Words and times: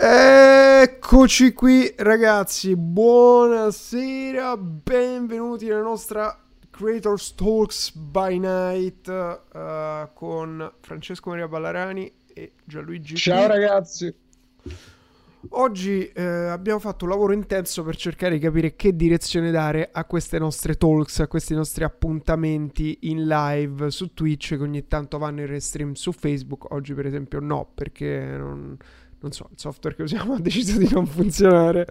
Eccoci 0.00 1.52
qui 1.52 1.92
ragazzi, 1.96 2.76
buonasera, 2.76 4.56
benvenuti 4.56 5.66
nella 5.66 5.82
nostra 5.82 6.38
Creators 6.70 7.34
Talks 7.34 7.92
by 7.94 8.38
Night 8.38 9.08
uh, 9.08 10.08
con 10.14 10.72
Francesco 10.80 11.30
Maria 11.30 11.48
Ballarani 11.48 12.12
e 12.32 12.52
Gianluigi. 12.64 13.16
Ciao 13.16 13.46
P. 13.46 13.50
ragazzi. 13.50 14.14
Oggi 15.50 16.06
eh, 16.08 16.22
abbiamo 16.22 16.80
fatto 16.80 17.04
un 17.04 17.10
lavoro 17.10 17.32
intenso 17.32 17.84
per 17.84 17.96
cercare 17.96 18.34
di 18.34 18.40
capire 18.40 18.74
che 18.74 18.96
direzione 18.96 19.50
dare 19.50 19.88
a 19.92 20.04
queste 20.04 20.38
nostre 20.38 20.74
talks, 20.74 21.20
a 21.20 21.28
questi 21.28 21.54
nostri 21.54 21.84
appuntamenti 21.84 22.98
in 23.02 23.26
live 23.26 23.90
su 23.90 24.12
Twitch 24.14 24.56
che 24.56 24.62
ogni 24.62 24.86
tanto 24.88 25.16
vanno 25.18 25.40
in 25.40 25.46
restream 25.46 25.92
su 25.92 26.12
Facebook. 26.12 26.72
Oggi 26.72 26.92
per 26.92 27.06
esempio 27.06 27.38
no, 27.40 27.70
perché 27.72 28.34
non 28.36 28.76
non 29.20 29.32
so, 29.32 29.48
il 29.50 29.58
software 29.58 29.96
che 29.96 30.02
usiamo 30.02 30.34
ha 30.36 30.40
deciso 30.40 30.78
di 30.78 30.88
non 30.90 31.06
funzionare. 31.06 31.86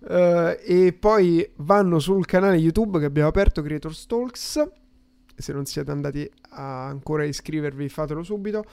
Uh, 0.00 0.56
e 0.64 0.96
poi 0.98 1.48
vanno 1.56 1.98
sul 1.98 2.24
canale 2.24 2.56
YouTube 2.56 2.98
che 2.98 3.04
abbiamo 3.04 3.28
aperto, 3.28 3.62
Creator 3.62 3.96
Talks. 4.06 4.68
Se 5.34 5.52
non 5.52 5.66
siete 5.66 5.90
andati 5.90 6.28
a 6.50 6.86
ancora 6.86 7.24
iscrivervi, 7.24 7.88
fatelo 7.88 8.22
subito. 8.22 8.64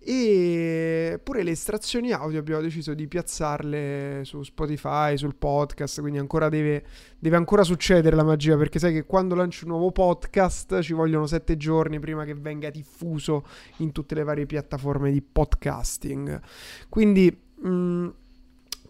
E 0.00 1.20
pure 1.22 1.42
le 1.42 1.50
estrazioni 1.50 2.12
audio 2.12 2.38
abbiamo 2.38 2.62
deciso 2.62 2.94
di 2.94 3.08
piazzarle 3.08 4.20
su 4.24 4.42
Spotify, 4.42 5.18
sul 5.18 5.34
podcast, 5.34 6.00
quindi 6.00 6.18
ancora 6.18 6.48
deve, 6.48 6.84
deve 7.18 7.36
ancora 7.36 7.62
succedere 7.62 8.14
la 8.14 8.22
magia, 8.22 8.56
perché 8.56 8.78
sai 8.78 8.92
che 8.92 9.04
quando 9.04 9.34
lanci 9.34 9.64
un 9.64 9.70
nuovo 9.70 9.90
podcast 9.90 10.80
ci 10.80 10.92
vogliono 10.92 11.26
sette 11.26 11.56
giorni 11.56 11.98
prima 11.98 12.24
che 12.24 12.34
venga 12.34 12.70
diffuso 12.70 13.44
in 13.78 13.92
tutte 13.92 14.14
le 14.14 14.22
varie 14.22 14.46
piattaforme 14.46 15.10
di 15.10 15.20
podcasting. 15.20 16.40
Quindi 16.88 17.36
mh, 17.56 17.68
mm, 17.68 18.08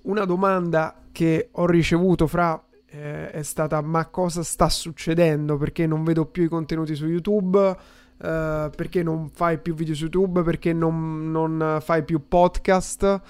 una 0.03 0.25
domanda 0.25 1.03
che 1.11 1.49
ho 1.53 1.67
ricevuto 1.67 2.27
fra 2.27 2.63
eh, 2.91 3.31
è 3.31 3.43
stata 3.43 3.81
ma 3.81 4.07
cosa 4.07 4.43
sta 4.43 4.69
succedendo? 4.69 5.57
Perché 5.57 5.87
non 5.87 6.05
vedo 6.05 6.27
più 6.27 6.45
i 6.45 6.49
contenuti 6.49 6.95
su 6.95 7.07
YouTube? 7.07 7.77
Uh, 8.19 8.69
perché 8.75 9.05
non 9.05 9.29
fai 9.31 9.59
più 9.59 9.75
video 9.75 9.95
su 9.95 10.05
YouTube, 10.05 10.43
perché 10.43 10.73
non, 10.73 11.31
non, 11.31 11.79
fai 11.81 12.05
più 12.05 12.27
podcast. 12.27 13.21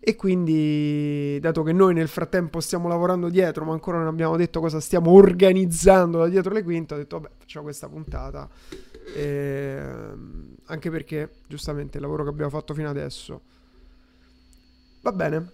E 0.00 0.16
quindi, 0.16 1.38
dato 1.40 1.62
che 1.62 1.72
noi 1.72 1.94
nel 1.94 2.08
frattempo 2.08 2.60
stiamo 2.60 2.88
lavorando 2.88 3.28
dietro, 3.28 3.64
ma 3.64 3.72
ancora 3.72 3.98
non 3.98 4.08
abbiamo 4.08 4.36
detto 4.36 4.60
cosa 4.60 4.80
stiamo 4.80 5.12
organizzando 5.12 6.18
da 6.18 6.28
dietro 6.28 6.52
le 6.52 6.62
quinte, 6.62 6.94
ho 6.94 6.96
detto, 6.96 7.20
vabbè, 7.20 7.34
facciamo 7.38 7.64
questa 7.64 7.88
puntata. 7.88 8.48
E, 9.14 9.82
anche 10.66 10.90
perché, 10.90 11.30
giustamente, 11.46 11.96
il 11.96 12.02
lavoro 12.02 12.24
che 12.24 12.30
abbiamo 12.30 12.50
fatto 12.50 12.74
fino 12.74 12.88
adesso 12.90 13.40
va 15.04 15.12
bene. 15.12 15.50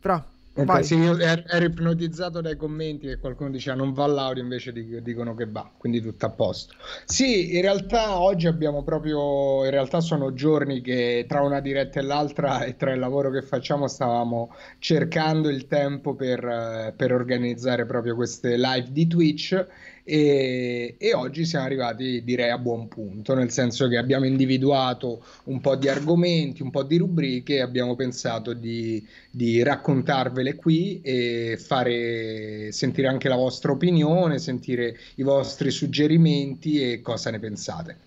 Fra, 0.00 0.24
Okay, 0.60 0.82
sì, 0.82 0.96
io 0.96 1.16
ero 1.16 1.64
ipnotizzato 1.64 2.40
dai 2.40 2.56
commenti 2.56 3.06
che 3.06 3.18
qualcuno 3.18 3.50
diceva 3.50 3.76
non 3.76 3.92
va 3.92 4.02
all'audio 4.04 4.42
invece 4.42 4.72
dicono 4.72 5.36
che 5.36 5.46
va, 5.46 5.70
quindi 5.76 6.00
tutto 6.00 6.26
a 6.26 6.30
posto. 6.30 6.74
Sì, 7.04 7.54
in 7.54 7.62
realtà 7.62 8.18
oggi 8.18 8.48
abbiamo 8.48 8.82
proprio, 8.82 9.64
in 9.64 9.70
realtà 9.70 10.00
sono 10.00 10.32
giorni 10.32 10.80
che 10.80 11.26
tra 11.28 11.42
una 11.42 11.60
diretta 11.60 12.00
e 12.00 12.02
l'altra 12.02 12.64
e 12.64 12.74
tra 12.74 12.92
il 12.92 12.98
lavoro 12.98 13.30
che 13.30 13.42
facciamo 13.42 13.86
stavamo 13.86 14.52
cercando 14.80 15.48
il 15.48 15.68
tempo 15.68 16.16
per, 16.16 16.92
per 16.96 17.12
organizzare 17.12 17.86
proprio 17.86 18.16
queste 18.16 18.56
live 18.56 18.88
di 18.90 19.06
Twitch 19.06 19.66
e, 20.08 20.94
e, 20.96 21.12
oggi 21.12 21.44
siamo 21.44 21.66
arrivati 21.66 22.24
direi 22.24 22.48
a 22.48 22.56
buon 22.56 22.88
punto, 22.88 23.34
nel 23.34 23.50
senso 23.50 23.88
che 23.88 23.98
abbiamo 23.98 24.24
individuato 24.24 25.22
un 25.44 25.60
po' 25.60 25.76
di 25.76 25.86
argomenti, 25.86 26.62
un 26.62 26.70
po' 26.70 26.82
di 26.82 26.96
rubriche 26.96 27.60
abbiamo 27.60 27.94
pensato 27.94 28.54
di, 28.54 29.06
di 29.30 29.62
raccontarvele 29.62 30.54
qui 30.54 31.02
e 31.02 31.58
fare 31.62 32.72
sentire 32.72 33.08
anche 33.08 33.28
la 33.28 33.36
vostra 33.36 33.72
opinione, 33.72 34.38
sentire 34.38 34.96
i 35.16 35.22
vostri 35.22 35.70
suggerimenti 35.70 36.80
e 36.80 37.02
cosa 37.02 37.30
ne 37.30 37.38
pensate. 37.38 37.98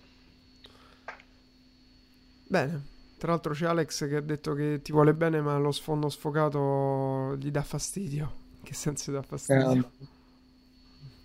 Bene, 2.48 2.82
tra 3.16 3.30
l'altro 3.30 3.52
c'è 3.52 3.66
Alex 3.66 4.08
che 4.08 4.16
ha 4.16 4.20
detto 4.20 4.54
che 4.54 4.80
ti 4.82 4.90
vuole 4.90 5.14
bene 5.14 5.40
ma 5.40 5.56
lo 5.56 5.70
sfondo 5.70 6.08
sfocato 6.08 7.36
gli 7.36 7.52
dà 7.52 7.62
fastidio. 7.62 8.40
Che 8.64 8.74
senso 8.74 9.12
dà 9.12 9.22
fastidio? 9.22 9.90
Eh, 10.00 10.06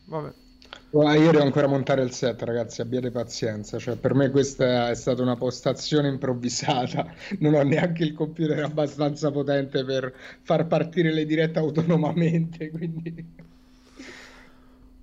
Vabbè. 0.06 0.46
Io 0.90 1.32
devo 1.32 1.44
ancora 1.44 1.68
montare 1.68 2.02
il 2.02 2.12
set, 2.12 2.42
ragazzi, 2.44 2.82
abbiate 2.82 3.12
pazienza. 3.12 3.78
Cioè, 3.78 3.98
per 3.98 4.14
me 4.14 4.30
questa 4.30 4.90
è 4.90 4.96
stata 4.96 5.22
una 5.22 5.36
postazione 5.36 6.08
improvvisata. 6.08 7.14
Non 7.40 7.54
ho 7.54 7.62
neanche 7.62 8.04
il 8.04 8.14
computer 8.14 8.64
abbastanza 8.64 9.30
potente 9.32 9.84
per 9.84 10.14
far 10.42 10.66
partire 10.66 11.12
le 11.12 11.26
dirette 11.26 11.60
autonomamente. 11.60 12.70
Quindi... 12.72 13.26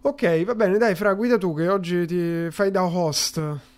Ok, 0.01 0.45
va 0.45 0.55
bene, 0.55 0.79
dai, 0.79 0.95
Fra, 0.95 1.15
guida 1.15 1.39
tu 1.39 1.55
che 1.55 1.69
oggi 1.69 2.07
ti 2.07 2.51
fai 2.51 2.71
da 2.71 2.85
host. 2.85 3.73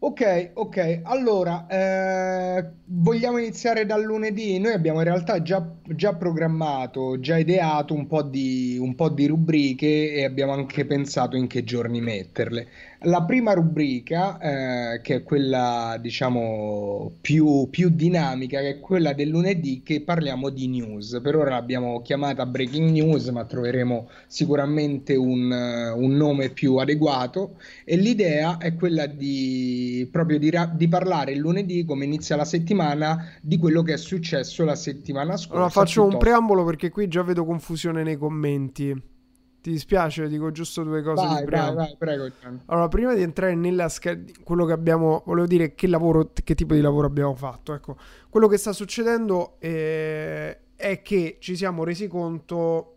Ok, 0.00 0.52
ok, 0.54 1.00
allora 1.02 1.66
eh, 1.66 2.70
vogliamo 2.84 3.38
iniziare 3.38 3.84
dal 3.84 4.02
lunedì? 4.04 4.58
Noi 4.60 4.72
abbiamo 4.72 4.98
in 4.98 5.04
realtà 5.04 5.42
già, 5.42 5.74
già 5.82 6.14
programmato, 6.14 7.18
già 7.18 7.36
ideato 7.36 7.94
un 7.94 8.06
po' 8.06 8.22
di, 8.22 8.78
un 8.80 8.94
po' 8.94 9.08
di 9.08 9.26
rubriche 9.26 10.12
e 10.12 10.24
abbiamo 10.24 10.52
anche 10.52 10.86
pensato 10.86 11.36
in 11.36 11.48
che 11.48 11.64
giorni 11.64 12.00
metterle. 12.00 12.68
La 13.02 13.22
prima 13.22 13.52
rubrica, 13.52 14.38
eh, 14.40 15.00
che 15.02 15.16
è 15.16 15.22
quella 15.22 15.96
diciamo 16.00 17.12
più, 17.20 17.68
più, 17.70 17.90
dinamica, 17.90 18.58
che 18.58 18.70
è 18.70 18.80
quella 18.80 19.12
del 19.12 19.28
lunedì, 19.28 19.82
che 19.84 20.00
parliamo 20.00 20.48
di 20.48 20.66
news. 20.66 21.20
Per 21.22 21.36
ora 21.36 21.50
l'abbiamo 21.50 22.02
chiamata 22.02 22.44
Breaking 22.44 22.90
News, 22.90 23.28
ma 23.28 23.44
troveremo 23.44 24.08
sicuramente 24.26 25.14
un, 25.14 25.48
un 25.96 26.16
nome 26.16 26.50
più 26.50 26.74
adeguato. 26.76 27.58
E 27.84 27.96
l'idea 27.96 28.58
è 28.58 28.74
quella 28.74 29.06
di 29.06 30.08
proprio 30.10 30.40
di, 30.40 30.52
di, 30.74 30.88
parlare 30.88 31.30
il 31.30 31.38
lunedì, 31.38 31.84
come 31.84 32.04
inizia 32.04 32.34
la 32.34 32.44
settimana, 32.44 33.30
di 33.40 33.58
quello 33.58 33.82
che 33.82 33.92
è 33.92 33.98
successo 33.98 34.64
la 34.64 34.74
settimana 34.74 35.36
scorsa. 35.36 35.54
Allora 35.54 35.68
faccio 35.68 36.02
piuttosto... 36.02 36.16
un 36.16 36.18
preambolo 36.18 36.64
perché 36.64 36.90
qui 36.90 37.06
già 37.06 37.22
vedo 37.22 37.44
confusione 37.44 38.02
nei 38.02 38.16
commenti. 38.16 39.16
Ti 39.60 39.70
dispiace? 39.70 40.28
Dico 40.28 40.52
giusto 40.52 40.84
due 40.84 41.02
cose 41.02 41.26
vai, 41.26 41.44
di 41.44 41.50
vai, 41.50 41.74
vai, 41.74 41.96
prego. 41.98 42.28
Allora, 42.66 42.88
prima 42.88 43.14
di 43.14 43.22
entrare 43.22 43.54
nella 43.54 43.88
scheda, 43.88 44.32
quello 44.44 44.64
che 44.64 44.72
abbiamo, 44.72 45.22
volevo 45.26 45.46
dire 45.46 45.74
che 45.74 45.88
lavoro, 45.88 46.30
che 46.32 46.54
tipo 46.54 46.74
di 46.74 46.80
lavoro 46.80 47.08
abbiamo 47.08 47.34
fatto. 47.34 47.74
Ecco, 47.74 47.96
quello 48.30 48.46
che 48.46 48.56
sta 48.56 48.72
succedendo 48.72 49.56
è, 49.58 50.56
è 50.76 51.02
che 51.02 51.38
ci 51.40 51.56
siamo 51.56 51.82
resi 51.82 52.06
conto 52.06 52.94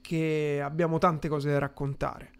che 0.00 0.60
abbiamo 0.62 0.98
tante 0.98 1.28
cose 1.28 1.50
da 1.50 1.58
raccontare. 1.58 2.30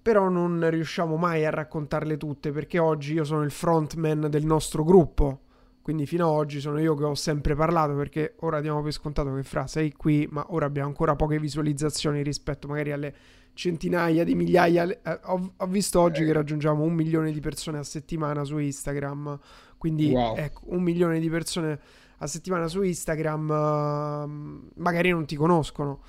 Però 0.00 0.28
non 0.28 0.70
riusciamo 0.70 1.16
mai 1.16 1.44
a 1.44 1.50
raccontarle 1.50 2.16
tutte 2.16 2.52
perché 2.52 2.78
oggi 2.78 3.14
io 3.14 3.24
sono 3.24 3.42
il 3.42 3.50
frontman 3.50 4.28
del 4.30 4.44
nostro 4.44 4.84
gruppo 4.84 5.40
quindi 5.88 6.04
fino 6.04 6.28
ad 6.28 6.34
oggi 6.36 6.60
sono 6.60 6.78
io 6.78 6.94
che 6.94 7.04
ho 7.04 7.14
sempre 7.14 7.54
parlato 7.54 7.94
perché 7.94 8.34
ora 8.40 8.60
diamo 8.60 8.82
per 8.82 8.92
scontato 8.92 9.32
che 9.32 9.42
fra 9.42 9.66
sei 9.66 9.94
qui, 9.94 10.28
ma 10.30 10.44
ora 10.50 10.66
abbiamo 10.66 10.86
ancora 10.86 11.16
poche 11.16 11.40
visualizzazioni 11.40 12.22
rispetto 12.22 12.68
magari 12.68 12.92
alle 12.92 13.14
centinaia 13.54 14.22
di 14.22 14.34
migliaia. 14.34 14.84
Eh, 14.84 15.20
ho, 15.22 15.54
ho, 15.56 15.66
visto 15.66 15.98
oggi 15.98 16.26
che 16.26 16.32
raggiungiamo 16.34 16.82
un 16.82 16.92
milione 16.92 17.32
di 17.32 17.40
persone 17.40 17.78
a 17.78 17.84
settimana 17.84 18.44
su 18.44 18.58
Instagram. 18.58 19.38
Quindi 19.78 20.10
wow. 20.10 20.36
ecco, 20.36 20.60
un 20.66 20.82
milione 20.82 21.20
di 21.20 21.30
persone 21.30 21.80
a 22.18 22.26
settimana 22.26 22.68
su 22.68 22.82
Instagram 22.82 23.48
uh, 23.48 24.80
magari 24.82 25.08
non 25.08 25.24
ti 25.24 25.36
conoscono. 25.36 26.02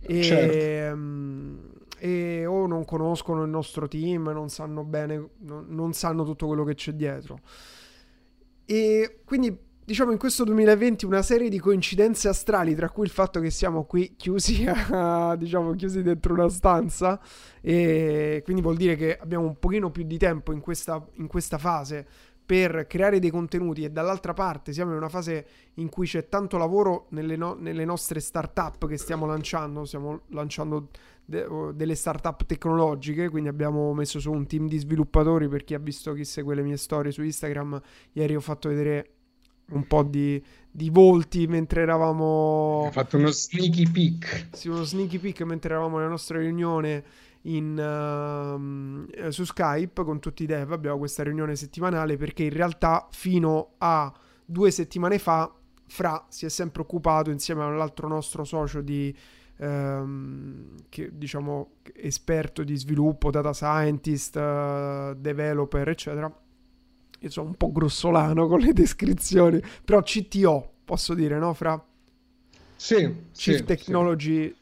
E, 0.00 0.22
certo. 0.22 0.94
um, 0.94 1.70
e, 1.98 2.46
o 2.46 2.66
non 2.66 2.86
conoscono 2.86 3.42
il 3.42 3.50
nostro 3.50 3.88
team, 3.88 4.30
non 4.30 4.48
sanno 4.48 4.84
bene, 4.84 5.32
non, 5.40 5.66
non 5.68 5.92
sanno 5.92 6.24
tutto 6.24 6.46
quello 6.46 6.64
che 6.64 6.74
c'è 6.74 6.92
dietro. 6.92 7.40
E 8.70 9.20
quindi 9.24 9.56
diciamo 9.82 10.12
in 10.12 10.18
questo 10.18 10.44
2020 10.44 11.06
una 11.06 11.22
serie 11.22 11.48
di 11.48 11.58
coincidenze 11.58 12.28
astrali, 12.28 12.74
tra 12.74 12.90
cui 12.90 13.06
il 13.06 13.10
fatto 13.10 13.40
che 13.40 13.48
siamo 13.48 13.84
qui 13.84 14.14
chiusi, 14.14 14.66
a, 14.68 15.34
diciamo, 15.36 15.72
chiusi 15.72 16.02
dentro 16.02 16.34
una 16.34 16.50
stanza, 16.50 17.18
e 17.62 18.42
quindi 18.44 18.60
vuol 18.60 18.76
dire 18.76 18.94
che 18.96 19.16
abbiamo 19.16 19.46
un 19.46 19.58
pochino 19.58 19.90
più 19.90 20.02
di 20.02 20.18
tempo 20.18 20.52
in 20.52 20.60
questa, 20.60 21.02
in 21.14 21.28
questa 21.28 21.56
fase 21.56 22.06
per 22.44 22.86
creare 22.86 23.20
dei 23.20 23.30
contenuti. 23.30 23.84
E 23.84 23.90
dall'altra 23.90 24.34
parte 24.34 24.74
siamo 24.74 24.90
in 24.90 24.98
una 24.98 25.08
fase 25.08 25.46
in 25.76 25.88
cui 25.88 26.06
c'è 26.06 26.28
tanto 26.28 26.58
lavoro 26.58 27.06
nelle, 27.12 27.36
no- 27.36 27.56
nelle 27.58 27.86
nostre 27.86 28.20
startup 28.20 28.86
che 28.86 28.98
stiamo 28.98 29.24
lanciando, 29.24 29.86
stiamo 29.86 30.20
lanciando 30.28 30.88
de- 31.28 31.46
delle 31.74 31.94
startup 31.94 32.46
tecnologiche, 32.46 33.28
quindi 33.28 33.50
abbiamo 33.50 33.92
messo 33.92 34.18
su 34.18 34.32
un 34.32 34.46
team 34.46 34.66
di 34.66 34.78
sviluppatori 34.78 35.46
per 35.46 35.62
chi 35.62 35.74
ha 35.74 35.78
visto 35.78 36.14
chi 36.14 36.24
segue 36.24 36.54
le 36.54 36.62
mie 36.62 36.78
storie 36.78 37.12
su 37.12 37.22
Instagram, 37.22 37.78
ieri 38.12 38.34
ho 38.34 38.40
fatto 38.40 38.70
vedere 38.70 39.10
un 39.72 39.86
po' 39.86 40.02
di, 40.04 40.42
di 40.70 40.88
volti 40.88 41.46
mentre 41.46 41.82
eravamo... 41.82 42.84
Ho 42.86 42.90
fatto 42.90 43.18
uno 43.18 43.28
sneaky 43.28 43.90
peek. 43.90 44.48
Sì, 44.52 44.68
uno 44.68 44.84
sneaky 44.84 45.18
peek 45.18 45.42
mentre 45.42 45.74
eravamo 45.74 45.98
nella 45.98 46.08
nostra 46.08 46.38
riunione 46.38 47.04
in, 47.42 47.76
uh, 47.76 49.28
su 49.28 49.44
Skype 49.44 50.04
con 50.04 50.20
tutti 50.20 50.44
i 50.44 50.46
dev, 50.46 50.72
abbiamo 50.72 50.96
questa 50.96 51.22
riunione 51.24 51.56
settimanale 51.56 52.16
perché 52.16 52.44
in 52.44 52.54
realtà 52.54 53.06
fino 53.10 53.74
a 53.76 54.10
due 54.46 54.70
settimane 54.70 55.18
fa 55.18 55.54
Fra 55.88 56.24
si 56.30 56.46
è 56.46 56.48
sempre 56.48 56.80
occupato 56.80 57.30
insieme 57.30 57.64
all'altro 57.64 58.08
nostro 58.08 58.44
socio 58.44 58.80
di 58.80 59.14
um, 59.58 60.74
che, 60.88 61.10
diciamo 61.12 61.72
esperto 61.94 62.64
di 62.64 62.76
sviluppo, 62.76 63.30
data 63.30 63.52
scientist, 63.52 64.36
uh, 64.36 65.14
developer, 65.14 65.88
eccetera. 65.88 66.40
Io 67.20 67.30
sono 67.30 67.48
un 67.48 67.54
po' 67.56 67.72
grossolano 67.72 68.46
con 68.46 68.60
le 68.60 68.72
descrizioni, 68.72 69.60
però 69.84 70.02
CTO, 70.02 70.72
posso 70.84 71.14
dire, 71.14 71.38
no, 71.38 71.52
Fra? 71.54 71.84
Sì, 72.76 72.96
Chief 73.32 73.56
sì, 73.56 73.64
Technology 73.64 74.46
sì. 74.46 74.56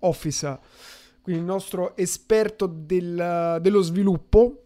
Officer 0.00 0.60
quindi 1.24 1.40
il 1.40 1.48
nostro 1.48 1.96
esperto 1.96 2.66
del, 2.66 3.56
dello 3.62 3.80
sviluppo, 3.80 4.64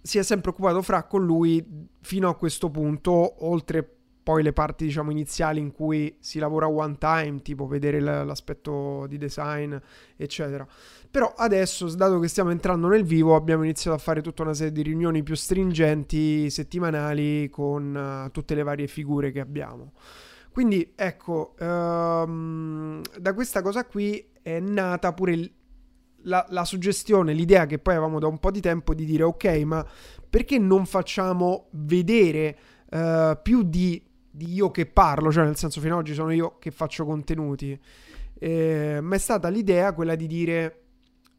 si 0.00 0.16
è 0.16 0.22
sempre 0.22 0.50
occupato 0.50 0.80
fra 0.80 1.02
con 1.02 1.24
lui 1.24 1.88
fino 2.02 2.28
a 2.28 2.36
questo 2.36 2.70
punto, 2.70 3.44
oltre 3.44 3.95
poi 4.26 4.42
le 4.42 4.52
parti 4.52 4.86
diciamo 4.86 5.12
iniziali 5.12 5.60
in 5.60 5.70
cui 5.70 6.16
si 6.18 6.40
lavora 6.40 6.66
one 6.66 6.96
time, 6.98 7.42
tipo 7.42 7.68
vedere 7.68 8.00
l'aspetto 8.00 9.06
di 9.06 9.18
design, 9.18 9.72
eccetera. 10.16 10.66
Però 11.08 11.32
adesso, 11.36 11.94
dato 11.94 12.18
che 12.18 12.26
stiamo 12.26 12.50
entrando 12.50 12.88
nel 12.88 13.04
vivo, 13.04 13.36
abbiamo 13.36 13.62
iniziato 13.62 13.96
a 13.96 14.00
fare 14.00 14.22
tutta 14.22 14.42
una 14.42 14.52
serie 14.52 14.72
di 14.72 14.82
riunioni 14.82 15.22
più 15.22 15.36
stringenti, 15.36 16.50
settimanali, 16.50 17.48
con 17.50 18.24
uh, 18.26 18.28
tutte 18.32 18.56
le 18.56 18.64
varie 18.64 18.88
figure 18.88 19.30
che 19.30 19.38
abbiamo. 19.38 19.92
Quindi 20.50 20.92
ecco, 20.96 21.54
um, 21.60 23.00
da 23.16 23.32
questa 23.32 23.62
cosa 23.62 23.86
qui 23.86 24.26
è 24.42 24.58
nata 24.58 25.12
pure 25.12 25.50
la, 26.22 26.44
la, 26.48 26.64
suggestione, 26.64 27.32
l'idea 27.32 27.66
che 27.66 27.78
poi 27.78 27.94
avevamo 27.94 28.18
da 28.18 28.26
un 28.26 28.38
po' 28.38 28.50
di 28.50 28.60
tempo 28.60 28.92
di 28.92 29.04
dire 29.04 29.22
ok, 29.22 29.44
ma 29.64 29.86
perché 30.28 30.58
non 30.58 30.84
facciamo 30.84 31.68
vedere 31.70 32.58
uh, 32.90 33.38
più 33.40 33.62
di, 33.62 34.02
di, 34.36 34.52
io 34.52 34.70
che 34.70 34.86
parlo, 34.86 35.32
cioè 35.32 35.44
nel 35.44 35.56
senso 35.56 35.80
fino 35.80 35.94
ad 35.94 36.00
oggi 36.00 36.14
sono 36.14 36.30
io 36.30 36.56
che 36.58 36.70
faccio 36.70 37.04
contenuti, 37.04 37.78
eh, 38.38 38.98
ma 39.00 39.14
è 39.14 39.18
stata 39.18 39.48
l'idea 39.48 39.92
quella 39.92 40.14
di 40.14 40.26
dire 40.26 40.80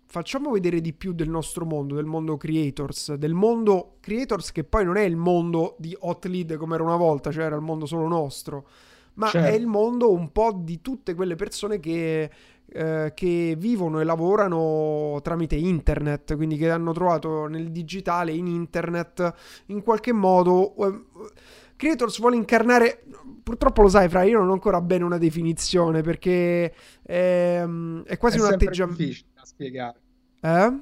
facciamo 0.10 0.52
vedere 0.52 0.80
di 0.80 0.94
più 0.94 1.14
del 1.14 1.30
nostro 1.30 1.66
mondo, 1.66 1.96
del 1.96 2.06
mondo 2.06 2.38
creators, 2.38 3.14
del 3.16 3.34
mondo 3.34 3.98
creators 4.00 4.52
che 4.52 4.64
poi 4.64 4.86
non 4.86 4.96
è 4.98 5.04
il 5.04 5.18
mondo 5.18 5.76
di 5.80 5.96
hot 6.00 6.26
lead 6.26 6.56
come 6.56 6.76
era 6.76 6.84
una 6.84 6.96
volta, 6.96 7.32
cioè 7.32 7.46
era 7.46 7.56
il 7.56 7.62
mondo 7.62 7.86
solo 7.86 8.08
nostro, 8.08 8.68
ma 9.16 9.28
certo. 9.28 9.50
è 9.50 9.54
il 9.54 9.68
mondo 9.68 10.12
un 10.12 10.32
po' 10.32 10.54
di 10.58 10.82
tutte 10.82 11.14
quelle 11.14 11.36
persone 11.36 11.80
che 11.80 12.30
eh, 12.70 13.14
che 13.16 13.56
vivono 13.58 14.02
e 14.02 14.04
lavorano 14.04 15.20
tramite 15.24 15.56
internet, 15.56 16.36
quindi 16.36 16.58
che 16.58 16.70
hanno 16.70 16.92
trovato 16.92 17.48
nel 17.48 17.72
digitale, 17.72 18.34
in 18.34 18.48
internet, 18.48 19.34
in 19.68 19.82
qualche 19.82 20.12
modo... 20.12 20.76
Eh, 20.76 21.02
Creators 21.78 22.20
vuole 22.20 22.36
incarnare, 22.36 23.04
purtroppo 23.44 23.84
lo 23.84 23.88
sai, 23.88 24.10
Fra, 24.10 24.24
io 24.24 24.40
non 24.40 24.50
ho 24.50 24.54
ancora 24.54 24.82
bene 24.82 25.04
una 25.04 25.20
definizione 25.20 26.02
perché 26.02 26.74
è, 27.04 27.64
è 28.04 28.18
quasi 28.18 28.38
è 28.38 28.42
un 28.42 28.48
atteggiamento. 28.48 29.02
difficile 29.02 29.30
da 29.36 29.46
spiegare. 29.46 30.00
Eh? 30.42 30.80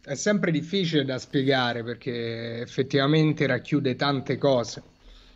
È 0.00 0.14
sempre 0.14 0.50
difficile 0.50 1.04
da 1.04 1.18
spiegare 1.18 1.84
perché 1.84 2.60
effettivamente 2.62 3.46
racchiude 3.46 3.94
tante 3.94 4.38
cose. 4.38 4.82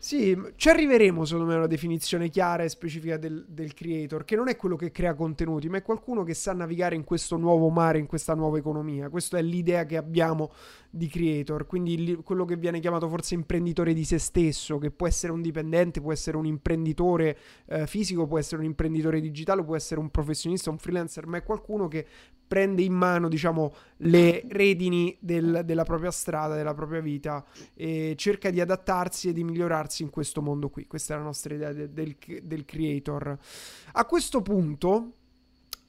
Sì, 0.02 0.36
ci 0.56 0.68
arriveremo 0.68 1.24
secondo 1.24 1.46
me 1.46 1.54
a 1.54 1.58
una 1.58 1.66
definizione 1.68 2.28
chiara 2.28 2.64
e 2.64 2.68
specifica 2.68 3.16
del, 3.18 3.44
del, 3.46 3.72
creator, 3.72 4.24
che 4.24 4.34
non 4.34 4.48
è 4.48 4.56
quello 4.56 4.74
che 4.74 4.90
crea 4.90 5.14
contenuti, 5.14 5.68
ma 5.68 5.76
è 5.76 5.82
qualcuno 5.82 6.24
che 6.24 6.34
sa 6.34 6.52
navigare 6.52 6.96
in 6.96 7.04
questo 7.04 7.36
nuovo 7.36 7.68
mare, 7.68 8.00
in 8.00 8.06
questa 8.06 8.34
nuova 8.34 8.58
economia. 8.58 9.08
Questa 9.10 9.38
è 9.38 9.42
l'idea 9.42 9.86
che 9.86 9.96
abbiamo 9.96 10.50
di 10.94 11.08
creator, 11.08 11.66
quindi 11.66 12.18
quello 12.22 12.44
che 12.44 12.56
viene 12.56 12.78
chiamato 12.78 13.08
forse 13.08 13.32
imprenditore 13.32 13.94
di 13.94 14.04
se 14.04 14.18
stesso, 14.18 14.76
che 14.76 14.90
può 14.90 15.06
essere 15.06 15.32
un 15.32 15.40
dipendente, 15.40 16.02
può 16.02 16.12
essere 16.12 16.36
un 16.36 16.44
imprenditore 16.44 17.38
eh, 17.66 17.86
fisico, 17.86 18.26
può 18.26 18.38
essere 18.38 18.60
un 18.60 18.66
imprenditore 18.66 19.18
digitale, 19.22 19.64
può 19.64 19.74
essere 19.74 20.00
un 20.00 20.10
professionista, 20.10 20.68
un 20.68 20.76
freelancer, 20.76 21.26
ma 21.26 21.38
è 21.38 21.42
qualcuno 21.42 21.88
che 21.88 22.06
prende 22.46 22.82
in 22.82 22.92
mano, 22.92 23.30
diciamo, 23.30 23.72
le 23.98 24.44
redini 24.48 25.16
del, 25.18 25.62
della 25.64 25.84
propria 25.84 26.10
strada, 26.10 26.54
della 26.56 26.74
propria 26.74 27.00
vita 27.00 27.42
e 27.72 28.12
cerca 28.18 28.50
di 28.50 28.60
adattarsi 28.60 29.30
e 29.30 29.32
di 29.32 29.44
migliorarsi 29.44 30.02
in 30.02 30.10
questo 30.10 30.42
mondo 30.42 30.68
qui. 30.68 30.86
Questa 30.86 31.14
è 31.14 31.16
la 31.16 31.22
nostra 31.22 31.54
idea 31.54 31.72
de, 31.72 31.90
del, 31.90 32.14
del 32.42 32.66
creator. 32.66 33.38
A 33.92 34.04
questo 34.04 34.42
punto 34.42 35.12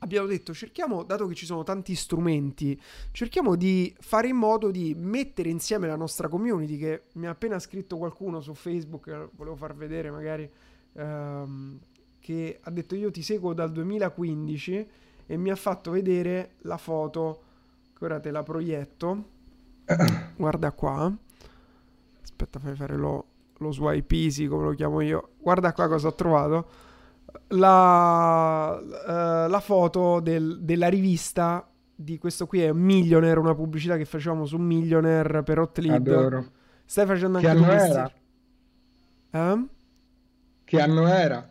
abbiamo 0.03 0.27
detto 0.27 0.53
cerchiamo, 0.53 1.03
dato 1.03 1.27
che 1.27 1.33
ci 1.33 1.45
sono 1.45 1.63
tanti 1.63 1.95
strumenti, 1.95 2.79
cerchiamo 3.11 3.55
di 3.55 3.93
fare 3.99 4.27
in 4.27 4.35
modo 4.35 4.69
di 4.69 4.93
mettere 4.97 5.49
insieme 5.49 5.87
la 5.87 5.95
nostra 5.95 6.27
community, 6.27 6.77
che 6.77 7.03
mi 7.13 7.25
ha 7.25 7.31
appena 7.31 7.57
scritto 7.59 7.97
qualcuno 7.97 8.41
su 8.41 8.53
Facebook, 8.53 9.29
volevo 9.31 9.55
far 9.55 9.73
vedere 9.75 10.11
magari, 10.11 10.49
ehm, 10.93 11.79
che 12.19 12.59
ha 12.61 12.69
detto 12.69 12.95
io 12.95 13.11
ti 13.11 13.21
seguo 13.21 13.53
dal 13.53 13.71
2015 13.71 14.87
e 15.25 15.37
mi 15.37 15.49
ha 15.49 15.55
fatto 15.55 15.91
vedere 15.91 16.55
la 16.61 16.77
foto, 16.77 17.41
che 17.97 18.05
ora 18.05 18.19
te 18.19 18.31
la 18.31 18.43
proietto, 18.43 19.29
guarda 20.35 20.71
qua, 20.73 21.11
aspetta 22.21 22.59
fai 22.59 22.75
fare 22.75 22.97
lo, 22.97 23.25
lo 23.57 23.71
swipe 23.71 24.15
easy 24.15 24.47
come 24.47 24.65
lo 24.65 24.73
chiamo 24.73 24.99
io, 24.99 25.29
guarda 25.39 25.71
qua 25.71 25.87
cosa 25.87 26.09
ho 26.09 26.13
trovato 26.13 26.91
la, 27.49 28.79
uh, 28.79 29.49
la 29.49 29.59
foto 29.59 30.19
del, 30.19 30.59
della 30.61 30.87
rivista 30.87 31.67
di 31.95 32.17
questo 32.17 32.47
qui 32.47 32.61
è 32.61 32.71
Millionaire, 32.71 33.39
una 33.39 33.55
pubblicità 33.55 33.97
che 33.97 34.05
facevamo 34.05 34.45
su 34.45 34.57
Millionaire 34.57 35.43
per 35.43 35.59
Hotlead. 35.59 36.07
Adoro. 36.07 36.51
Stai 36.85 37.05
facendo 37.05 37.37
anche 37.37 37.49
che 37.49 37.55
anno 37.55 37.71
era? 37.71 38.11
Eh? 39.31 39.65
Che 40.63 40.81
anno 40.81 41.07
era? 41.07 41.49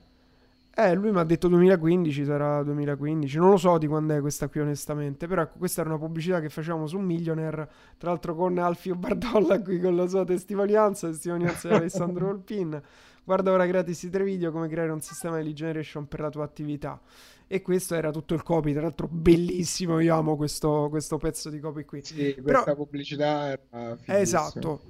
Eh, 0.75 0.95
lui 0.95 1.13
mi 1.13 1.19
ha 1.19 1.25
detto 1.25 1.49
2015, 1.49 2.25
sarà 2.25 2.63
2015. 2.63 3.37
Non 3.37 3.51
lo 3.51 3.57
so 3.59 3.77
di 3.77 3.87
quando 3.87 4.15
è 4.15 4.21
questa 4.21 4.49
qui, 4.49 4.61
onestamente. 4.61 5.27
Però 5.27 5.43
ecco, 5.43 5.59
questa 5.59 5.83
era 5.83 5.91
una 5.91 5.99
pubblicità 5.99 6.41
che 6.41 6.49
facevamo 6.49 6.87
su 6.87 6.99
Millionaire. 6.99 7.69
Tra 7.99 8.11
l'altro 8.11 8.35
con 8.35 8.57
Alfio 8.57 8.95
Bardolla 8.95 9.61
qui 9.61 9.79
con 9.81 9.97
la 9.97 10.07
sua 10.07 10.25
testimonianza, 10.25 11.09
testimonianza 11.09 11.69
di 11.69 11.75
Alessandro 11.75 12.27
Volpin. 12.33 12.83
Guarda 13.25 13.53
ora 13.53 13.67
gratis 13.67 14.03
i 14.03 14.11
tre 14.11 14.25
video 14.25 14.51
come 14.51 14.69
creare 14.69 14.91
un 14.91 15.01
sistema 15.01 15.37
di 15.37 15.45
lead 15.45 15.55
generation 15.55 16.09
per 16.09 16.21
la 16.21 16.29
tua 16.29 16.43
attività. 16.43 17.01
E 17.47 17.63
questo 17.63 17.95
era 17.95 18.11
tutto 18.11 18.35
il 18.35 18.43
copy, 18.43 18.73
tra 18.73 18.83
l'altro 18.83 19.07
bellissimo, 19.09 20.01
io 20.01 20.17
amo 20.17 20.37
questo, 20.37 20.89
questo 20.91 21.19
pezzo 21.19 21.49
di 21.49 21.61
copy 21.61 21.85
qui. 21.85 22.03
Sì, 22.03 22.35
questa 22.41 22.63
Però, 22.65 22.75
pubblicità 22.75 23.51
era 23.51 23.97
Esatto. 24.07 24.81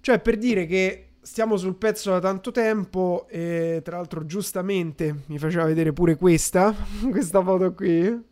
Cioè 0.00 0.20
per 0.20 0.36
dire 0.36 0.66
che 0.66 1.14
stiamo 1.20 1.56
sul 1.56 1.76
pezzo 1.76 2.10
da 2.10 2.20
tanto 2.20 2.52
tempo 2.52 3.26
e 3.28 3.80
tra 3.82 3.96
l'altro 3.96 4.24
giustamente 4.24 5.22
mi 5.26 5.38
faceva 5.38 5.64
vedere 5.64 5.92
pure 5.92 6.16
questa, 6.16 6.74
questa 7.10 7.42
foto 7.42 7.72
qui 7.74 8.30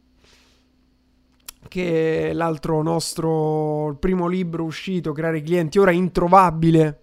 che 1.66 2.30
è 2.30 2.32
l'altro 2.32 2.82
nostro 2.82 3.96
primo 3.99 4.28
libro 4.28 4.64
uscito, 4.64 5.12
Creare 5.12 5.42
clienti, 5.42 5.78
ora 5.78 5.90
introvabile. 5.90 7.00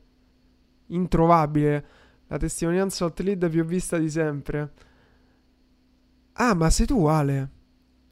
Introvabile 0.87 1.96
la 2.27 2.37
testimonianza 2.37 3.05
hot 3.05 3.19
lead 3.19 3.49
più 3.49 3.63
vista 3.65 3.97
di 3.97 4.09
sempre. 4.09 4.71
Ah, 6.33 6.53
ma 6.53 6.69
sei 6.69 6.85
tu, 6.85 7.05
Ale? 7.05 7.49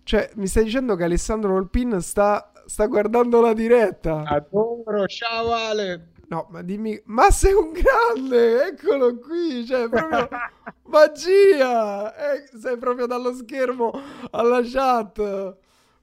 Cioè, 0.04 0.32
mi 0.36 0.48
stai 0.48 0.66
dicendo 0.66 0.96
che 0.96 1.04
Alessandro 1.04 1.54
Volpin 1.54 2.00
sta, 2.02 2.52
sta 2.66 2.86
guardando 2.88 3.42
la 3.42 3.54
diretta? 3.54 4.24
Adoro, 4.26 5.06
ciao 5.08 5.52
Ale! 5.52 6.14
No, 6.28 6.48
ma 6.50 6.64
dimmi, 6.64 7.00
ma 7.06 7.30
sei 7.30 7.54
un 7.54 7.72
grande, 7.72 8.66
eccolo 8.66 9.18
qui, 9.20 9.64
cioè 9.66 9.88
proprio 9.88 10.28
magia, 10.86 12.16
eh, 12.16 12.50
sei 12.60 12.78
proprio 12.78 13.06
dallo 13.06 13.32
schermo 13.34 13.92
alla 14.32 14.62
chat, 14.64 15.56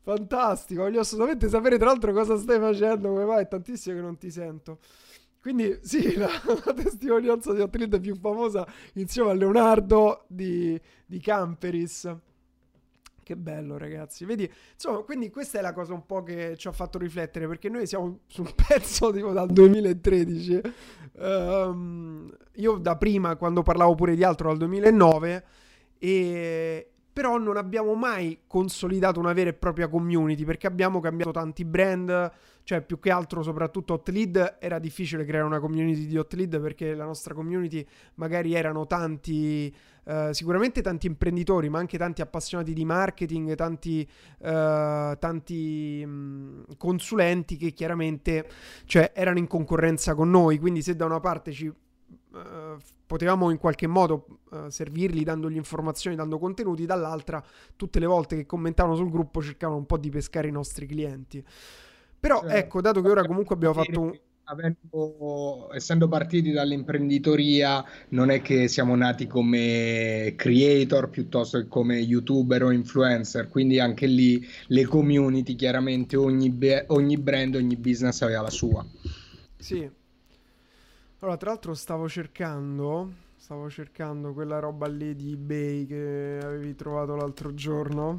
fantastico, 0.02 0.83
voglio 0.83 1.00
assolutamente 1.00 1.49
sapere 1.49 1.76
tra 1.76 1.87
l'altro 1.87 2.12
cosa 2.12 2.37
stai 2.37 2.61
facendo, 2.61 3.09
come 3.09 3.25
vai, 3.25 3.42
è 3.42 3.49
tantissimo 3.49 3.97
che 3.97 4.02
non 4.02 4.16
ti 4.16 4.31
sento. 4.31 4.78
Quindi 5.42 5.76
sì, 5.82 6.14
la, 6.16 6.30
la 6.64 6.72
testimonianza 6.72 7.52
di 7.52 7.61
Hot 7.61 8.00
più 8.00 8.14
famosa 8.14 8.64
insieme 8.94 9.30
a 9.30 9.34
Leonardo 9.34 10.25
di, 10.28 10.80
di 11.04 11.18
Camperis. 11.18 12.16
Che 13.25 13.37
bello, 13.37 13.76
ragazzi. 13.76 14.25
Vedi, 14.25 14.49
insomma, 14.72 14.99
quindi 14.99 15.30
questa 15.30 15.58
è 15.58 15.62
la 15.62 15.72
cosa 15.72 15.94
un 15.94 16.06
po' 16.06 16.22
che 16.22 16.56
ci 16.56 16.68
ha 16.68 16.72
fatto 16.72 16.99
riflettere, 16.99 17.49
perché 17.49 17.68
noi 17.68 17.87
siamo 17.87 18.20
su 18.26 18.42
un 18.42 18.52
pezzo 18.66 19.12
tipo 19.12 19.32
dal 19.32 19.50
2013. 19.50 20.61
Um, 21.14 21.22
ehm, 21.22 22.37
io 22.54 22.76
da 22.78 22.96
prima, 22.96 23.34
quando 23.34 23.62
parlavo 23.62 23.94
pure 23.96 24.14
di 24.14 24.22
altro, 24.22 24.49
dal 24.49 24.58
2009, 24.58 25.44
e 25.99 26.91
però 27.12 27.37
non 27.38 27.57
abbiamo 27.57 27.95
mai 27.95 28.40
consolidato 28.47 29.21
una 29.21 29.33
vera 29.33 29.50
e 29.50 29.52
propria 29.52 29.88
community 29.88 30.45
perché 30.45 30.66
abbiamo 30.66 31.00
cambiato 31.00 31.31
tanti 31.31 31.64
brand, 31.64 32.31
cioè 32.64 32.81
più 32.81 32.99
che 32.99 33.11
altro 33.11 33.42
soprattutto 33.42 33.95
Hot 33.95 34.09
Lead 34.09 34.57
era 34.59 34.78
difficile 34.78 35.25
creare 35.25 35.45
una 35.47 35.61
community 35.61 36.07
di 36.07 36.16
Hot 36.16 36.33
Lead 36.33 36.61
perché 36.61 36.95
la 36.95 37.04
nostra 37.04 37.35
community 37.35 37.87
magari 38.14 38.54
erano 38.54 38.87
tanti 38.87 39.75
eh, 40.04 40.31
sicuramente 40.33 40.81
tanti 40.81 41.07
imprenditori 41.07 41.69
ma 41.69 41.78
anche 41.78 41.97
tanti 41.99 42.23
appassionati 42.23 42.73
di 42.73 42.85
marketing 42.85 43.54
tanti, 43.54 44.09
eh, 44.40 45.16
tanti 45.19 46.04
mh, 46.04 46.76
consulenti 46.76 47.57
che 47.57 47.73
chiaramente 47.73 48.49
cioè, 48.85 49.12
erano 49.14 49.38
in 49.38 49.47
concorrenza 49.47 50.14
con 50.14 50.31
noi. 50.31 50.59
Quindi 50.59 50.83
se 50.83 50.97
da 50.97 51.04
una 51.04 51.21
parte 51.21 51.52
ci 51.52 51.73
Uh, 52.33 52.81
potevamo 53.07 53.51
in 53.51 53.59
qualche 53.59 53.87
modo 53.87 54.39
uh, 54.51 54.71
servirli 54.71 55.23
dandogli 55.23 55.57
informazioni, 55.57 56.17
dando 56.17 56.39
contenuti, 56.39 56.87
dall'altra 56.87 57.45
tutte 57.77 57.99
le 57.99 58.07
volte 58.07 58.37
che 58.37 58.47
commentavano 58.47 58.97
sul 58.97 59.11
gruppo 59.11 59.43
cercavano 59.43 59.79
un 59.79 59.85
po' 59.85 59.99
di 59.99 60.09
pescare 60.09 60.49
i 60.49 60.51
nostri 60.51 60.87
clienti. 60.87 61.45
Però 62.19 62.41
cioè, 62.41 62.57
ecco, 62.57 62.81
dato 62.81 63.03
che 63.03 63.11
ora 63.11 63.27
comunque 63.27 63.55
abbiamo 63.55 63.75
fatto 63.75 64.01
un... 64.01 64.19
Avendo, 64.45 65.69
essendo 65.73 66.09
partiti 66.09 66.51
dall'imprenditoria, 66.51 67.85
non 68.09 68.31
è 68.31 68.43
che 68.43 68.67
siamo 68.67 68.97
nati 68.97 69.27
come 69.27 70.35
creator 70.37 71.11
piuttosto 71.11 71.59
che 71.59 71.69
come 71.69 71.99
youtuber 71.99 72.65
o 72.65 72.71
influencer, 72.73 73.49
quindi 73.49 73.79
anche 73.79 74.07
lì 74.07 74.45
le 74.67 74.85
community, 74.87 75.55
chiaramente 75.55 76.17
ogni, 76.17 76.59
ogni 76.89 77.19
brand, 77.19 77.55
ogni 77.55 77.77
business 77.77 78.23
aveva 78.23 78.43
la 78.43 78.51
sua. 78.51 78.85
Sì, 79.59 79.89
allora, 81.23 81.37
tra 81.37 81.50
l'altro 81.50 81.75
stavo 81.75 82.09
cercando, 82.09 83.12
stavo 83.37 83.71
cercando 83.71 84.33
quella 84.33 84.59
roba 84.59 84.88
lì 84.88 85.14
di 85.14 85.33
eBay 85.33 85.87
che 85.87 86.41
avevi 86.43 86.75
trovato 86.75 87.14
l'altro 87.14 87.55
giorno. 87.55 88.19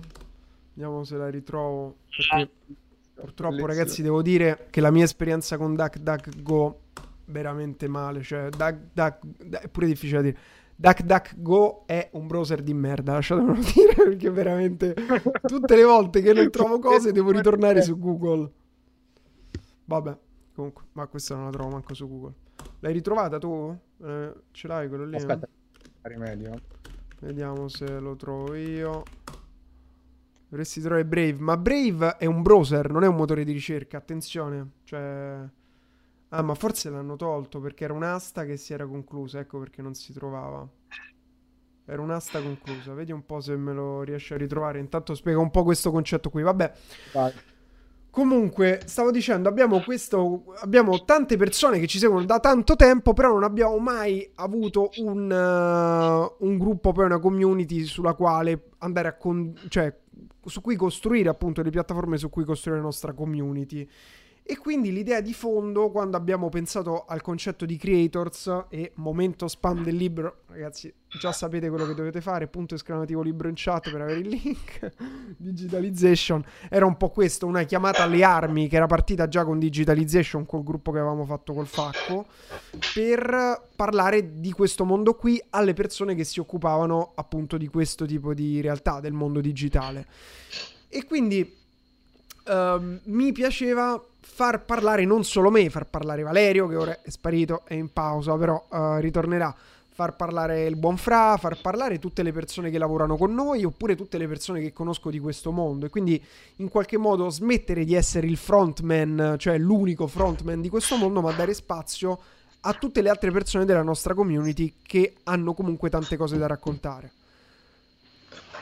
Vediamo 0.73 1.03
se 1.03 1.17
la 1.17 1.29
ritrovo. 1.29 1.97
Perché 2.07 2.49
purtroppo, 3.13 3.65
ragazzi, 3.65 4.01
devo 4.01 4.21
dire 4.21 4.67
che 4.69 4.79
la 4.79 4.89
mia 4.89 5.03
esperienza 5.03 5.57
con 5.57 5.75
DuckDuckGo 5.75 6.79
veramente 7.25 7.89
male. 7.89 8.23
Cioè, 8.23 8.47
Duck, 8.49 9.19
è 9.49 9.67
pure 9.67 9.85
difficile 9.85 10.21
da 10.21 10.23
dire. 10.29 10.37
DuckDuckGo 10.75 11.83
è 11.85 12.09
un 12.13 12.25
browser 12.25 12.61
di 12.63 12.73
merda, 12.73 13.13
lasciatemelo 13.13 13.59
dire, 13.75 13.93
perché 13.95 14.29
veramente 14.29 14.95
tutte 15.45 15.75
le 15.75 15.83
volte 15.83 16.21
che 16.21 16.31
non 16.31 16.49
trovo 16.49 16.79
cose 16.79 17.11
devo 17.11 17.31
ritornare 17.31 17.81
su 17.81 17.99
Google. 17.99 18.49
Vabbè, 19.83 20.17
comunque, 20.55 20.83
ma 20.93 21.05
questa 21.07 21.35
non 21.35 21.43
la 21.43 21.51
trovo 21.51 21.69
manco 21.71 21.93
su 21.93 22.07
Google. 22.07 22.42
L'hai 22.83 22.91
ritrovata 22.91 23.37
tu? 23.37 23.73
Eh, 24.03 24.33
ce 24.51 24.67
l'hai 24.67 24.89
quello 24.89 25.05
lì? 25.05 25.15
Aspetta, 25.15 25.47
rimedio. 26.01 26.53
Vediamo 27.21 27.69
se 27.69 27.97
lo 27.97 28.17
trovo 28.17 28.55
io. 28.55 29.03
Dovresti 30.49 30.81
trovare 30.81 31.05
Brave. 31.05 31.37
Ma 31.39 31.55
Brave 31.55 32.17
è 32.17 32.25
un 32.25 32.41
browser, 32.41 32.91
non 32.91 33.05
è 33.05 33.07
un 33.07 33.15
motore 33.15 33.45
di 33.45 33.53
ricerca. 33.53 33.95
Attenzione. 33.95 34.71
Cioè... 34.83 35.47
Ah, 36.27 36.41
ma 36.41 36.55
forse 36.55 36.89
l'hanno 36.89 37.15
tolto 37.15 37.61
perché 37.61 37.85
era 37.85 37.93
un'asta 37.93 38.43
che 38.43 38.57
si 38.57 38.73
era 38.73 38.85
conclusa. 38.85 39.39
Ecco 39.39 39.59
perché 39.59 39.81
non 39.81 39.93
si 39.93 40.11
trovava. 40.11 40.67
Era 41.85 42.01
un'asta 42.01 42.41
conclusa. 42.41 42.93
Vedi 42.93 43.13
un 43.13 43.25
po' 43.25 43.39
se 43.39 43.55
me 43.55 43.71
lo 43.71 44.01
riesci 44.01 44.33
a 44.33 44.37
ritrovare. 44.37 44.79
Intanto 44.79 45.15
spiega 45.15 45.39
un 45.39 45.51
po' 45.51 45.63
questo 45.63 45.89
concetto 45.89 46.29
qui. 46.29 46.41
Vabbè. 46.41 46.73
Vai. 47.13 47.31
Comunque, 48.13 48.81
stavo 48.85 49.09
dicendo, 49.09 49.49
abbiamo, 49.49 49.81
questo, 49.81 50.43
abbiamo 50.59 51.03
tante 51.03 51.35
persone 51.35 51.79
che 51.79 51.87
ci 51.87 51.97
seguono 51.97 52.25
da 52.25 52.39
tanto 52.39 52.75
tempo, 52.75 53.13
però 53.13 53.29
non 53.29 53.41
abbiamo 53.41 53.79
mai 53.79 54.29
avuto 54.35 54.91
un, 54.97 55.31
uh, 55.31 56.45
un 56.45 56.57
gruppo, 56.59 56.91
poi 56.91 57.05
una 57.05 57.17
community 57.17 57.85
sulla 57.85 58.13
quale 58.13 58.69
andare 58.77 59.07
a... 59.07 59.17
Con- 59.17 59.59
cioè, 59.67 59.91
su 60.45 60.61
cui 60.61 60.75
costruire 60.75 61.27
appunto 61.27 61.63
le 61.63 61.71
piattaforme 61.71 62.17
su 62.17 62.29
cui 62.29 62.43
costruire 62.43 62.79
la 62.79 62.85
nostra 62.85 63.13
community. 63.13 63.89
E 64.45 64.57
quindi 64.57 64.91
l'idea 64.91 65.21
di 65.21 65.33
fondo, 65.33 65.89
quando 65.89 66.17
abbiamo 66.17 66.49
pensato 66.49 67.05
al 67.07 67.21
concetto 67.21 67.65
di 67.65 67.77
creators 67.77 68.65
e 68.67 68.91
momento 68.95 69.47
spam 69.47 69.83
del 69.83 69.95
libro, 69.95 70.41
ragazzi, 70.47 70.93
già 71.17 71.31
sapete 71.31 71.69
quello 71.69 71.87
che 71.87 71.93
dovete 71.93 72.19
fare, 72.19 72.47
punto 72.47 72.75
esclamativo 72.75 73.21
libro 73.21 73.47
in 73.47 73.53
chat 73.55 73.89
per 73.89 74.01
avere 74.01 74.19
il 74.19 74.27
link, 74.27 74.91
digitalization, 75.37 76.43
era 76.69 76.85
un 76.85 76.97
po' 76.97 77.09
questo, 77.09 77.45
una 77.45 77.63
chiamata 77.63 78.03
alle 78.03 78.21
armi 78.25 78.67
che 78.67 78.75
era 78.75 78.85
partita 78.85 79.29
già 79.29 79.45
con 79.45 79.59
digitalization, 79.59 80.45
col 80.45 80.63
gruppo 80.63 80.91
che 80.91 80.99
avevamo 80.99 81.23
fatto 81.23 81.53
col 81.53 81.67
Facco, 81.67 82.25
per 82.93 83.69
parlare 83.77 84.41
di 84.41 84.51
questo 84.51 84.83
mondo 84.83 85.15
qui 85.15 85.41
alle 85.51 85.73
persone 85.73 86.15
che 86.15 86.25
si 86.25 86.41
occupavano 86.41 87.13
appunto 87.15 87.55
di 87.55 87.67
questo 87.67 88.05
tipo 88.05 88.33
di 88.33 88.59
realtà, 88.59 88.99
del 88.99 89.13
mondo 89.13 89.39
digitale. 89.39 90.05
E 90.89 91.05
quindi 91.05 91.55
uh, 92.45 92.99
mi 93.03 93.31
piaceva 93.31 94.03
far 94.23 94.63
parlare 94.63 95.05
non 95.05 95.23
solo 95.23 95.51
me, 95.51 95.69
far 95.69 95.85
parlare 95.85 96.23
Valerio 96.23 96.67
che 96.67 96.75
ora 96.75 97.01
è 97.01 97.09
sparito, 97.09 97.63
è 97.65 97.73
in 97.73 97.91
pausa, 97.91 98.35
però 98.35 98.65
uh, 98.69 98.95
ritornerà. 98.99 99.53
Far 99.95 100.15
parlare 100.15 100.65
il 100.65 100.75
buon 100.75 100.97
Fra, 100.97 101.37
far 101.37 101.61
parlare 101.61 101.99
tutte 101.99 102.23
le 102.23 102.31
persone 102.31 102.71
che 102.71 102.79
lavorano 102.79 103.15
con 103.15 103.31
noi 103.31 103.63
oppure 103.63 103.95
tutte 103.95 104.17
le 104.17 104.27
persone 104.27 104.59
che 104.59 104.73
conosco 104.73 105.11
di 105.11 105.19
questo 105.19 105.51
mondo 105.51 105.85
e 105.85 105.89
quindi 105.89 106.19
in 106.57 106.69
qualche 106.69 106.97
modo 106.97 107.29
smettere 107.29 107.85
di 107.85 107.93
essere 107.93 108.25
il 108.25 108.37
frontman, 108.37 109.35
cioè 109.37 109.59
l'unico 109.59 110.07
frontman 110.07 110.61
di 110.61 110.69
questo 110.69 110.97
mondo, 110.97 111.21
ma 111.21 111.31
dare 111.33 111.53
spazio 111.53 112.19
a 112.61 112.73
tutte 112.73 113.03
le 113.03 113.09
altre 113.09 113.29
persone 113.29 113.65
della 113.65 113.83
nostra 113.83 114.15
community 114.15 114.73
che 114.81 115.13
hanno 115.25 115.53
comunque 115.53 115.91
tante 115.91 116.17
cose 116.17 116.39
da 116.39 116.47
raccontare. 116.47 117.11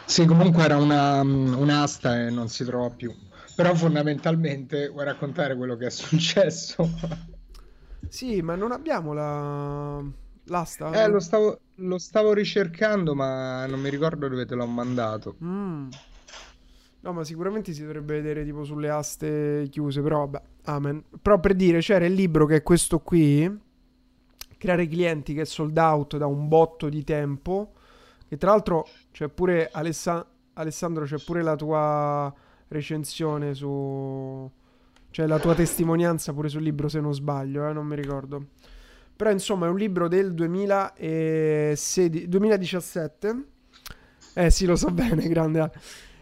Sì, 0.04 0.26
comunque 0.26 0.64
era 0.64 0.76
una, 0.76 1.22
un'asta 1.22 2.26
e 2.26 2.30
non 2.30 2.50
si 2.50 2.66
trova 2.66 2.90
più. 2.90 3.16
Però 3.62 3.76
fondamentalmente 3.76 4.90
vuoi 4.90 5.06
raccontare 5.06 5.56
quello 5.56 5.76
che 5.76 5.86
è 5.86 5.90
successo? 5.92 6.90
sì, 8.10 8.42
ma 8.42 8.56
non 8.56 8.72
abbiamo 8.72 9.14
la... 9.14 10.04
l'asta? 10.46 11.04
Eh, 11.04 11.08
lo 11.08 11.20
stavo, 11.20 11.60
lo 11.76 12.00
stavo 12.00 12.34
ricercando, 12.34 13.14
ma 13.14 13.68
non 13.68 13.80
mi 13.80 13.92
ricordo 13.92 14.28
dove 14.28 14.48
te 14.48 14.56
l'ho 14.56 14.66
mandato. 14.66 15.36
Mm. 15.44 15.90
No, 17.02 17.14
ma 17.14 17.24
sicuramente 17.24 17.72
si 17.74 17.82
dovrebbe 17.82 18.16
vedere 18.16 18.44
tipo 18.44 18.64
sulle 18.64 18.90
aste 18.90 19.68
chiuse, 19.70 20.02
però 20.02 20.26
vabbè, 20.26 20.42
amen. 20.64 21.04
Però 21.22 21.40
per 21.40 21.54
dire, 21.54 21.82
c'era 21.82 22.06
il 22.06 22.14
libro 22.14 22.48
che 22.48 22.56
è 22.58 22.64
questo 22.64 23.00
qui, 23.00 23.60
Creare 24.58 24.88
clienti, 24.88 25.36
che 25.36 25.42
è 25.42 25.46
sold 25.46 25.78
out 25.78 26.18
da 26.18 26.26
un 26.26 26.48
botto 26.48 26.90
di 26.90 27.04
tempo, 27.04 27.74
e 28.28 28.38
tra 28.38 28.50
l'altro 28.50 28.88
c'è 29.12 29.28
pure 29.28 29.70
Alessa- 29.72 30.28
Alessandro, 30.54 31.06
c'è 31.06 31.20
pure 31.20 31.44
la 31.44 31.56
tua 31.56 32.34
recensione 32.72 33.54
su... 33.54 34.50
cioè 35.12 35.28
la 35.28 35.40
tua 35.40 35.54
testimonianza 35.54 36.34
pure 36.34 36.50
sul 36.50 36.64
libro 36.64 36.88
se 36.90 37.00
non 37.00 37.14
sbaglio, 37.14 37.68
eh, 37.68 37.74
non 37.74 37.86
mi 37.86 37.96
ricordo. 37.96 38.46
Però 39.16 39.30
insomma 39.30 39.68
è 39.68 39.70
un 39.70 39.78
libro 39.78 40.08
del 40.08 40.34
2016, 40.34 42.28
2017. 42.28 43.46
Eh 44.34 44.50
sì, 44.50 44.66
lo 44.66 44.76
so 44.76 44.90
bene, 44.90 45.28
grande. 45.28 45.72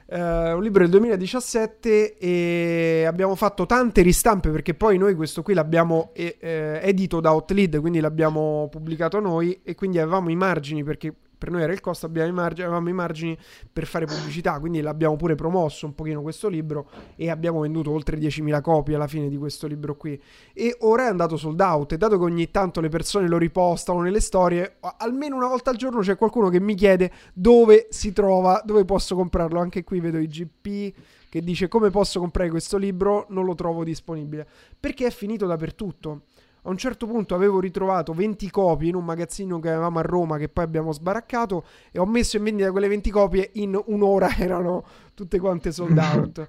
Uh, 0.07 0.55
un 0.55 0.63
libro 0.63 0.81
del 0.81 0.89
2017 0.89 2.17
e 2.17 3.05
abbiamo 3.07 3.35
fatto 3.35 3.67
tante 3.67 4.01
ristampe 4.01 4.49
perché 4.49 4.73
poi 4.73 4.97
noi 4.97 5.13
questo 5.13 5.43
qui 5.43 5.53
l'abbiamo 5.53 6.09
eh, 6.13 6.35
edito 6.81 7.19
da 7.19 7.31
Outlead, 7.31 7.79
quindi 7.79 7.99
l'abbiamo 7.99 8.67
pubblicato 8.71 9.19
noi 9.19 9.61
e 9.63 9.75
quindi 9.75 9.99
avevamo 9.99 10.31
i 10.31 10.35
margini 10.35 10.83
perché 10.83 11.13
per 11.39 11.49
noi 11.49 11.63
era 11.63 11.71
il 11.71 11.79
costo, 11.79 12.07
i 12.07 12.31
margini, 12.31 12.67
avevamo 12.67 12.89
i 12.89 12.93
margini 12.93 13.37
per 13.71 13.87
fare 13.87 14.05
pubblicità, 14.05 14.59
quindi 14.59 14.81
l'abbiamo 14.81 15.15
pure 15.15 15.35
promosso 15.35 15.85
un 15.85 15.95
pochino 15.95 16.21
questo 16.21 16.49
libro 16.49 16.89
e 17.15 17.29
abbiamo 17.29 17.61
venduto 17.61 17.91
oltre 17.91 18.17
10.000 18.17 18.61
copie 18.61 18.95
alla 18.95 19.07
fine 19.07 19.29
di 19.29 19.37
questo 19.37 19.65
libro 19.65 19.95
qui. 19.95 20.21
E 20.53 20.75
ora 20.81 21.05
è 21.05 21.07
andato 21.07 21.37
sold 21.37 21.61
out 21.61 21.93
e 21.93 21.97
dato 21.97 22.17
che 22.17 22.23
ogni 22.23 22.51
tanto 22.51 22.81
le 22.81 22.89
persone 22.89 23.29
lo 23.29 23.37
ripostano 23.37 24.01
nelle 24.01 24.19
storie, 24.19 24.77
almeno 24.97 25.37
una 25.37 25.47
volta 25.47 25.69
al 25.69 25.77
giorno 25.77 26.01
c'è 26.01 26.17
qualcuno 26.17 26.49
che 26.49 26.59
mi 26.59 26.75
chiede 26.75 27.11
dove 27.33 27.87
si 27.89 28.11
trova, 28.11 28.61
dove 28.65 28.83
posso 28.83 29.15
comprarlo. 29.15 29.59
Anche 29.59 29.85
qui 29.85 30.01
vedo 30.01 30.17
i 30.17 30.27
GP 30.27 30.93
che 31.29 31.41
dice 31.41 31.67
come 31.67 31.91
posso 31.91 32.19
comprare 32.19 32.49
questo 32.49 32.77
libro, 32.77 33.27
non 33.29 33.45
lo 33.45 33.53
trovo 33.53 33.83
disponibile, 33.83 34.47
perché 34.77 35.05
è 35.05 35.11
finito 35.11 35.45
dappertutto. 35.45 36.23
A 36.69 36.71
un 36.71 36.77
certo 36.77 37.07
punto 37.07 37.33
avevo 37.33 37.59
ritrovato 37.59 38.13
20 38.13 38.51
copie 38.51 38.89
in 38.89 38.95
un 38.95 39.03
magazzino 39.03 39.59
che 39.59 39.69
avevamo 39.69 39.97
a 39.97 40.03
Roma 40.03 40.37
che 40.37 40.49
poi 40.49 40.63
abbiamo 40.63 40.91
sbaraccato 40.91 41.65
e 41.91 41.97
ho 41.97 42.05
messo 42.05 42.37
in 42.37 42.43
vendita 42.43 42.69
quelle 42.69 42.87
20 42.87 43.09
copie 43.09 43.49
in 43.53 43.81
un'ora 43.87 44.29
erano 44.37 44.85
tutte 45.15 45.39
quante 45.39 45.71
sold 45.71 45.97
out. 45.97 46.47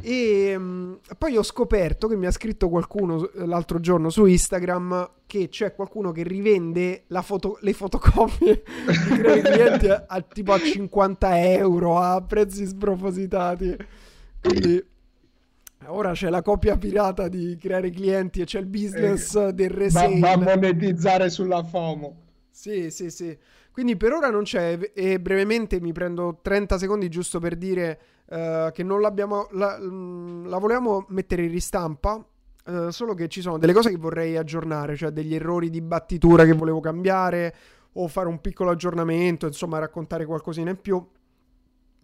E 0.00 0.54
um, 0.56 0.98
poi 1.18 1.36
ho 1.36 1.42
scoperto 1.42 2.08
che 2.08 2.16
mi 2.16 2.24
ha 2.24 2.30
scritto 2.30 2.70
qualcuno 2.70 3.28
l'altro 3.44 3.78
giorno 3.78 4.08
su 4.08 4.24
Instagram 4.24 5.10
che 5.26 5.50
c'è 5.50 5.74
qualcuno 5.74 6.12
che 6.12 6.22
rivende 6.22 7.04
foto, 7.20 7.58
le 7.60 7.74
fotocopie 7.74 8.62
di 8.88 9.42
clienti 9.42 9.88
a, 9.90 10.04
a, 10.08 10.22
tipo 10.22 10.54
a 10.54 10.58
50 10.58 11.42
euro 11.52 11.98
a 11.98 12.22
prezzi 12.22 12.64
spropositati. 12.64 13.76
Quindi 14.40 14.82
Ora 15.86 16.12
c'è 16.12 16.28
la 16.28 16.42
copia 16.42 16.76
pirata 16.76 17.28
di 17.28 17.56
creare 17.58 17.90
clienti 17.90 18.40
e 18.40 18.44
c'è 18.44 18.58
il 18.58 18.66
business 18.66 19.34
eh, 19.34 19.52
del 19.52 19.70
resale. 19.70 20.18
Va, 20.18 20.36
va 20.36 20.52
a 20.52 20.56
monetizzare 20.56 21.30
sulla 21.30 21.62
FOMO. 21.62 22.16
Sì, 22.50 22.90
sì, 22.90 23.10
sì. 23.10 23.36
Quindi 23.70 23.96
per 23.96 24.12
ora 24.12 24.28
non 24.28 24.42
c'è 24.42 24.76
e 24.92 25.20
brevemente 25.20 25.80
mi 25.80 25.92
prendo 25.92 26.40
30 26.42 26.78
secondi 26.78 27.08
giusto 27.08 27.38
per 27.38 27.54
dire 27.54 27.98
uh, 28.26 28.72
che 28.72 28.82
non 28.82 29.00
l'abbiamo 29.00 29.46
la, 29.52 29.78
mm, 29.80 30.46
la, 30.48 30.58
volevamo 30.58 31.06
mettere 31.10 31.44
in 31.44 31.52
ristampa, 31.52 32.20
uh, 32.66 32.88
solo 32.90 33.14
che 33.14 33.28
ci 33.28 33.40
sono 33.40 33.56
delle 33.56 33.72
cose 33.72 33.90
che 33.90 33.96
vorrei 33.96 34.36
aggiornare, 34.36 34.96
cioè 34.96 35.10
degli 35.10 35.32
errori 35.32 35.70
di 35.70 35.80
battitura 35.80 36.44
che 36.44 36.54
volevo 36.54 36.80
cambiare 36.80 37.54
o 37.92 38.08
fare 38.08 38.26
un 38.26 38.40
piccolo 38.40 38.70
aggiornamento, 38.70 39.46
insomma, 39.46 39.78
raccontare 39.78 40.26
qualcosina 40.26 40.70
in 40.70 40.80
più. 40.80 41.06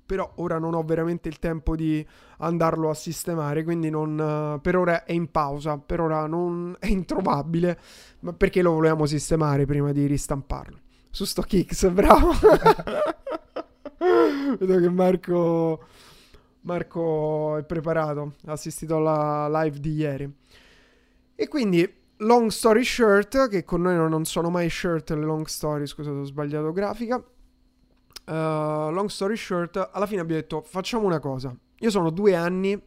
Però 0.07 0.33
ora 0.37 0.59
non 0.59 0.75
ho 0.75 0.83
veramente 0.83 1.29
il 1.29 1.39
tempo 1.39 1.75
di 1.75 2.07
andarlo 2.39 2.91
a 2.91 2.95
sistemare, 2.95 3.65
quindi 3.65 3.89
non, 3.89 4.19
uh, 4.19 4.61
per 4.61 4.77
ora 4.77 5.05
è 5.05 5.13
in 5.13 5.31
pausa, 5.31 5.79
per 5.79 6.01
ora 6.01 6.27
non 6.27 6.77
è 6.81 6.87
introvabile, 6.87 7.79
ma 8.21 8.33
perché 8.33 8.61
lo 8.61 8.73
volevamo 8.73 9.07
sistemare 9.07 9.65
prima 9.65 9.93
di 9.93 10.07
ristamparlo. 10.07 10.79
Su 11.11 11.25
StockX, 11.25 11.89
bravo. 11.93 12.33
Vedo 14.59 14.79
che 14.79 14.91
Marco, 14.91 15.85
Marco 16.63 17.57
è 17.57 17.65
preparato, 17.65 18.35
ha 18.47 18.53
assistito 18.53 18.97
alla 18.97 19.63
live 19.63 19.81
di 19.81 19.95
ieri. 19.95 20.33
E 21.35 21.49
quindi 21.49 22.03
long 22.19 22.49
story 22.51 22.85
short, 22.85 23.49
che 23.49 23.65
con 23.65 23.83
noi 23.83 23.97
non 24.09 24.25
sono 24.25 24.51
mai 24.51 24.69
shirt 24.69 25.11
le 25.11 25.25
long 25.25 25.47
story, 25.47 25.87
scusate 25.87 26.19
ho 26.19 26.25
sbagliato 26.25 26.73
grafica. 26.73 27.23
Uh, 28.27 28.91
long 28.91 29.09
story 29.09 29.37
short, 29.37 29.91
alla 29.93 30.07
fine 30.07 30.23
abbiamo 30.23 30.41
detto 30.41 30.63
facciamo 30.63 31.05
una 31.05 31.19
cosa. 31.19 31.55
Io 31.81 31.91
sono 31.91 32.11
due 32.11 32.35
anni 32.35 32.81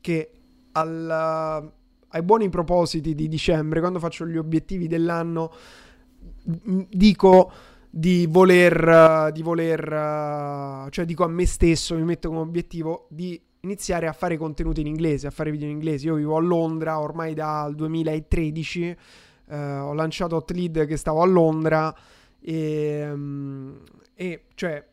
che 0.00 0.30
al, 0.72 1.72
ai 2.08 2.22
buoni 2.22 2.48
propositi 2.48 3.14
di 3.14 3.28
dicembre, 3.28 3.80
quando 3.80 3.98
faccio 3.98 4.26
gli 4.26 4.36
obiettivi 4.36 4.86
dell'anno, 4.86 5.52
dico 6.42 7.52
di 7.90 8.26
voler, 8.26 9.30
di 9.32 9.42
voler, 9.42 10.88
cioè 10.90 11.04
dico 11.04 11.24
a 11.24 11.28
me 11.28 11.46
stesso, 11.46 11.94
mi 11.94 12.04
metto 12.04 12.28
come 12.28 12.40
obiettivo 12.40 13.06
di 13.10 13.40
iniziare 13.60 14.06
a 14.06 14.12
fare 14.12 14.36
contenuti 14.36 14.80
in 14.80 14.86
inglese, 14.86 15.26
a 15.26 15.30
fare 15.30 15.50
video 15.50 15.68
in 15.68 15.74
inglese. 15.74 16.06
Io 16.06 16.14
vivo 16.14 16.36
a 16.36 16.40
Londra 16.40 16.98
ormai 17.00 17.34
dal 17.34 17.74
2013, 17.74 18.96
eh, 19.48 19.56
ho 19.56 19.92
lanciato 19.92 20.36
Hotlead 20.36 20.86
che 20.86 20.96
stavo 20.96 21.22
a 21.22 21.26
Londra 21.26 21.94
e, 22.40 23.10
um, 23.10 23.78
e 24.20 24.46
cioè 24.54 24.84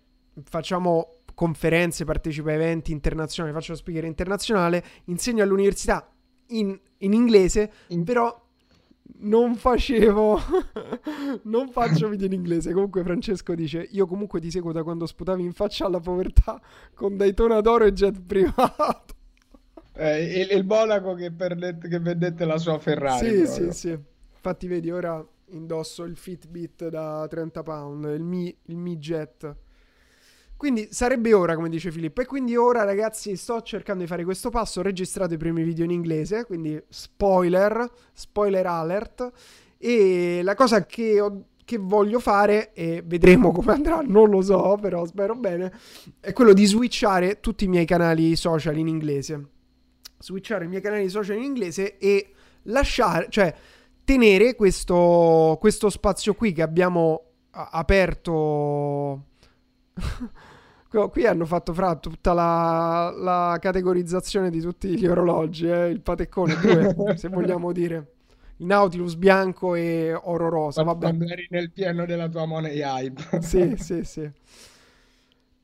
facciamo 0.44 1.15
conferenze, 1.34 2.05
partecipo 2.05 2.50
a 2.50 2.51
eventi 2.51 2.91
internazionali, 2.91 3.55
faccio 3.55 3.72
lo 3.72 3.77
speaker 3.79 4.03
internazionale, 4.05 4.84
insegno 5.05 5.41
all'università 5.41 6.08
in, 6.50 6.79
in 7.00 7.13
inglese, 7.13 7.72
in... 7.88 8.03
però 8.03 8.39
non 9.17 9.55
facevo 9.55 10.39
non 11.44 11.70
faccio 11.70 12.08
video 12.08 12.27
in 12.27 12.34
inglese. 12.34 12.72
Comunque 12.72 13.01
Francesco 13.01 13.55
dice 13.55 13.88
io 13.89 14.05
comunque 14.05 14.39
ti 14.39 14.51
seguo 14.51 14.72
da 14.72 14.84
quando 14.84 15.08
sputavi 15.08 15.41
in 15.44 15.53
faccia 15.53 15.88
alla 15.88 16.00
povertà 16.00 16.62
con 16.94 17.17
Daytona 17.17 17.62
d'oro 17.62 17.86
e 17.86 17.94
jet 17.94 18.22
privato. 18.22 19.15
Eh, 19.94 20.41
il, 20.41 20.51
il 20.51 20.65
Monaco 20.67 21.15
che, 21.15 21.32
perdette, 21.32 21.88
che 21.88 22.00
vendette 22.00 22.46
la 22.46 22.60
sua 22.60 22.77
Ferrari 22.77 23.25
sì 23.27 23.41
proprio. 23.41 23.72
sì 23.72 23.77
sì. 23.77 24.00
Infatti 24.36 24.67
vedi 24.67 24.91
ora 24.91 25.25
indosso 25.50 26.04
il 26.04 26.18
Fitbit 26.18 26.88
da 26.90 27.28
30 27.30 27.64
pound 27.64 28.06
il 28.06 28.24
Mi, 28.24 28.56
il 28.64 28.78
Mi 28.78 28.98
Jet 28.98 29.56
quindi 30.58 30.88
sarebbe 30.90 31.34
ora, 31.34 31.56
come 31.56 31.70
dice 31.70 31.92
Filippo. 31.92 32.22
E 32.22 32.25
quindi 32.25 32.56
ora, 32.56 32.84
ragazzi, 32.84 33.36
sto 33.36 33.62
cercando 33.62 34.04
di 34.04 34.08
fare 34.08 34.24
questo 34.24 34.50
passo. 34.50 34.80
Ho 34.80 34.84
registrato 34.84 35.34
i 35.34 35.38
primi 35.38 35.64
video 35.64 35.84
in 35.84 35.92
inglese, 35.92 36.46
quindi 36.46 36.82
spoiler, 36.88 37.90
spoiler 38.14 38.66
alert. 38.66 39.32
E 39.78 40.40
la 40.44 40.56
cosa 40.56 40.86
che, 40.86 41.20
ho, 41.20 41.44
che 41.66 41.78
voglio 41.78 42.20
fare, 42.20 42.72
e 42.74 43.04
vedremo 43.06 43.52
come 43.52 43.74
andrà, 43.74 44.02
non 44.02 44.30
lo 44.30 44.42
so, 44.42 44.78
però 44.80 45.06
spero 45.06 45.36
bene, 45.36 45.74
è 46.22 46.32
quello 46.32 46.54
di 46.54 46.66
switchare 46.66 47.42
tutti 47.42 47.66
i 47.66 47.68
miei 47.68 47.86
canali 47.86 48.36
social 48.38 48.78
in 48.78 48.88
inglese. 48.88 49.48
Switchare 50.20 50.66
i 50.66 50.68
miei 50.70 50.82
canali 50.82 51.10
social 51.10 51.36
in 51.36 51.44
inglese 51.44 51.98
e 51.98 52.32
lasciare, 52.64 53.28
cioè 53.30 53.54
tenere 54.05 54.55
questo, 54.55 55.57
questo 55.59 55.89
spazio 55.89 56.33
qui 56.33 56.53
che 56.53 56.62
abbiamo 56.62 57.21
aperto 57.51 59.24
Qui 61.09 61.25
hanno 61.25 61.45
fatto 61.45 61.74
fra 61.74 61.95
tutta 61.97 62.31
la, 62.31 63.13
la, 63.13 63.57
categorizzazione 63.59 64.50
di 64.50 64.62
tutti 64.62 64.97
gli 64.97 65.05
orologi, 65.05 65.67
eh? 65.69 65.89
il 65.89 66.00
pateccone 66.00 66.55
2, 66.95 67.17
se 67.17 67.27
vogliamo 67.27 67.74
dire. 67.74 68.13
Il 68.57 68.67
Nautilus 68.67 69.15
bianco 69.15 69.75
e 69.75 70.13
oro 70.13 70.47
rosa. 70.47 70.83
Vabbè. 70.83 71.07
Quando 71.07 71.25
eri 71.25 71.47
nel 71.50 71.71
pieno 71.71 72.05
della 72.05 72.29
tua 72.29 72.46
money 72.46 72.81
hype. 72.81 73.41
sì, 73.44 73.75
sì, 73.75 74.05
sì. 74.05 74.31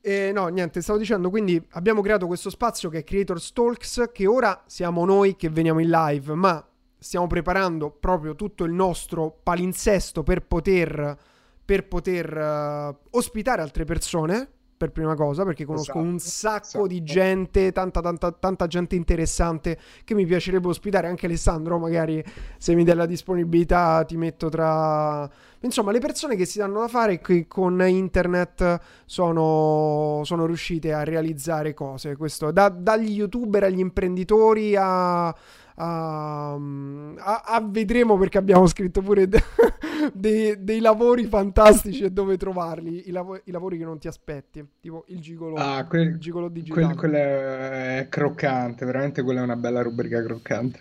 E 0.02 0.32
no, 0.32 0.48
niente, 0.48 0.82
stavo 0.82 0.98
dicendo, 0.98 1.30
quindi 1.30 1.64
abbiamo 1.70 2.02
creato 2.02 2.26
questo 2.26 2.50
spazio 2.50 2.90
che 2.90 2.98
è 2.98 3.04
Creators 3.04 3.52
Talks, 3.52 4.10
che 4.12 4.26
ora 4.26 4.64
siamo 4.66 5.06
noi 5.06 5.36
che 5.36 5.48
veniamo 5.48 5.80
in 5.80 5.88
live, 5.88 6.34
ma 6.34 6.62
stiamo 7.02 7.26
preparando 7.26 7.90
proprio 7.90 8.36
tutto 8.36 8.64
il 8.64 8.72
nostro 8.72 9.36
palinsesto 9.42 10.22
per 10.22 10.46
poter, 10.46 11.18
per 11.64 11.88
poter 11.88 12.36
uh, 12.36 13.16
ospitare 13.16 13.60
altre 13.60 13.84
persone 13.84 14.48
per 14.82 14.90
prima 14.90 15.14
cosa, 15.14 15.44
perché 15.44 15.64
conosco 15.64 15.92
esatto, 15.92 16.04
un 16.04 16.18
sacco 16.18 16.64
esatto. 16.64 16.86
di 16.88 17.04
gente, 17.04 17.70
tanta, 17.70 18.00
tanta, 18.00 18.32
tanta 18.32 18.66
gente 18.66 18.96
interessante 18.96 19.78
che 20.02 20.12
mi 20.14 20.26
piacerebbe 20.26 20.66
ospitare. 20.66 21.06
Anche 21.06 21.26
Alessandro, 21.26 21.78
magari 21.78 22.22
se 22.58 22.74
mi 22.74 22.82
dai 22.82 22.96
la 22.96 23.06
disponibilità 23.06 24.02
ti 24.04 24.16
metto 24.16 24.48
tra... 24.48 25.30
Insomma, 25.60 25.92
le 25.92 26.00
persone 26.00 26.34
che 26.34 26.46
si 26.46 26.58
danno 26.58 26.80
da 26.80 26.88
fare 26.88 27.20
che 27.20 27.46
con 27.46 27.80
internet 27.80 28.80
sono, 29.04 30.22
sono 30.24 30.46
riuscite 30.46 30.92
a 30.92 31.04
realizzare 31.04 31.74
cose. 31.74 32.16
Questo, 32.16 32.50
da, 32.50 32.68
dagli 32.68 33.12
youtuber 33.12 33.62
agli 33.62 33.78
imprenditori 33.78 34.74
a 34.76 35.32
a, 35.76 36.54
a, 36.54 37.42
a, 37.44 37.60
vedremo 37.66 38.18
perché 38.18 38.38
abbiamo 38.38 38.66
scritto 38.66 39.00
pure 39.00 39.28
de, 39.28 39.42
de, 40.12 40.62
dei 40.62 40.80
lavori 40.80 41.24
fantastici 41.26 42.04
e 42.04 42.10
dove 42.10 42.36
trovarli, 42.36 43.08
i, 43.08 43.10
lav- 43.10 43.40
i, 43.44 43.50
lavori 43.50 43.78
che 43.78 43.84
non 43.84 43.98
ti 43.98 44.08
aspetti, 44.08 44.64
tipo 44.80 45.04
il 45.08 45.20
gigolo, 45.20 45.56
ah, 45.56 45.84
quel, 45.86 46.08
il 46.08 46.18
gigolo 46.18 46.48
digitale. 46.48 46.94
Quel, 46.94 46.96
quello 46.96 47.16
è 47.16 48.06
croccante, 48.08 48.84
veramente 48.84 49.22
quella 49.22 49.40
è 49.40 49.44
una 49.44 49.56
bella 49.56 49.82
rubrica 49.82 50.22
croccante. 50.22 50.80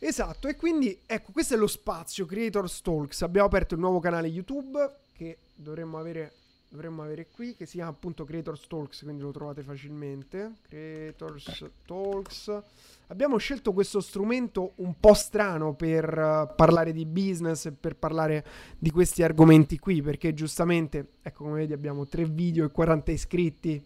Esatto, 0.00 0.46
e 0.46 0.54
quindi 0.54 0.96
ecco, 1.06 1.32
questo 1.32 1.54
è 1.54 1.56
lo 1.56 1.66
spazio 1.66 2.24
Creator 2.24 2.70
Talks. 2.70 3.22
Abbiamo 3.22 3.48
aperto 3.48 3.74
il 3.74 3.80
nuovo 3.80 3.98
canale 3.98 4.28
YouTube 4.28 4.78
che 5.12 5.38
dovremmo 5.54 5.98
avere 5.98 6.32
dovremmo 6.68 7.02
avere 7.02 7.26
qui 7.28 7.54
che 7.54 7.66
si 7.66 7.76
chiama 7.76 7.90
appunto 7.90 8.24
Creators 8.24 8.66
Talks, 8.66 9.02
quindi 9.02 9.22
lo 9.22 9.30
trovate 9.30 9.62
facilmente. 9.62 10.52
Creators 10.68 11.64
Talks. 11.86 12.62
Abbiamo 13.08 13.38
scelto 13.38 13.72
questo 13.72 14.00
strumento 14.00 14.72
un 14.76 14.94
po' 15.00 15.14
strano 15.14 15.74
per 15.74 16.04
uh, 16.06 16.54
parlare 16.54 16.92
di 16.92 17.06
business 17.06 17.66
e 17.66 17.72
per 17.72 17.96
parlare 17.96 18.44
di 18.78 18.90
questi 18.90 19.22
argomenti 19.22 19.78
qui, 19.78 20.02
perché 20.02 20.34
giustamente, 20.34 21.12
ecco 21.22 21.44
come 21.44 21.60
vedi, 21.60 21.72
abbiamo 21.72 22.06
3 22.06 22.24
video 22.24 22.66
e 22.66 22.70
40 22.70 23.12
iscritti. 23.12 23.82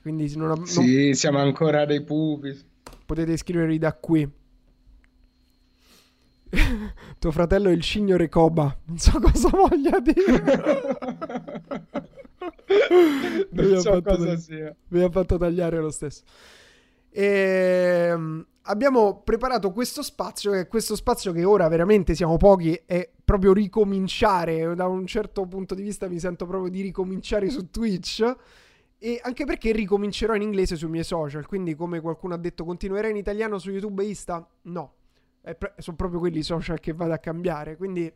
Quindi 0.00 0.34
non, 0.36 0.48
non... 0.48 0.66
Sì, 0.66 1.14
siamo 1.14 1.38
ancora 1.38 1.84
dei 1.84 2.02
pupi. 2.02 2.58
Potete 3.04 3.32
iscrivervi 3.32 3.78
da 3.78 3.94
qui. 3.94 4.28
Tuo 7.18 7.30
fratello 7.32 7.68
è 7.68 7.72
il 7.72 7.82
signore 7.82 8.28
Coba. 8.28 8.76
Non 8.84 8.98
so 8.98 9.18
cosa 9.18 9.48
voglia 9.48 9.98
dire. 10.00 10.42
non 13.50 13.80
so 13.80 14.02
cosa 14.02 14.16
tagli- 14.16 14.38
sia. 14.38 14.74
Mi 14.88 15.02
ha 15.02 15.10
fatto 15.10 15.36
tagliare 15.36 15.78
lo 15.80 15.90
stesso. 15.90 16.22
E, 17.10 18.08
ehm, 18.10 18.46
abbiamo 18.62 19.22
preparato 19.22 19.72
questo 19.72 20.02
spazio, 20.02 20.52
che 20.52 20.60
è 20.60 20.68
questo 20.68 20.94
spazio 20.94 21.32
che 21.32 21.44
ora 21.44 21.66
veramente 21.68 22.14
siamo 22.14 22.36
pochi 22.36 22.80
e 22.86 23.10
proprio 23.24 23.52
ricominciare, 23.52 24.74
da 24.74 24.86
un 24.86 25.06
certo 25.06 25.46
punto 25.46 25.74
di 25.74 25.82
vista 25.82 26.08
mi 26.08 26.18
sento 26.18 26.46
proprio 26.46 26.70
di 26.70 26.80
ricominciare 26.80 27.50
su 27.50 27.70
Twitch. 27.70 28.36
E 28.98 29.20
anche 29.22 29.44
perché 29.44 29.72
ricomincerò 29.72 30.34
in 30.34 30.40
inglese 30.40 30.74
sui 30.74 30.88
miei 30.88 31.04
social. 31.04 31.46
Quindi, 31.46 31.74
come 31.74 32.00
qualcuno 32.00 32.32
ha 32.32 32.38
detto, 32.38 32.64
continuerei 32.64 33.10
in 33.10 33.18
italiano 33.18 33.58
su 33.58 33.70
YouTube 33.70 34.02
e 34.02 34.06
Insta? 34.06 34.48
No 34.62 34.95
pre- 35.54 35.74
sono 35.78 35.96
proprio 35.96 36.18
quelli 36.18 36.42
social 36.42 36.80
che 36.80 36.92
vado 36.92 37.12
a 37.12 37.18
cambiare. 37.18 37.76
Quindi 37.76 38.12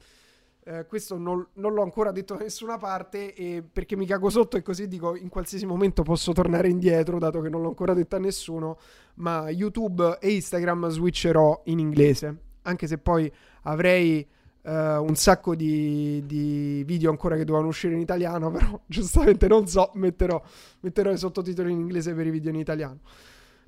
eh, 0.65 0.85
questo 0.87 1.17
non, 1.17 1.47
non, 1.55 1.73
l'ho 1.73 1.83
ancora 1.83 2.13
detto 2.13 2.35
da 2.35 2.43
nessuna 2.43 2.77
parte 2.77 3.35
e 3.35 3.63
perché 3.63 3.97
mi 3.97 4.05
cago 4.05 4.29
sotto 4.29 4.57
e 4.57 4.63
così 4.63 4.89
dico 4.89 5.17
in 5.17 5.29
qualsiasi 5.29 5.65
momento 5.65 6.03
posso 6.03 6.33
tornare 6.33 6.69
indietro 6.69 7.19
dato 7.19 7.41
che 7.41 7.49
non 7.49 7.63
l'ho 7.63 7.69
ancora 7.69 7.95
detto 7.95 8.17
a 8.17 8.19
nessuno, 8.19 8.79
ma 9.15 9.49
YouTube 9.49 10.19
e 10.21 10.35
Instagram 10.35 10.89
switcherò 10.89 11.63
in 11.67 11.79
inglese, 11.79 12.37
anche 12.63 12.87
se 12.87 12.99
poi 12.99 13.33
avrei 13.63 14.27
uh, 14.63 14.71
un 14.71 15.15
sacco 15.15 15.55
di, 15.55 16.23
di, 16.27 16.83
video 16.85 17.11
ancora 17.11 17.37
che 17.37 17.45
dovevano 17.45 17.69
uscire 17.69 17.95
in 17.95 18.01
italiano, 18.01 18.51
però 18.53 18.81
giustamente 18.87 19.49
non 19.49 19.67
so, 19.67 19.91
metterò, 19.95 20.43
metterò 20.81 21.11
i 21.11 21.19
sottotitoli 21.19 21.73
in 21.73 21.81
inglese 21.81 22.15
per 22.15 22.27
i 22.27 22.31
video 22.31 22.51
in 22.51 22.57
italiano. 22.57 22.99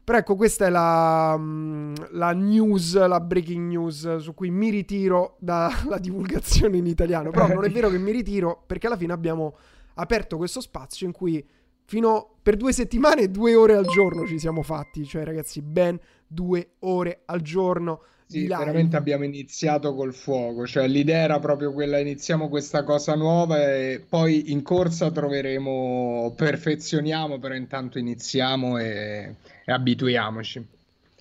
Però 0.05 0.19
ecco, 0.19 0.35
questa 0.35 0.67
è 0.67 0.71
la, 0.71 1.37
mm, 1.39 1.95
la, 2.11 2.33
news, 2.33 3.07
la 3.07 3.21
breaking 3.21 3.69
news 3.69 4.17
su 4.17 4.35
cui 4.35 4.51
mi 4.51 4.69
ritiro 4.69 5.37
dalla 5.39 5.99
divulgazione 6.01 6.77
in 6.77 6.87
italiano. 6.87 7.31
Però 7.31 7.47
non 7.47 7.65
è 7.65 7.71
vero 7.71 7.89
che 7.89 7.99
mi 7.99 8.11
ritiro 8.11 8.65
perché 8.67 8.89
alla 8.89 8.97
fine 8.97 9.13
abbiamo 9.13 9.57
aperto 9.95 10.37
questo 10.37 10.61
spazio 10.61 11.07
in 11.07 11.13
cui 11.13 11.45
fino 11.85 12.37
per 12.43 12.57
due 12.57 12.73
settimane, 12.73 13.31
due 13.31 13.55
ore 13.55 13.75
al 13.75 13.87
giorno 13.87 14.27
ci 14.27 14.39
siamo 14.39 14.63
fatti. 14.63 15.05
Cioè 15.05 15.25
ragazzi, 15.25 15.63
ben 15.63 15.99
due 16.27 16.73
ore 16.81 17.23
al 17.27 17.41
giorno. 17.41 18.03
Sì, 18.33 18.49
veramente 18.49 18.97
abbiamo 18.97 19.25
iniziato 19.25 19.95
col 19.95 20.15
fuoco, 20.15 20.67
cioè 20.67 20.89
l'idea 20.89 21.19
era 21.25 21.39
proprio 21.39 21.73
quella, 21.73 21.99
iniziamo 21.99 22.49
questa 22.49 22.83
cosa 22.83 23.15
nuova 23.15 23.59
e 23.75 24.05
poi 24.09 24.51
in 24.53 24.63
corsa 24.63 25.11
troveremo, 25.11 26.33
perfezioniamo, 26.35 27.39
però 27.39 27.55
intanto 27.55 27.99
iniziamo 27.99 28.79
e, 28.79 29.37
e 29.65 29.73
abituiamoci. 29.73 30.67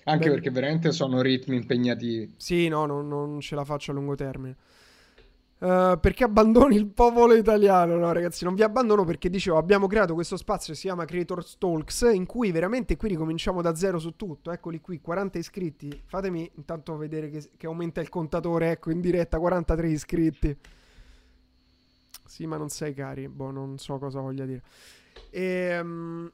Anche 0.04 0.30
Beh, 0.30 0.30
perché 0.30 0.50
veramente 0.50 0.90
sono 0.92 1.20
ritmi 1.20 1.56
impegnativi. 1.56 2.32
Sì, 2.36 2.68
no, 2.68 2.84
no, 2.86 3.00
non 3.02 3.40
ce 3.40 3.54
la 3.54 3.64
faccio 3.64 3.90
a 3.92 3.94
lungo 3.94 4.14
termine. 4.14 4.56
Uh, 5.62 5.96
perché 6.00 6.24
abbandoni 6.24 6.74
il 6.74 6.88
popolo 6.88 7.34
italiano? 7.34 7.94
No, 7.94 8.10
ragazzi, 8.10 8.42
non 8.42 8.56
vi 8.56 8.64
abbandono 8.64 9.04
perché 9.04 9.30
dicevo, 9.30 9.58
abbiamo 9.58 9.86
creato 9.86 10.12
questo 10.12 10.36
spazio 10.36 10.72
che 10.72 10.78
si 10.80 10.86
chiama 10.86 11.04
Creators 11.04 11.56
Talks, 11.56 12.00
in 12.12 12.26
cui 12.26 12.50
veramente 12.50 12.96
qui 12.96 13.10
ricominciamo 13.10 13.62
da 13.62 13.72
zero 13.76 14.00
su 14.00 14.16
tutto. 14.16 14.50
Eccoli 14.50 14.80
qui, 14.80 15.00
40 15.00 15.38
iscritti. 15.38 16.02
Fatemi 16.04 16.50
intanto 16.56 16.96
vedere 16.96 17.30
che, 17.30 17.48
che 17.56 17.66
aumenta 17.66 18.00
il 18.00 18.08
contatore, 18.08 18.72
ecco, 18.72 18.90
in 18.90 19.00
diretta, 19.00 19.38
43 19.38 19.88
iscritti. 19.88 20.56
Sì, 22.26 22.44
ma 22.44 22.56
non 22.56 22.68
sei 22.68 22.92
cari, 22.92 23.28
boh, 23.28 23.52
non 23.52 23.78
so 23.78 23.98
cosa 23.98 24.18
voglia 24.18 24.44
dire. 24.44 24.62
E, 25.30 25.78
um, 25.78 26.28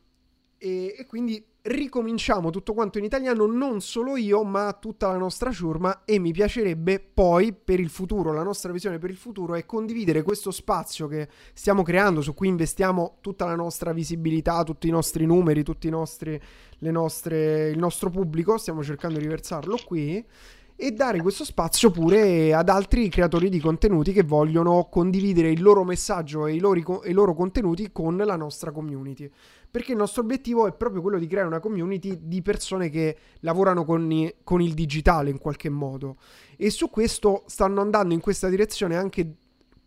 e, 0.56 0.94
e 0.98 1.04
quindi 1.04 1.44
ricominciamo 1.68 2.50
tutto 2.50 2.72
quanto 2.72 2.98
in 2.98 3.04
italiano, 3.04 3.46
non 3.46 3.80
solo 3.80 4.16
io, 4.16 4.42
ma 4.42 4.76
tutta 4.80 5.08
la 5.08 5.16
nostra 5.16 5.50
ciurma 5.52 6.04
e 6.04 6.18
mi 6.18 6.32
piacerebbe 6.32 6.98
poi 6.98 7.52
per 7.52 7.78
il 7.78 7.90
futuro, 7.90 8.32
la 8.32 8.42
nostra 8.42 8.72
visione 8.72 8.98
per 8.98 9.10
il 9.10 9.16
futuro 9.16 9.54
è 9.54 9.66
condividere 9.66 10.22
questo 10.22 10.50
spazio 10.50 11.06
che 11.06 11.28
stiamo 11.52 11.82
creando, 11.82 12.22
su 12.22 12.34
cui 12.34 12.48
investiamo 12.48 13.18
tutta 13.20 13.44
la 13.44 13.54
nostra 13.54 13.92
visibilità, 13.92 14.62
tutti 14.62 14.88
i 14.88 14.90
nostri 14.90 15.26
numeri, 15.26 15.62
tutti 15.62 15.86
i 15.86 15.90
nostri, 15.90 16.40
nostre, 16.78 17.68
il 17.68 17.78
nostro 17.78 18.10
pubblico, 18.10 18.56
stiamo 18.56 18.82
cercando 18.82 19.18
di 19.18 19.26
versarlo 19.26 19.78
qui 19.84 20.24
e 20.80 20.92
dare 20.92 21.20
questo 21.20 21.42
spazio 21.42 21.90
pure 21.90 22.54
ad 22.54 22.68
altri 22.68 23.08
creatori 23.08 23.48
di 23.48 23.58
contenuti 23.58 24.12
che 24.12 24.22
vogliono 24.22 24.86
condividere 24.88 25.50
il 25.50 25.60
loro 25.60 25.82
messaggio 25.82 26.46
e 26.46 26.54
i 26.54 26.60
loro, 26.60 27.02
i 27.04 27.12
loro 27.12 27.34
contenuti 27.34 27.90
con 27.90 28.16
la 28.16 28.36
nostra 28.36 28.70
community 28.70 29.28
perché 29.70 29.92
il 29.92 29.98
nostro 29.98 30.22
obiettivo 30.22 30.66
è 30.66 30.72
proprio 30.72 31.02
quello 31.02 31.18
di 31.18 31.26
creare 31.26 31.46
una 31.46 31.60
community 31.60 32.18
di 32.22 32.42
persone 32.42 32.88
che 32.88 33.16
lavorano 33.40 33.84
con, 33.84 34.10
i, 34.10 34.34
con 34.42 34.60
il 34.60 34.74
digitale 34.74 35.30
in 35.30 35.38
qualche 35.38 35.68
modo. 35.68 36.16
E 36.56 36.70
su 36.70 36.90
questo 36.90 37.44
stanno 37.46 37.80
andando 37.80 38.14
in 38.14 38.20
questa 38.20 38.48
direzione 38.48 38.96
anche 38.96 39.34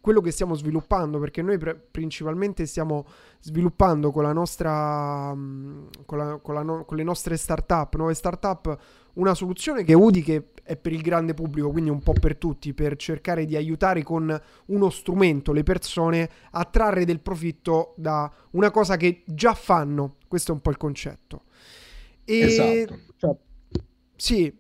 quello 0.01 0.19
che 0.19 0.31
stiamo 0.31 0.55
sviluppando, 0.55 1.19
perché 1.19 1.41
noi 1.43 1.57
pre- 1.59 1.75
principalmente 1.75 2.65
stiamo 2.65 3.05
sviluppando 3.39 4.11
con 4.11 4.23
la 4.23 4.33
nostra 4.33 5.33
mm, 5.33 5.85
con, 6.05 6.17
la, 6.17 6.39
con, 6.41 6.55
la 6.55 6.63
no, 6.63 6.85
con 6.85 6.97
le 6.97 7.03
nostre 7.03 7.37
startup, 7.37 7.95
nuove 7.95 8.15
startup, 8.15 8.77
una 9.13 9.35
soluzione 9.35 9.83
che 9.83 9.93
Udi 9.93 10.23
che 10.23 10.49
è 10.63 10.75
per 10.75 10.91
il 10.91 11.01
grande 11.01 11.33
pubblico, 11.33 11.69
quindi 11.69 11.89
un 11.89 12.01
po' 12.01 12.13
per 12.13 12.35
tutti, 12.37 12.73
per 12.73 12.95
cercare 12.95 13.45
di 13.45 13.55
aiutare 13.55 14.03
con 14.03 14.41
uno 14.65 14.89
strumento 14.89 15.53
le 15.53 15.63
persone 15.63 16.29
a 16.51 16.65
trarre 16.65 17.05
del 17.05 17.19
profitto 17.19 17.93
da 17.97 18.31
una 18.51 18.71
cosa 18.71 18.97
che 18.97 19.23
già 19.25 19.53
fanno. 19.53 20.17
Questo 20.27 20.51
è 20.51 20.55
un 20.55 20.61
po' 20.61 20.71
il 20.71 20.77
concetto. 20.77 21.43
E... 22.25 22.39
Esatto. 22.39 22.99
Cioè... 23.17 23.35
Sì. 24.15 24.59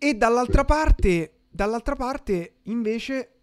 E 0.00 0.14
dall'altra 0.14 0.64
parte, 0.64 1.40
dall'altra 1.50 1.96
parte, 1.96 2.54
invece, 2.64 3.37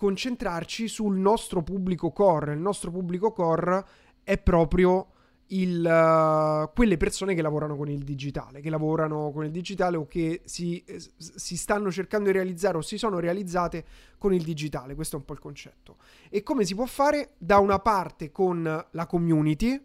concentrarci 0.00 0.88
sul 0.88 1.18
nostro 1.18 1.62
pubblico 1.62 2.10
core. 2.10 2.54
Il 2.54 2.58
nostro 2.58 2.90
pubblico 2.90 3.32
core 3.32 3.84
è 4.24 4.38
proprio 4.38 5.08
il, 5.48 5.84
uh, 5.84 6.72
quelle 6.72 6.96
persone 6.96 7.34
che 7.34 7.42
lavorano 7.42 7.76
con 7.76 7.90
il 7.90 8.02
digitale, 8.02 8.62
che 8.62 8.70
lavorano 8.70 9.30
con 9.30 9.44
il 9.44 9.50
digitale 9.50 9.98
o 9.98 10.06
che 10.06 10.40
si, 10.46 10.82
si, 11.18 11.54
stanno 11.54 11.90
cercando 11.90 12.30
di 12.30 12.32
realizzare 12.32 12.78
o 12.78 12.80
si 12.80 12.96
sono 12.96 13.18
realizzate 13.18 13.84
con 14.16 14.32
il 14.32 14.42
digitale. 14.42 14.94
Questo 14.94 15.16
è 15.16 15.18
un 15.18 15.26
po' 15.26 15.34
il 15.34 15.38
concetto. 15.38 15.96
E 16.30 16.42
come 16.42 16.64
si 16.64 16.74
può 16.74 16.86
fare? 16.86 17.32
Da 17.36 17.58
una 17.58 17.78
parte 17.78 18.30
con 18.32 18.86
la 18.90 19.06
community, 19.06 19.78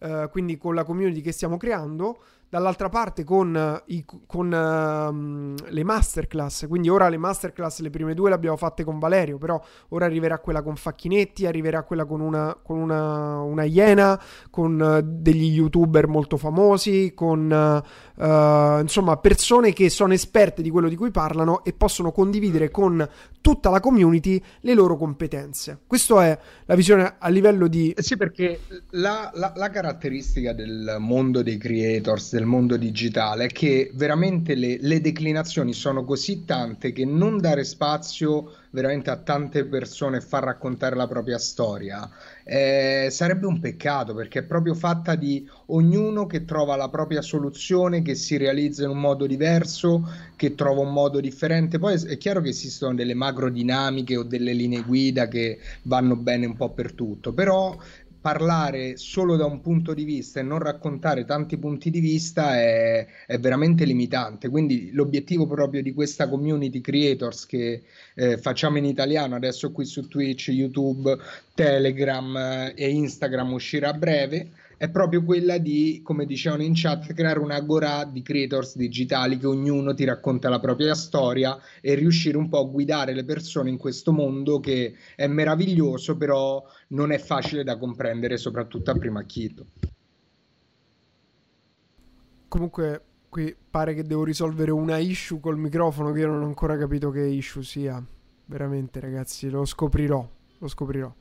uh, 0.00 0.28
quindi 0.28 0.58
con 0.58 0.74
la 0.74 0.84
community 0.84 1.22
che 1.22 1.32
stiamo 1.32 1.56
creando, 1.56 2.18
dall'altra 2.56 2.88
parte 2.88 3.22
con, 3.22 3.82
i, 3.88 4.02
con 4.26 4.46
uh, 4.46 5.68
le 5.68 5.84
masterclass, 5.84 6.66
quindi 6.66 6.88
ora 6.88 7.10
le 7.10 7.18
masterclass, 7.18 7.80
le 7.80 7.90
prime 7.90 8.14
due 8.14 8.30
le 8.30 8.34
abbiamo 8.34 8.56
fatte 8.56 8.82
con 8.82 8.98
Valerio, 8.98 9.36
però 9.36 9.62
ora 9.88 10.06
arriverà 10.06 10.38
quella 10.38 10.62
con 10.62 10.74
Facchinetti, 10.74 11.44
arriverà 11.44 11.82
quella 11.82 12.06
con 12.06 12.22
una, 12.22 12.56
con 12.62 12.78
una, 12.78 13.40
una 13.40 13.64
iena, 13.64 14.18
con 14.48 14.80
uh, 14.80 15.00
degli 15.04 15.52
youtuber 15.52 16.08
molto 16.08 16.38
famosi, 16.38 17.12
con 17.14 17.50
uh, 17.50 18.80
insomma 18.80 19.18
persone 19.18 19.74
che 19.74 19.90
sono 19.90 20.14
esperte 20.14 20.62
di 20.62 20.70
quello 20.70 20.88
di 20.88 20.96
cui 20.96 21.10
parlano 21.10 21.62
e 21.62 21.74
possono 21.74 22.10
condividere 22.10 22.70
con 22.70 23.06
tutta 23.42 23.68
la 23.68 23.80
community 23.80 24.42
le 24.60 24.72
loro 24.72 24.96
competenze. 24.96 25.80
Questa 25.86 26.24
è 26.24 26.38
la 26.64 26.74
visione 26.74 27.16
a 27.18 27.28
livello 27.28 27.68
di... 27.68 27.90
Eh 27.90 28.02
sì, 28.02 28.16
perché 28.16 28.60
la, 28.92 29.30
la, 29.34 29.52
la 29.54 29.68
caratteristica 29.68 30.54
del 30.54 30.96
mondo 30.98 31.42
dei 31.42 31.58
creators, 31.58 32.32
del 32.32 32.44
mondo 32.46 32.76
digitale 32.76 33.44
è 33.44 33.48
che 33.48 33.90
veramente 33.94 34.54
le, 34.54 34.78
le, 34.80 35.00
declinazioni 35.00 35.72
sono 35.72 36.04
così 36.04 36.44
tante 36.44 36.92
che 36.92 37.04
non 37.04 37.38
dare 37.38 37.64
spazio 37.64 38.54
veramente 38.70 39.10
a 39.10 39.16
tante 39.16 39.64
persone 39.64 40.18
e 40.18 40.20
far 40.20 40.44
raccontare 40.44 40.96
la 40.96 41.06
propria 41.06 41.38
storia 41.38 42.10
eh, 42.48 43.08
sarebbe 43.10 43.46
un 43.46 43.58
peccato 43.58 44.14
perché 44.14 44.38
è 44.38 44.42
proprio 44.44 44.74
fatta 44.74 45.16
di 45.16 45.48
ognuno 45.66 46.26
che 46.26 46.44
trova 46.44 46.76
la 46.76 46.88
propria 46.88 47.20
soluzione, 47.20 48.02
che 48.02 48.14
si 48.14 48.36
realizza 48.36 48.84
in 48.84 48.90
un 48.90 49.00
modo 49.00 49.26
diverso, 49.26 50.08
che 50.36 50.54
trova 50.54 50.82
un 50.82 50.92
modo 50.92 51.18
differente. 51.18 51.80
Poi 51.80 52.00
è 52.06 52.16
chiaro 52.18 52.40
che 52.40 52.50
esistono 52.50 52.94
delle 52.94 53.14
macro 53.14 53.50
dinamiche 53.50 54.16
o 54.16 54.22
delle 54.22 54.52
linee 54.52 54.82
guida 54.82 55.26
che 55.26 55.58
vanno 55.82 56.14
bene 56.14 56.46
un 56.46 56.54
po' 56.54 56.70
per 56.70 56.92
tutto, 56.92 57.32
però 57.32 57.76
parlare 58.26 58.96
solo 58.96 59.36
da 59.36 59.44
un 59.44 59.60
punto 59.60 59.94
di 59.94 60.02
vista 60.02 60.40
e 60.40 60.42
non 60.42 60.58
raccontare 60.58 61.24
tanti 61.24 61.58
punti 61.58 61.90
di 61.90 62.00
vista 62.00 62.56
è, 62.56 63.06
è 63.24 63.38
veramente 63.38 63.84
limitante. 63.84 64.48
Quindi 64.48 64.90
l'obiettivo 64.90 65.46
proprio 65.46 65.80
di 65.80 65.94
questa 65.94 66.28
community 66.28 66.80
creators 66.80 67.46
che 67.46 67.84
eh, 68.16 68.36
facciamo 68.36 68.78
in 68.78 68.84
italiano 68.84 69.36
adesso 69.36 69.70
qui 69.70 69.84
su 69.84 70.08
Twitch, 70.08 70.48
YouTube, 70.48 71.16
Telegram 71.54 72.36
eh, 72.36 72.72
e 72.74 72.90
Instagram 72.90 73.52
uscirà 73.52 73.90
a 73.90 73.94
breve 73.94 74.50
è 74.78 74.90
proprio 74.90 75.24
quella 75.24 75.56
di, 75.56 76.00
come 76.02 76.26
dicevano 76.26 76.62
in 76.62 76.72
chat, 76.74 77.14
creare 77.14 77.38
un'agora 77.38 78.04
di 78.04 78.20
creators 78.20 78.76
digitali 78.76 79.38
che 79.38 79.46
ognuno 79.46 79.94
ti 79.94 80.04
racconta 80.04 80.50
la 80.50 80.60
propria 80.60 80.94
storia 80.94 81.58
e 81.80 81.94
riuscire 81.94 82.36
un 82.36 82.50
po' 82.50 82.58
a 82.60 82.64
guidare 82.64 83.14
le 83.14 83.24
persone 83.24 83.70
in 83.70 83.78
questo 83.78 84.12
mondo 84.12 84.60
che 84.60 84.94
è 85.14 85.26
meraviglioso, 85.26 86.16
però 86.18 86.62
non 86.88 87.10
è 87.10 87.18
facile 87.18 87.64
da 87.64 87.78
comprendere, 87.78 88.36
soprattutto 88.36 88.90
a 88.90 88.94
prima 88.94 89.20
acchito. 89.20 89.66
Comunque, 92.48 93.02
qui 93.28 93.54
pare 93.70 93.94
che 93.94 94.04
devo 94.04 94.24
risolvere 94.24 94.70
una 94.70 94.98
issue 94.98 95.40
col 95.40 95.58
microfono 95.58 96.12
che 96.12 96.20
io 96.20 96.28
non 96.28 96.42
ho 96.42 96.46
ancora 96.46 96.76
capito 96.76 97.10
che 97.10 97.22
issue 97.22 97.62
sia. 97.62 98.02
Veramente, 98.46 99.00
ragazzi, 99.00 99.50
lo 99.50 99.64
scoprirò. 99.64 100.26
Lo 100.58 100.68
scoprirò. 100.68 101.12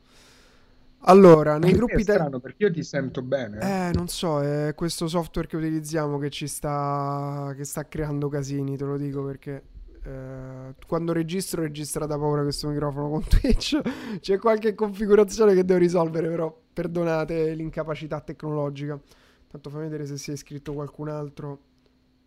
Allora, 1.08 1.58
nei 1.58 1.74
gruppi 1.74 2.02
italiani... 2.02 2.40
perché 2.40 2.64
io 2.66 2.72
ti 2.72 2.84
sento 2.84 3.22
bene. 3.22 3.60
Eh, 3.60 3.92
non 3.94 4.08
so, 4.08 4.42
è 4.42 4.74
questo 4.76 5.08
software 5.08 5.48
che 5.48 5.56
utilizziamo 5.56 6.18
che 6.18 6.30
ci 6.30 6.48
sta... 6.48 7.54
che 7.56 7.64
sta 7.64 7.88
creando 7.88 8.28
casini, 8.28 8.78
te 8.78 8.86
lo 8.86 8.98
dico 8.98 9.24
perché... 9.24 9.64
Eh, 10.06 10.76
quando 10.86 11.14
registro 11.14 11.64
registra 11.64 12.06
da 12.06 12.16
paura 12.16 12.44
questo 12.44 12.68
microfono 12.68 13.10
con 13.10 13.24
Twitch. 13.28 13.80
C'è 14.20 14.38
qualche 14.38 14.76
configurazione 14.76 15.54
che 15.56 15.66
devo 15.66 15.80
risolvere 15.80 16.30
però 16.30 16.56
perdonate 16.74 17.54
l'incapacità 17.54 18.22
tecnologica. 18.22 19.00
Tanto 19.48 19.70
fammi 19.70 19.84
vedere 19.84 20.06
se 20.06 20.18
si 20.18 20.30
è 20.30 20.34
iscritto 20.34 20.74
qualcun 20.74 21.10
altro 21.10 21.60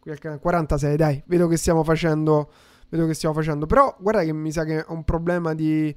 qui 0.01 0.11
al 0.11 0.19
canale. 0.19 0.41
46 0.41 0.97
dai 0.97 1.23
vedo 1.27 1.47
che 1.47 1.57
stiamo 1.57 1.85
facendo 1.85 2.51
vedo 2.89 3.07
che 3.07 3.15
stiamo 3.15 3.35
facendo. 3.35 3.67
Però 3.67 3.95
guarda 4.01 4.25
che 4.25 4.33
mi 4.33 4.51
sa 4.51 4.65
che 4.65 4.85
ho 4.87 4.93
un 4.93 5.05
problema 5.05 5.55
di 5.55 5.95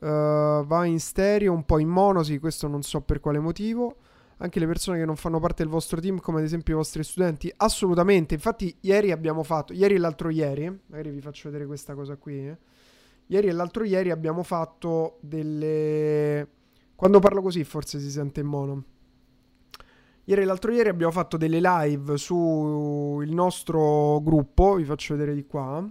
Uh, 0.00 0.64
va 0.64 0.86
in 0.86 0.98
stereo, 0.98 1.52
un 1.52 1.66
po' 1.66 1.78
in 1.78 1.88
mono, 1.88 2.22
sì, 2.22 2.38
questo 2.38 2.66
non 2.68 2.80
so 2.80 3.02
per 3.02 3.20
quale 3.20 3.38
motivo. 3.38 3.96
Anche 4.42 4.58
le 4.58 4.66
persone 4.66 4.98
che 4.98 5.04
non 5.04 5.16
fanno 5.16 5.38
parte 5.38 5.62
del 5.62 5.70
vostro 5.70 6.00
team, 6.00 6.18
come 6.18 6.38
ad 6.38 6.44
esempio 6.44 6.72
i 6.72 6.76
vostri 6.76 7.04
studenti, 7.04 7.52
assolutamente. 7.58 8.32
Infatti, 8.32 8.74
ieri 8.80 9.10
abbiamo 9.10 9.42
fatto, 9.42 9.74
ieri 9.74 9.96
e 9.96 9.98
l'altro 9.98 10.30
ieri, 10.30 10.80
magari 10.86 11.10
vi 11.10 11.20
faccio 11.20 11.50
vedere 11.50 11.66
questa 11.66 11.94
cosa 11.94 12.16
qui. 12.16 12.48
Eh. 12.48 12.56
Ieri 13.26 13.48
e 13.48 13.52
l'altro 13.52 13.84
ieri 13.84 14.10
abbiamo 14.10 14.42
fatto 14.42 15.18
delle. 15.20 16.48
Quando 16.94 17.18
parlo 17.18 17.42
così, 17.42 17.64
forse 17.64 18.00
si 18.00 18.10
sente 18.10 18.40
in 18.40 18.46
mono. 18.46 18.84
Ieri 20.24 20.40
e 20.40 20.44
l'altro 20.44 20.72
ieri 20.72 20.88
abbiamo 20.88 21.12
fatto 21.12 21.36
delle 21.36 21.60
live 21.60 22.16
sul 22.16 23.28
nostro 23.28 24.20
gruppo, 24.22 24.76
vi 24.76 24.84
faccio 24.84 25.14
vedere 25.14 25.34
di 25.34 25.44
qua. 25.44 25.86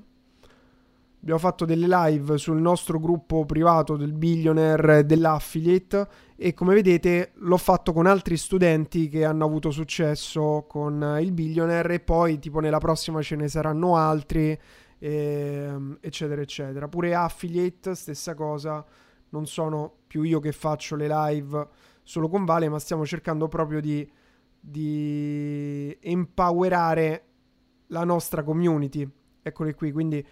Abbiamo 1.21 1.39
fatto 1.39 1.65
delle 1.65 1.85
live 1.85 2.37
sul 2.37 2.61
nostro 2.61 2.97
gruppo 2.97 3.45
privato 3.45 3.97
del 3.97 4.13
billionaire 4.13 5.05
dell'affiliate 5.05 6.07
e 6.37 6.53
come 6.53 6.73
vedete 6.73 7.31
l'ho 7.35 7.57
fatto 7.57 7.91
con 7.91 8.05
altri 8.05 8.37
studenti 8.37 9.09
che 9.09 9.25
hanno 9.25 9.43
avuto 9.43 9.69
successo 9.69 10.63
con 10.65 11.17
il 11.19 11.33
billionaire 11.33 11.95
e 11.95 11.99
poi 11.99 12.39
tipo 12.39 12.61
nella 12.61 12.77
prossima 12.77 13.21
ce 13.21 13.35
ne 13.35 13.49
saranno 13.49 13.97
altri 13.97 14.57
ehm, 14.97 15.97
eccetera 15.99 16.41
eccetera. 16.41 16.87
Pure 16.87 17.13
affiliate 17.13 17.95
stessa 17.95 18.33
cosa, 18.33 18.85
non 19.31 19.45
sono 19.45 19.91
più 20.07 20.21
io 20.21 20.39
che 20.39 20.53
faccio 20.53 20.95
le 20.95 21.07
live 21.09 21.67
solo 22.01 22.29
con 22.29 22.45
Vale 22.45 22.69
ma 22.69 22.79
stiamo 22.79 23.05
cercando 23.05 23.49
proprio 23.49 23.81
di, 23.81 24.09
di 24.57 25.97
empowerare 25.99 27.23
la 27.87 28.05
nostra 28.05 28.41
community. 28.41 29.05
Eccole 29.41 29.73
qui, 29.73 29.91
quindi 29.91 30.25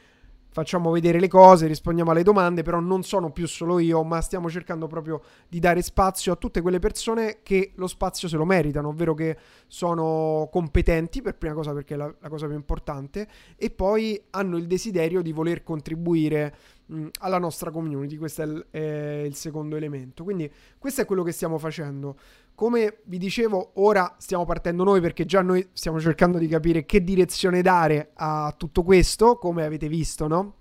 facciamo 0.50 0.92
vedere 0.92 1.20
le 1.20 1.28
cose, 1.28 1.68
rispondiamo 1.68 2.12
alle 2.12 2.24
domande, 2.24 2.64
però 2.64 2.80
non 2.80 3.04
sono 3.04 3.32
più 3.32 3.48
solo 3.48 3.80
io, 3.80 4.04
ma 4.04 4.22
stiamo 4.22 4.50
cercando 4.50 4.88
proprio 4.88 5.22
di 5.48 5.60
dare 5.60 5.82
spazio 5.82 6.34
a 6.34 6.36
tutte 6.36 6.62
quelle 6.62 6.80
persone 6.80 7.40
che 7.44 7.74
lo 7.76 7.88
spazio 7.88 8.28
se 8.28 8.38
lo 8.38 8.46
meritano, 8.46 8.90
ovvero 8.90 9.14
che 9.14 9.38
sono 9.68 10.50
competenti, 10.52 11.22
per 11.22 11.36
prima 11.36 11.54
cosa 11.54 11.74
perché 11.74 11.94
è 11.94 11.98
la, 11.98 12.14
la 12.20 12.30
cosa 12.30 12.48
più 12.48 12.56
importante, 12.56 13.28
e 13.56 13.70
poi 13.70 14.22
hanno 14.32 14.58
il 14.58 14.68
desiderio 14.68 15.22
di 15.22 15.32
voler 15.32 15.64
contribuire 15.64 16.56
mh, 16.88 17.08
alla 17.20 17.38
nostra 17.38 17.70
community, 17.70 18.18
questo 18.18 18.42
è 18.42 18.46
il, 18.46 18.66
è 18.72 19.24
il 19.26 19.36
secondo 19.36 19.76
elemento. 19.76 20.24
Quindi 20.24 20.52
questo 20.78 21.02
è 21.02 21.06
quello 21.06 21.24
che 21.24 21.32
stiamo 21.32 21.58
facendo. 21.58 22.18
Come 22.58 23.02
vi 23.04 23.20
dicevo, 23.20 23.74
ora 23.76 24.16
stiamo 24.18 24.44
partendo 24.44 24.84
noi 24.84 25.00
perché 25.00 25.26
già 25.26 25.44
noi 25.44 25.70
stiamo 25.74 26.00
cercando 26.00 26.40
di 26.40 26.48
capire 26.48 26.88
che 26.88 27.04
direzione 27.04 27.62
dare 27.62 28.14
a 28.16 28.52
tutto 28.58 28.82
questo, 28.82 29.38
come 29.38 29.64
avete 29.64 29.88
visto, 29.88 30.26
no? 30.26 30.56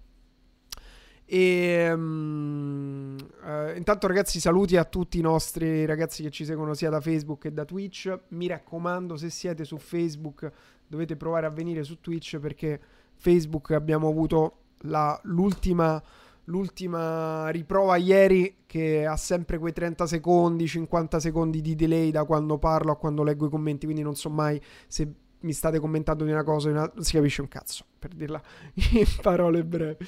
E 1.24 1.90
um, 1.90 3.16
uh, 3.42 3.74
intanto, 3.74 4.06
ragazzi, 4.08 4.40
saluti 4.40 4.76
a 4.76 4.84
tutti 4.84 5.18
i 5.18 5.22
nostri 5.22 5.86
ragazzi 5.86 6.22
che 6.22 6.28
ci 6.28 6.44
seguono 6.44 6.74
sia 6.74 6.90
da 6.90 7.00
Facebook 7.00 7.40
che 7.40 7.54
da 7.54 7.64
Twitch. 7.64 8.14
Mi 8.28 8.46
raccomando, 8.46 9.16
se 9.16 9.30
siete 9.30 9.64
su 9.64 9.78
Facebook, 9.78 10.52
dovete 10.86 11.16
provare 11.16 11.46
a 11.46 11.50
venire 11.50 11.82
su 11.82 11.98
Twitch 12.02 12.36
perché 12.38 12.78
Facebook 13.14 13.70
abbiamo 13.70 14.06
avuto 14.06 14.64
la, 14.80 15.18
l'ultima 15.22 16.02
l'ultima 16.46 17.48
riprova 17.48 17.96
ieri 17.96 18.58
che 18.66 19.06
ha 19.06 19.16
sempre 19.16 19.58
quei 19.58 19.72
30 19.72 20.06
secondi, 20.06 20.66
50 20.66 21.20
secondi 21.20 21.60
di 21.60 21.74
delay 21.74 22.10
da 22.10 22.24
quando 22.24 22.58
parlo 22.58 22.92
a 22.92 22.96
quando 22.96 23.22
leggo 23.22 23.46
i 23.46 23.50
commenti, 23.50 23.84
quindi 23.86 24.02
non 24.02 24.16
so 24.16 24.28
mai 24.28 24.60
se 24.86 25.10
mi 25.40 25.52
state 25.52 25.78
commentando 25.78 26.24
di 26.24 26.30
una 26.30 26.42
cosa, 26.42 26.70
una... 26.70 26.90
non 26.92 27.04
si 27.04 27.12
capisce 27.12 27.40
un 27.40 27.48
cazzo, 27.48 27.84
per 27.98 28.12
dirla 28.14 28.40
in 28.92 29.06
parole 29.22 29.64
brevi. 29.64 30.06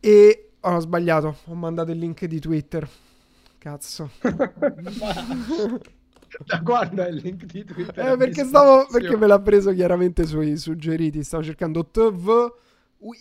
E 0.00 0.50
oh, 0.60 0.74
ho 0.74 0.80
sbagliato, 0.80 1.36
ho 1.44 1.54
mandato 1.54 1.90
il 1.90 1.98
link 1.98 2.24
di 2.26 2.38
Twitter. 2.38 2.88
Cazzo. 3.58 4.10
Da 6.44 6.58
guarda 6.62 7.08
il 7.08 7.16
link 7.16 7.44
di 7.44 7.64
Twitter. 7.64 8.12
Eh, 8.12 8.16
perché, 8.16 8.44
stavo, 8.44 8.86
perché 8.86 9.16
me 9.16 9.26
l'ha 9.26 9.40
preso 9.40 9.72
chiaramente 9.72 10.24
sui 10.24 10.56
suggeriti. 10.56 11.24
Stavo 11.24 11.42
cercando 11.42 11.84
TV, 11.86 12.52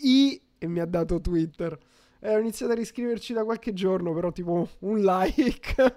I 0.04 0.42
e 0.58 0.68
mi 0.68 0.80
ha 0.80 0.86
dato 0.86 1.20
Twitter. 1.22 1.78
E 2.20 2.36
ho 2.36 2.40
iniziato 2.40 2.72
a 2.72 2.76
riscriverci 2.76 3.34
da 3.34 3.44
qualche 3.44 3.74
giorno, 3.74 4.14
però 4.14 4.32
tipo 4.32 4.70
un 4.80 5.00
like. 5.00 5.96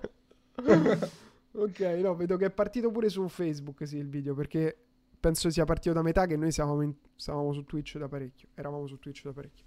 ok, 1.52 1.80
no, 2.02 2.14
vedo 2.14 2.36
che 2.36 2.46
è 2.46 2.50
partito 2.50 2.90
pure 2.90 3.08
su 3.08 3.26
Facebook, 3.28 3.86
sì, 3.86 3.96
il 3.96 4.08
video, 4.08 4.34
perché 4.34 4.76
penso 5.20 5.50
sia 5.50 5.64
partito 5.64 5.94
da 5.94 6.02
metà 6.02 6.26
che 6.26 6.36
noi 6.36 6.52
stavamo, 6.52 6.82
in, 6.82 6.92
stavamo 7.16 7.52
su 7.52 7.64
Twitch 7.64 7.98
da 7.98 8.08
parecchio. 8.08 8.48
Eravamo 8.54 8.86
su 8.86 8.98
Twitch 8.98 9.24
da 9.24 9.32
parecchio. 9.32 9.64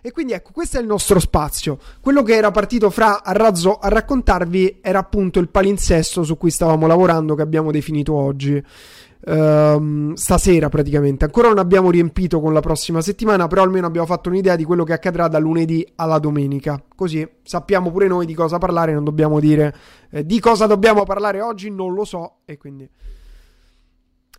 E 0.00 0.10
quindi 0.10 0.32
ecco, 0.32 0.52
questo 0.52 0.78
è 0.78 0.80
il 0.80 0.86
nostro 0.86 1.18
spazio. 1.18 1.78
Quello 2.00 2.22
che 2.22 2.34
era 2.34 2.50
partito 2.50 2.90
fra 2.90 3.22
a 3.22 3.32
razzo 3.32 3.78
a 3.78 3.88
raccontarvi 3.88 4.78
era 4.80 5.00
appunto 5.00 5.38
il 5.38 5.48
palinsesto 5.48 6.22
su 6.22 6.36
cui 6.36 6.50
stavamo 6.50 6.86
lavorando 6.86 7.34
che 7.34 7.42
abbiamo 7.42 7.70
definito 7.70 8.14
oggi. 8.14 8.62
Um, 9.24 10.14
stasera 10.14 10.68
praticamente. 10.68 11.24
Ancora 11.24 11.46
non 11.46 11.58
abbiamo 11.58 11.92
riempito 11.92 12.40
con 12.40 12.52
la 12.52 12.58
prossima 12.58 13.00
settimana, 13.00 13.46
però 13.46 13.62
almeno 13.62 13.86
abbiamo 13.86 14.06
fatto 14.06 14.28
un'idea 14.28 14.56
di 14.56 14.64
quello 14.64 14.82
che 14.82 14.92
accadrà 14.92 15.28
da 15.28 15.38
lunedì 15.38 15.86
alla 15.94 16.18
domenica. 16.18 16.82
Così 16.94 17.28
sappiamo 17.42 17.92
pure 17.92 18.08
noi 18.08 18.26
di 18.26 18.34
cosa 18.34 18.58
parlare, 18.58 18.92
non 18.92 19.04
dobbiamo 19.04 19.38
dire 19.38 19.74
eh, 20.10 20.26
di 20.26 20.40
cosa 20.40 20.66
dobbiamo 20.66 21.04
parlare 21.04 21.40
oggi, 21.40 21.70
non 21.70 21.94
lo 21.94 22.04
so. 22.04 22.38
E 22.44 22.56
quindi... 22.56 22.88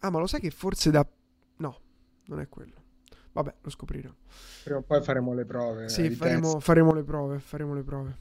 Ah, 0.02 0.10
ma 0.10 0.20
lo 0.20 0.28
sai 0.28 0.42
che 0.42 0.50
forse 0.50 0.92
da... 0.92 1.08
No, 1.58 1.78
non 2.26 2.42
è 2.42 2.50
quello. 2.50 2.74
Vabbè, 3.32 3.54
lo 3.62 3.70
scopriremo. 3.70 4.16
Prima 4.66 4.80
o 4.80 4.82
poi 4.82 5.02
faremo 5.02 5.34
le 5.34 5.46
prove. 5.46 5.88
Sì, 5.88 6.10
faremo, 6.10 6.60
faremo 6.60 6.94
le 6.94 7.04
prove, 7.04 7.40
faremo 7.40 7.74
le 7.74 7.84
prove. 7.84 8.18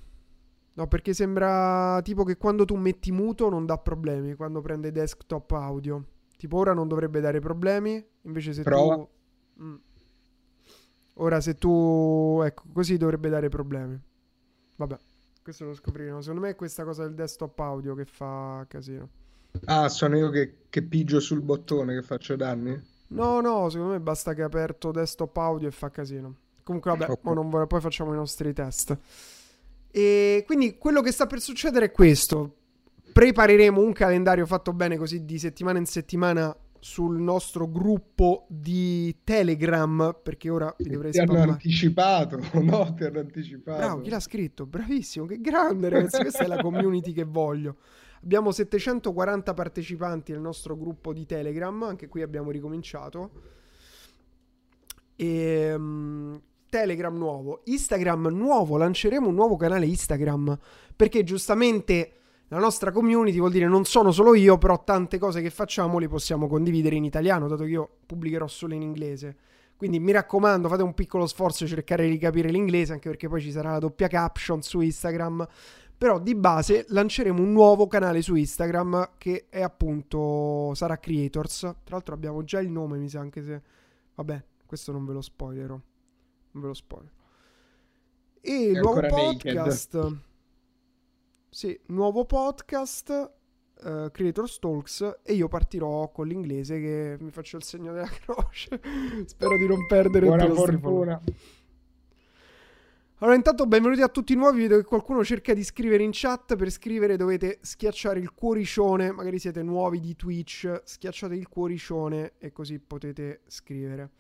No, 0.75 0.87
perché 0.87 1.13
sembra 1.13 2.01
tipo 2.03 2.23
che 2.23 2.37
quando 2.37 2.65
tu 2.65 2.77
metti 2.77 3.11
muto 3.11 3.51
non 3.51 3.67
dà 3.67 3.79
problemi, 3.79 4.35
quando 4.35 4.61
prende 4.61 4.93
desktop 4.93 5.51
audio. 5.51 6.05
Tipo 6.43 6.57
ora 6.57 6.73
non 6.73 6.89
dovrebbe 6.89 7.21
dare 7.21 7.39
problemi, 7.39 8.05
invece 8.23 8.53
se 8.53 8.65
Prova. 8.65 8.97
tu... 8.97 9.09
Mm. 9.63 9.75
Ora 11.15 11.41
se 11.41 11.55
tu... 11.55 12.43
Ecco, 12.45 12.65
così 12.73 12.97
dovrebbe 12.97 13.29
dare 13.29 13.49
problemi. 13.49 13.97
Vabbè, 14.75 14.97
questo 15.41 15.67
lo 15.67 15.73
scopriremo. 15.73 16.21
Secondo 16.21 16.41
me 16.41 16.51
è 16.51 16.57
questa 16.57 16.83
cosa 16.83 17.05
del 17.05 17.15
desktop 17.15 17.57
audio 17.61 17.95
che 17.95 18.05
fa 18.05 18.65
casino. 18.67 19.09
Ah, 19.67 19.89
sono 19.89 20.17
io 20.17 20.31
che, 20.31 20.65
che 20.69 20.83
pigio 20.83 21.21
sul 21.21 21.43
bottone 21.43 21.95
che 21.95 22.03
faccio 22.03 22.35
danni? 22.35 22.77
No, 23.11 23.41
no, 23.41 23.69
secondo 23.71 23.93
me 23.93 24.01
basta 24.01 24.35
che 24.35 24.43
aperto 24.43 24.91
desktop 24.91 25.37
audio 25.37 25.69
e 25.69 25.71
fa 25.71 25.91
casino. 25.91 26.35
Comunque 26.65 26.91
vabbè, 26.91 27.09
okay. 27.09 27.35
non 27.35 27.51
vorrei, 27.51 27.69
poi 27.69 27.81
facciamo 27.81 28.13
i 28.13 28.17
nostri 28.17 28.53
test. 28.53 28.99
E 29.93 30.43
quindi 30.45 30.77
quello 30.77 31.03
che 31.03 31.13
sta 31.13 31.29
per 31.29 31.41
succedere 31.41 31.85
è 31.85 31.93
questo 31.93 32.62
prepareremo 33.13 33.81
un 33.81 33.93
calendario 33.93 34.47
fatto 34.47 34.73
bene 34.73 34.97
così 34.97 35.25
di 35.25 35.39
settimana 35.39 35.79
in 35.79 35.87
settimana 35.87 36.57
sul 36.85 37.21
nostro 37.21 37.71
gruppo 37.71 38.45
di 38.49 39.19
Telegram 39.23 40.19
perché 40.21 40.51
ora 40.51 40.75
vi 40.79 40.91
dovrei 40.91 41.13
ti 41.13 41.21
hanno 41.21 41.41
anticipato 41.41 42.41
no 42.61 42.93
ti 42.95 43.05
hanno 43.05 43.21
anticipato. 43.21 43.79
Bravo 43.79 44.01
chi 44.01 44.11
l'ha 44.11 44.19
scritto? 44.19 44.67
Bravissimo 44.67 45.27
che 45.27 45.41
grande 45.41 45.89
ragazzi 45.89 46.21
questa 46.21 46.43
è 46.43 46.49
la 46.49 46.61
community 46.61 47.13
che 47.13 47.23
voglio. 47.23 47.77
Abbiamo 48.25 48.51
740 48.51 49.55
partecipanti 49.55 50.33
nel 50.33 50.41
nostro 50.41 50.77
gruppo 50.77 51.13
di 51.13 51.25
Telegram 51.25 51.85
anche 51.85 52.09
qui 52.09 52.23
abbiamo 52.23 52.51
ricominciato. 52.51 53.31
E 55.15 55.75
um, 55.75 56.41
Telegram 56.69 57.17
nuovo 57.17 57.61
Instagram 57.67 58.27
nuovo 58.33 58.77
lanceremo 58.77 59.29
un 59.29 59.35
nuovo 59.35 59.55
canale 59.57 59.87
Instagram 59.87 60.59
perché 60.97 61.23
giustamente 61.23 62.22
la 62.53 62.59
nostra 62.59 62.93
community 62.93 63.39
vuol 63.39 63.51
dire 63.51 63.67
non 63.67 63.87
sono 63.87 64.13
solo 64.13 64.35
io, 64.35 64.59
però 64.59 64.85
tante 64.85 65.17
cose 65.17 65.41
che 65.41 65.49
facciamo 65.49 65.99
le 65.99 66.07
possiamo 66.07 66.49
condividere 66.49 66.97
in 66.97 67.05
italiano, 67.05 67.49
dato 67.49 67.65
che 67.65 67.71
io 67.71 67.89
pubblicherò 68.05 68.47
solo 68.47 68.75
in 68.75 68.83
inglese. 68.83 69.37
Quindi 69.75 69.99
mi 69.99 70.13
raccomando, 70.13 70.69
fate 70.69 70.83
un 70.83 70.93
piccolo 70.93 71.27
sforzo 71.27 71.67
cercare 71.67 72.07
di 72.11 72.19
capire 72.19 72.51
l'inglese, 72.51 72.93
anche 72.93 73.09
perché 73.09 73.27
poi 73.27 73.41
ci 73.41 73.51
sarà 73.51 73.71
la 73.71 73.79
doppia 73.79 74.07
caption 74.07 74.61
su 74.61 74.81
Instagram. 74.81 75.49
Però 75.97 76.19
di 76.19 76.35
base 76.35 76.85
lanceremo 76.89 77.41
un 77.41 77.53
nuovo 77.53 77.87
canale 77.87 78.21
su 78.21 78.35
Instagram 78.35 79.13
che 79.17 79.47
è 79.49 79.63
appunto 79.63 80.75
sarà 80.75 80.99
Creators. 80.99 81.61
Tra 81.61 81.95
l'altro 81.97 82.15
abbiamo 82.15 82.45
già 82.45 82.61
il 82.61 82.69
nome, 82.69 82.99
mi 82.99 83.09
sa, 83.09 83.21
anche 83.21 83.43
se... 83.43 83.63
Vabbè, 84.15 84.45
questo 84.67 84.93
non 84.93 85.07
ve 85.07 85.15
lo 85.15 85.23
spoilerò. 85.23 85.73
Non 85.75 86.63
ve 86.63 86.67
lo 86.67 86.75
spoiler. 86.75 87.13
E 88.43 88.53
il 88.53 88.79
nuovo 88.79 89.01
podcast... 89.01 89.95
Naked 89.95 90.31
sì, 91.55 91.79
nuovo 91.89 92.25
podcast, 92.25 93.31
uh, 93.83 94.11
Creator 94.11 94.59
Talks, 94.59 95.19
e 95.23 95.35
io 95.35 95.49
partirò 95.49 96.11
con 96.11 96.27
l'inglese 96.27 96.81
che 96.81 97.17
mi 97.21 97.31
faccio 97.31 97.59
il 97.59 97.63
segno 97.63 97.93
della 97.93 98.09
croce. 98.25 98.81
Spero 99.27 99.59
di 99.59 99.67
non 99.67 99.87
perdere 99.87 100.25
Buona 100.25 100.49
fortuna. 100.49 101.21
Allora, 103.19 103.37
intanto 103.37 103.67
benvenuti 103.67 104.01
a 104.01 104.09
tutti 104.09 104.33
i 104.33 104.37
nuovi. 104.37 104.63
Vedo 104.63 104.79
che 104.79 104.85
qualcuno 104.85 105.23
cerca 105.23 105.53
di 105.53 105.63
scrivere 105.63 106.03
in 106.03 106.11
chat. 106.15 106.57
Per 106.57 106.71
scrivere 106.71 107.19
dovete 107.19 107.59
schiacciare 107.61 108.19
il 108.19 108.33
cuoricione. 108.33 109.13
Magari 109.13 109.39
siete 109.39 109.63
nuovi 109.63 110.01
di 110.01 110.17
Twitch. 110.17 110.81
Schiacciate 110.83 111.35
il 111.35 111.49
cuoricione 111.49 112.33
e 112.39 112.51
così 112.51 112.79
potete 112.79 113.43
scrivere. 113.47 114.13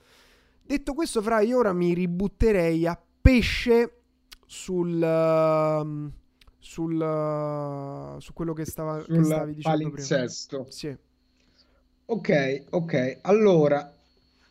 Detto 0.63 0.93
questo, 0.93 1.23
fra 1.23 1.41
io 1.41 1.61
ora 1.61 1.73
mi 1.73 1.95
ributterei 1.95 2.87
a 2.87 3.03
pesce 3.23 4.03
sul. 4.45 5.01
Uh, 5.01 6.21
sul, 6.63 8.17
su 8.21 8.33
quello 8.33 8.53
che, 8.53 8.65
stava, 8.65 9.03
che 9.03 9.23
stavi 9.23 9.55
dicendo 9.55 9.79
palinsesto. 9.79 10.57
prima. 10.59 10.71
Sì. 10.71 10.97
Ok, 12.07 12.65
ok. 12.71 13.19
Allora, 13.23 13.93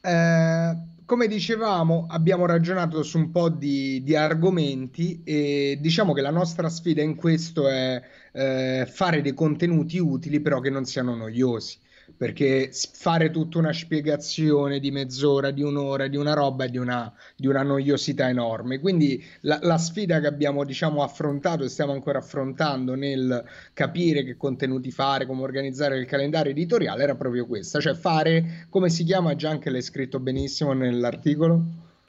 eh, 0.01 0.77
come 1.05 1.27
dicevamo, 1.27 2.07
abbiamo 2.09 2.45
ragionato 2.45 3.01
su 3.01 3.17
un 3.17 3.31
po' 3.31 3.49
di, 3.49 4.03
di, 4.03 4.15
argomenti 4.15 5.21
e 5.23 5.77
diciamo 5.79 6.13
che 6.13 6.21
la 6.21 6.31
nostra 6.31 6.69
sfida 6.69 7.01
in 7.01 7.15
questo 7.15 7.69
è 7.69 8.01
eh, 8.33 8.85
fare 8.91 9.21
dei 9.21 9.33
contenuti 9.33 9.97
utili, 9.97 10.41
però 10.41 10.59
che 10.59 10.69
non 10.69 10.85
siano 10.85 11.15
noiosi 11.15 11.77
perché 12.15 12.71
fare 12.93 13.31
tutta 13.31 13.57
una 13.57 13.73
spiegazione 13.73 14.79
di 14.79 14.91
mezz'ora, 14.91 15.51
di 15.51 15.61
un'ora, 15.61 16.07
di 16.07 16.17
una 16.17 16.33
roba 16.33 16.65
è 16.65 16.69
di 16.69 16.77
una, 16.77 17.13
di 17.35 17.47
una 17.47 17.63
noiosità 17.63 18.29
enorme. 18.29 18.79
Quindi 18.79 19.23
la, 19.41 19.59
la, 19.61 19.77
sfida 19.77 20.19
che 20.19 20.27
abbiamo 20.27 20.63
diciamo, 20.63 21.03
affrontato 21.03 21.63
e 21.63 21.69
stiamo 21.69 21.91
ancora 21.91 22.19
affrontando 22.19 22.95
nel 22.95 23.43
capire 23.73 24.23
che 24.23 24.37
contenuti 24.37 24.91
fare, 24.91 25.25
come 25.25 25.41
organizzare 25.41 25.97
il 25.97 26.05
calendario 26.05 26.51
editoriale 26.51 27.03
era 27.03 27.15
proprio 27.15 27.45
questa, 27.45 27.79
cioè 27.79 27.93
fare, 27.93 28.67
come 28.69 28.89
si 28.89 29.03
chiama, 29.03 29.35
già 29.35 29.49
anche 29.49 29.69
l'hai 29.69 29.81
scritto 29.81 30.19
benissimo 30.19 30.73
nell'articolo? 30.73 31.63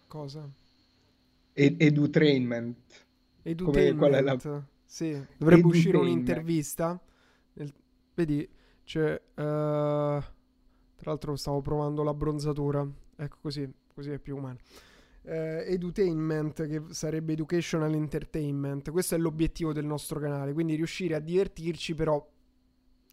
Cosa? 0.06 0.48
Ed- 1.52 1.80
edutrainment. 1.80 2.76
Edutainment. 3.42 4.44
La... 4.44 4.62
Sì, 4.84 5.18
dovrebbe 5.38 5.66
uscire 5.66 5.96
un'intervista. 5.96 7.00
Vedi, 8.14 8.46
cioè, 8.84 9.12
uh, 9.12 9.34
tra 9.34 11.10
l'altro 11.10 11.36
stavo 11.36 11.60
provando 11.60 12.02
la 12.02 12.14
bronzatura. 12.14 12.86
Ecco 13.16 13.36
così, 13.40 13.70
così 13.94 14.10
è 14.10 14.18
più 14.18 14.36
umano. 14.36 14.58
Uh, 15.22 15.62
edutainment, 15.66 16.66
che 16.66 16.82
sarebbe 16.90 17.32
educational 17.32 17.94
entertainment. 17.94 18.90
Questo 18.90 19.14
è 19.14 19.18
l'obiettivo 19.18 19.72
del 19.72 19.84
nostro 19.84 20.18
canale, 20.18 20.52
quindi 20.52 20.74
riuscire 20.74 21.14
a 21.14 21.20
divertirci 21.20 21.94
però 21.94 22.24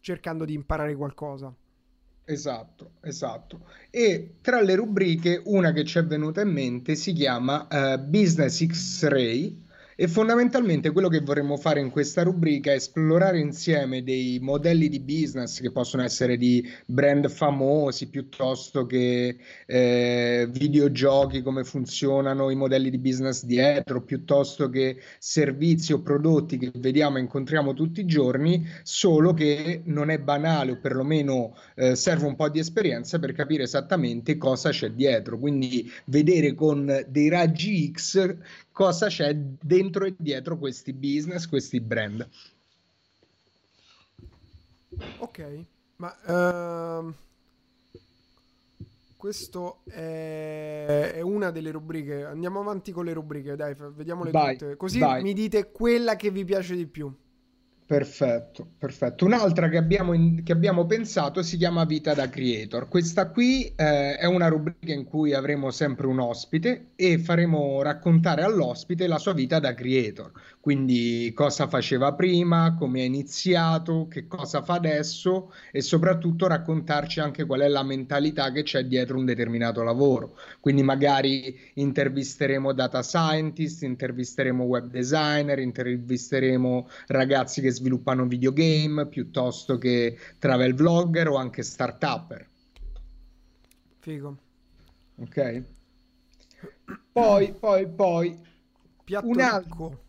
cercando 0.00 0.44
di 0.44 0.54
imparare 0.54 0.94
qualcosa. 0.94 1.54
Esatto, 2.24 2.92
esatto. 3.00 3.66
E 3.90 4.36
tra 4.40 4.60
le 4.60 4.76
rubriche, 4.76 5.40
una 5.46 5.72
che 5.72 5.84
ci 5.84 5.98
è 5.98 6.04
venuta 6.04 6.40
in 6.42 6.50
mente 6.50 6.94
si 6.94 7.12
chiama 7.12 7.66
uh, 7.68 7.98
Business 7.98 8.64
X-Ray 8.64 9.68
e 10.00 10.08
fondamentalmente 10.08 10.92
quello 10.92 11.10
che 11.10 11.20
vorremmo 11.20 11.58
fare 11.58 11.78
in 11.78 11.90
questa 11.90 12.22
rubrica 12.22 12.70
è 12.70 12.76
esplorare 12.76 13.38
insieme 13.38 14.02
dei 14.02 14.38
modelli 14.40 14.88
di 14.88 14.98
business 14.98 15.60
che 15.60 15.70
possono 15.70 16.02
essere 16.02 16.38
di 16.38 16.66
brand 16.86 17.28
famosi 17.28 18.08
piuttosto 18.08 18.86
che 18.86 19.36
eh, 19.66 20.48
videogiochi, 20.50 21.42
come 21.42 21.64
funzionano 21.64 22.48
i 22.48 22.56
modelli 22.56 22.88
di 22.88 22.96
business 22.96 23.44
dietro, 23.44 24.02
piuttosto 24.02 24.70
che 24.70 24.96
servizi 25.18 25.92
o 25.92 26.00
prodotti 26.00 26.56
che 26.56 26.72
vediamo 26.76 27.18
e 27.18 27.20
incontriamo 27.20 27.74
tutti 27.74 28.00
i 28.00 28.06
giorni, 28.06 28.66
solo 28.82 29.34
che 29.34 29.82
non 29.84 30.08
è 30.08 30.18
banale 30.18 30.70
o 30.70 30.78
perlomeno 30.78 31.54
eh, 31.74 31.94
serve 31.94 32.24
un 32.24 32.36
po' 32.36 32.48
di 32.48 32.58
esperienza 32.58 33.18
per 33.18 33.32
capire 33.32 33.64
esattamente 33.64 34.38
cosa 34.38 34.70
c'è 34.70 34.92
dietro. 34.92 35.38
Quindi 35.38 35.92
vedere 36.06 36.54
con 36.54 37.04
dei 37.06 37.28
raggi 37.28 37.92
X 37.94 38.38
cosa 38.80 39.08
c'è 39.08 39.34
dentro 39.34 40.06
e 40.06 40.14
dietro 40.16 40.56
questi 40.56 40.94
business, 40.94 41.46
questi 41.46 41.82
brand. 41.82 42.26
Ok, 45.18 45.64
ma 45.96 47.02
uh, 47.04 47.12
questo 49.18 49.82
è, 49.84 51.12
è, 51.12 51.20
una 51.20 51.50
delle 51.50 51.70
rubriche. 51.72 52.24
Andiamo 52.24 52.60
avanti 52.60 52.90
con 52.90 53.04
le 53.04 53.12
rubriche, 53.12 53.54
dai, 53.54 53.76
vediamole 53.76 54.30
vai, 54.30 54.56
tutte. 54.56 54.76
Così 54.76 54.98
vai. 54.98 55.22
mi 55.22 55.34
dite 55.34 55.70
quella 55.70 56.16
che 56.16 56.30
vi 56.30 56.46
piace 56.46 56.74
di 56.74 56.86
più. 56.86 57.14
Perfetto, 57.90 58.74
perfetto. 58.78 59.24
Un'altra 59.24 59.68
che 59.68 59.76
abbiamo, 59.76 60.12
in, 60.12 60.44
che 60.44 60.52
abbiamo, 60.52 60.86
pensato 60.86 61.42
si 61.42 61.56
chiama 61.56 61.84
Vita 61.84 62.14
da 62.14 62.28
Creator. 62.28 62.86
Questa 62.86 63.28
qui 63.30 63.64
eh, 63.74 64.16
è 64.16 64.26
una 64.26 64.46
rubrica 64.46 64.92
in 64.92 65.02
cui 65.02 65.34
avremo 65.34 65.72
sempre 65.72 66.06
un 66.06 66.20
ospite 66.20 66.90
e 66.94 67.18
faremo 67.18 67.82
raccontare 67.82 68.44
all'ospite 68.44 69.08
la 69.08 69.18
sua 69.18 69.32
vita 69.32 69.58
da 69.58 69.74
creator. 69.74 70.30
Quindi 70.60 71.32
cosa 71.34 71.68
faceva 71.68 72.12
prima, 72.12 72.74
come 72.74 73.00
ha 73.00 73.04
iniziato, 73.04 74.06
che 74.08 74.26
cosa 74.26 74.62
fa 74.62 74.74
adesso 74.74 75.54
e 75.72 75.80
soprattutto 75.80 76.46
raccontarci 76.46 77.18
anche 77.18 77.46
qual 77.46 77.60
è 77.60 77.68
la 77.68 77.82
mentalità 77.82 78.52
che 78.52 78.62
c'è 78.62 78.84
dietro 78.84 79.16
un 79.16 79.24
determinato 79.24 79.82
lavoro. 79.82 80.36
Quindi 80.60 80.82
magari 80.82 81.58
intervisteremo 81.74 82.74
data 82.74 83.02
scientist, 83.02 83.84
intervisteremo 83.84 84.62
web 84.62 84.90
designer, 84.90 85.58
intervisteremo 85.60 86.88
ragazzi 87.06 87.62
che 87.62 87.70
sviluppano 87.70 88.26
videogame 88.26 89.06
piuttosto 89.06 89.78
che 89.78 90.18
travel 90.38 90.74
vlogger 90.74 91.28
o 91.28 91.36
anche 91.36 91.62
start-upper. 91.62 92.46
Figo. 94.00 94.36
Ok. 95.16 95.62
Poi, 97.12 97.54
poi, 97.58 97.88
poi... 97.88 98.38
Piatto 99.04 99.26
un 99.26 99.40
altro... 99.40 100.08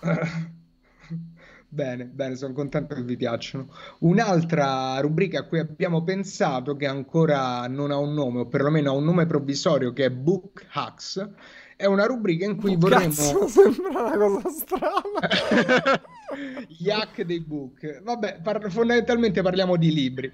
bene, 1.68 2.04
bene, 2.04 2.36
sono 2.36 2.52
contento 2.52 2.94
che 2.94 3.02
vi 3.02 3.16
piacciono. 3.16 3.68
Un'altra 4.00 4.98
rubrica 5.00 5.40
a 5.40 5.42
cui 5.42 5.58
abbiamo 5.58 6.02
pensato 6.02 6.76
che 6.76 6.86
ancora 6.86 7.66
non 7.66 7.90
ha 7.90 7.98
un 7.98 8.14
nome, 8.14 8.40
o 8.40 8.46
perlomeno 8.46 8.90
ha 8.90 8.94
un 8.94 9.04
nome 9.04 9.26
provvisorio, 9.26 9.92
che 9.92 10.06
è 10.06 10.10
Book 10.10 10.66
Hacks, 10.72 11.30
è 11.76 11.84
una 11.84 12.06
rubrica 12.06 12.46
in 12.46 12.56
cui 12.56 12.72
oh, 12.74 12.78
vorremmo... 12.78 13.08
Cazzo, 13.08 13.46
sembra 13.48 14.02
una 14.02 14.16
cosa 14.16 14.48
strana. 14.48 16.00
Gli 16.66 16.90
hack 16.90 17.22
dei 17.22 17.40
book. 17.40 18.02
Vabbè, 18.02 18.40
par- 18.42 18.70
fondamentalmente 18.70 19.42
parliamo 19.42 19.76
di 19.76 19.92
libri. 19.92 20.32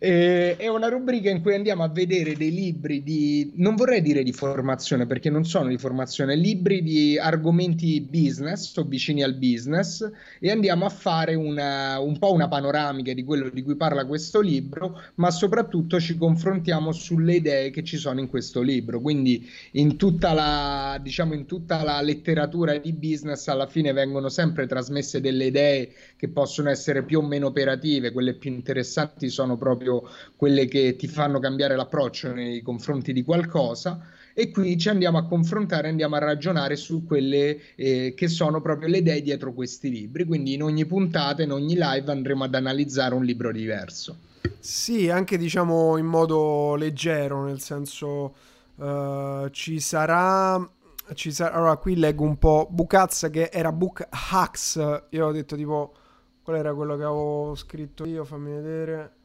Eh, 0.00 0.56
è 0.56 0.68
una 0.68 0.86
rubrica 0.86 1.28
in 1.28 1.42
cui 1.42 1.56
andiamo 1.56 1.82
a 1.82 1.88
vedere 1.88 2.36
dei 2.36 2.52
libri 2.52 3.02
di, 3.02 3.50
non 3.56 3.74
vorrei 3.74 4.00
dire 4.00 4.22
di 4.22 4.30
formazione 4.30 5.06
perché 5.06 5.28
non 5.28 5.44
sono 5.44 5.68
di 5.68 5.76
formazione, 5.76 6.36
libri 6.36 6.84
di 6.84 7.18
argomenti 7.18 8.00
business 8.00 8.76
o 8.76 8.84
vicini 8.84 9.24
al 9.24 9.34
business 9.34 10.08
e 10.38 10.52
andiamo 10.52 10.84
a 10.84 10.88
fare 10.88 11.34
una, 11.34 11.98
un 11.98 12.16
po' 12.16 12.32
una 12.32 12.46
panoramica 12.46 13.12
di 13.12 13.24
quello 13.24 13.50
di 13.50 13.60
cui 13.62 13.74
parla 13.74 14.06
questo 14.06 14.40
libro, 14.40 15.00
ma 15.16 15.32
soprattutto 15.32 15.98
ci 15.98 16.16
confrontiamo 16.16 16.92
sulle 16.92 17.34
idee 17.34 17.70
che 17.70 17.82
ci 17.82 17.96
sono 17.96 18.20
in 18.20 18.28
questo 18.28 18.62
libro. 18.62 19.00
Quindi 19.00 19.50
in 19.72 19.96
tutta 19.96 20.32
la, 20.32 21.00
diciamo, 21.02 21.34
in 21.34 21.44
tutta 21.44 21.82
la 21.82 22.00
letteratura 22.02 22.78
di 22.78 22.92
business 22.92 23.48
alla 23.48 23.66
fine 23.66 23.92
vengono 23.92 24.28
sempre 24.28 24.68
trasmesse 24.68 25.20
delle 25.20 25.46
idee 25.46 25.90
che 26.16 26.28
possono 26.28 26.70
essere 26.70 27.02
più 27.02 27.18
o 27.18 27.22
meno 27.22 27.48
operative, 27.48 28.12
quelle 28.12 28.34
più 28.34 28.52
interessanti 28.52 29.28
sono 29.28 29.56
proprio 29.56 29.86
proprio 29.88 30.08
quelle 30.36 30.66
che 30.66 30.96
ti 30.96 31.08
fanno 31.08 31.38
cambiare 31.38 31.74
l'approccio 31.74 32.32
nei 32.32 32.60
confronti 32.60 33.12
di 33.12 33.22
qualcosa 33.22 34.00
e 34.34 34.50
qui 34.50 34.78
ci 34.78 34.88
andiamo 34.88 35.18
a 35.18 35.24
confrontare, 35.24 35.88
andiamo 35.88 36.14
a 36.14 36.20
ragionare 36.20 36.76
su 36.76 37.04
quelle 37.04 37.58
eh, 37.74 38.14
che 38.16 38.28
sono 38.28 38.60
proprio 38.60 38.88
le 38.88 38.98
idee 38.98 39.20
dietro 39.20 39.52
questi 39.52 39.90
libri, 39.90 40.24
quindi 40.24 40.54
in 40.54 40.62
ogni 40.62 40.84
puntata, 40.84 41.42
in 41.42 41.50
ogni 41.50 41.74
live 41.74 42.12
andremo 42.12 42.44
ad 42.44 42.54
analizzare 42.54 43.14
un 43.14 43.24
libro 43.24 43.50
diverso. 43.50 44.18
Sì, 44.60 45.08
anche 45.08 45.36
diciamo 45.38 45.96
in 45.96 46.06
modo 46.06 46.76
leggero, 46.76 47.44
nel 47.44 47.60
senso 47.60 48.34
uh, 48.76 49.48
ci 49.50 49.80
sarà 49.80 50.70
ci 51.14 51.32
sarà, 51.32 51.54
allora 51.54 51.76
qui 51.76 51.96
leggo 51.96 52.22
un 52.22 52.36
po' 52.36 52.68
Bucazza 52.70 53.30
che 53.30 53.48
era 53.50 53.72
Book 53.72 54.06
Hacks, 54.10 55.04
io 55.08 55.26
ho 55.26 55.32
detto 55.32 55.56
tipo 55.56 55.94
qual 56.42 56.56
era 56.56 56.74
quello 56.74 56.96
che 56.96 57.02
avevo 57.02 57.54
scritto 57.54 58.06
io, 58.06 58.24
fammi 58.24 58.50
vedere 58.50 59.17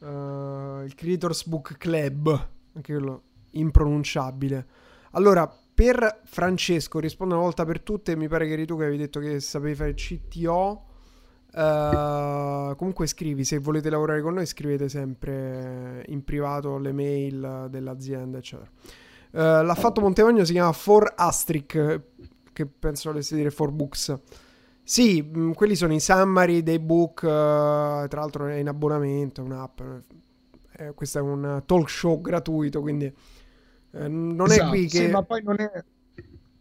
uh, 0.00 0.82
il 0.84 0.94
Creators 0.94 1.46
Book 1.46 1.76
Club, 1.76 2.48
anche 2.74 2.92
quello 2.92 3.22
impronunciabile. 3.50 4.66
Allora, 5.12 5.50
per 5.74 6.20
Francesco, 6.24 6.98
rispondo 6.98 7.34
una 7.34 7.44
volta 7.44 7.64
per 7.64 7.80
tutte, 7.80 8.16
mi 8.16 8.28
pare 8.28 8.46
che 8.46 8.52
eri 8.52 8.66
tu 8.66 8.76
che 8.76 8.82
avevi 8.82 8.98
detto 8.98 9.20
che 9.20 9.40
sapevi 9.40 9.74
fare 9.74 9.94
CTO. 9.94 10.84
Uh, 11.50 11.58
eh, 11.58 12.74
comunque 12.76 13.06
scrivi, 13.06 13.42
se 13.44 13.58
volete 13.58 13.88
lavorare 13.88 14.20
con 14.20 14.34
noi 14.34 14.44
scrivete 14.44 14.88
sempre 14.88 16.04
in 16.08 16.22
privato 16.24 16.78
le 16.78 16.92
mail 16.92 17.68
dell'azienda, 17.70 18.38
eccetera. 18.38 18.68
Uh, 19.30 19.64
l'ha 19.64 19.74
fatto 19.74 20.00
Montevagno, 20.00 20.44
si 20.44 20.52
chiama 20.52 20.72
For 20.72 21.12
Astric, 21.16 22.00
che 22.52 22.66
penso 22.66 23.10
volesse 23.10 23.36
dire 23.36 23.50
For 23.50 23.70
Books. 23.70 24.14
Sì, 24.90 25.22
mm, 25.22 25.50
quelli 25.50 25.74
sono 25.76 25.92
i 25.92 26.00
summary 26.00 26.62
dei 26.62 26.78
book, 26.78 27.20
uh, 27.20 28.08
tra 28.08 28.20
l'altro 28.20 28.46
è 28.46 28.54
in 28.54 28.68
abbonamento, 28.68 29.42
è 29.42 29.44
un'app. 29.44 29.80
Eh, 30.78 30.94
questo 30.94 31.18
è 31.18 31.20
un 31.20 31.62
talk 31.66 31.90
show 31.90 32.18
gratuito, 32.22 32.80
quindi 32.80 33.04
eh, 33.04 34.08
non 34.08 34.46
esatto, 34.50 34.64
è 34.64 34.68
qui 34.70 34.86
che... 34.86 35.04
Sì, 35.04 35.06
ma 35.08 35.22
poi 35.22 35.42
non 35.42 35.60
è... 35.60 35.84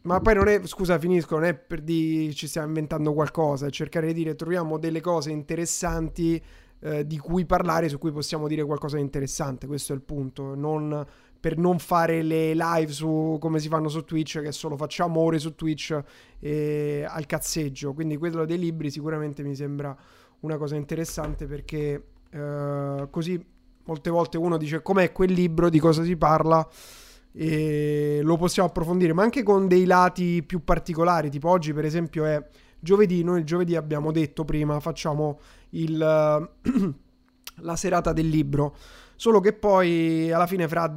Ma 0.02 0.20
poi 0.20 0.34
non 0.34 0.50
è, 0.50 0.60
scusa, 0.66 1.00
finisco, 1.00 1.36
non 1.36 1.46
è 1.46 1.54
per 1.54 1.80
dire 1.80 2.34
ci 2.34 2.48
stiamo 2.48 2.68
inventando 2.68 3.13
qualcosa, 3.13 3.68
è 3.68 3.70
cercare 3.70 4.08
di 4.08 4.13
dire 4.13 4.36
troviamo 4.36 4.78
delle 4.78 5.00
cose 5.00 5.32
interessanti 5.32 6.44
eh, 6.80 7.08
di 7.08 7.18
cui 7.18 7.46
parlare, 7.46 7.88
su 7.88 7.98
cui 7.98 8.12
possiamo 8.12 8.50
dire 8.50 8.66
qualcosa 8.66 8.98
di 8.98 9.04
interessante, 9.04 9.68
questo 9.68 9.94
è 9.94 9.96
il 9.96 10.02
punto, 10.02 10.54
non 10.54 11.06
per 11.39 11.58
non 11.58 11.80
fare 11.80 12.21
le 12.21 12.54
live 12.54 12.91
su 12.91 13.38
come 13.39 13.60
si 13.60 13.67
fanno 13.67 13.89
su 13.89 14.04
Twitch, 14.04 14.41
che 14.41 14.52
solo 14.52 14.76
facciamo 14.76 15.19
ore 15.21 15.39
su 15.39 15.56
Twitch 15.56 16.00
eh, 16.39 17.06
al 17.08 17.26
cazzeggio. 17.26 17.93
Quindi 17.93 18.17
quello 18.17 18.45
dei 18.45 18.58
libri 18.58 18.89
sicuramente 18.89 19.43
mi 19.43 19.56
sembra 19.56 19.95
una 20.41 20.58
cosa 20.58 20.76
interessante 20.76 21.45
perché 21.45 22.03
eh, 22.30 23.07
così 23.09 23.43
molte 23.86 24.09
volte 24.09 24.38
uno 24.38 24.57
dice 24.57 24.82
com'è 24.82 25.12
quel 25.12 25.32
libro, 25.32 25.70
di 25.70 25.80
cosa 25.80 26.03
si 26.03 26.16
parla? 26.18 26.68
E 27.32 28.20
lo 28.24 28.36
possiamo 28.36 28.68
approfondire, 28.68 29.14
ma 29.14 29.24
anche 29.24 29.43
con 29.43 29.68
dei 29.68 29.86
lati 29.86 30.43
più 30.43 30.64
particolari, 30.64 31.30
tipo 31.30 31.49
oggi 31.49 31.74
per 31.74 31.86
esempio 31.86 32.26
è 32.26 32.43
giovedì, 32.80 33.24
noi 33.24 33.39
il 33.39 33.45
giovedì 33.45 33.76
abbiamo 33.76 34.12
detto 34.12 34.43
prima 34.43 34.80
facciamo 34.80 35.39
il, 35.72 35.97
la 37.55 37.76
serata 37.76 38.12
del 38.12 38.28
libro, 38.28 38.76
solo 39.16 39.39
che 39.39 39.53
poi 39.53 40.32
alla 40.32 40.47
fine 40.47 40.68
Fra 40.68 40.91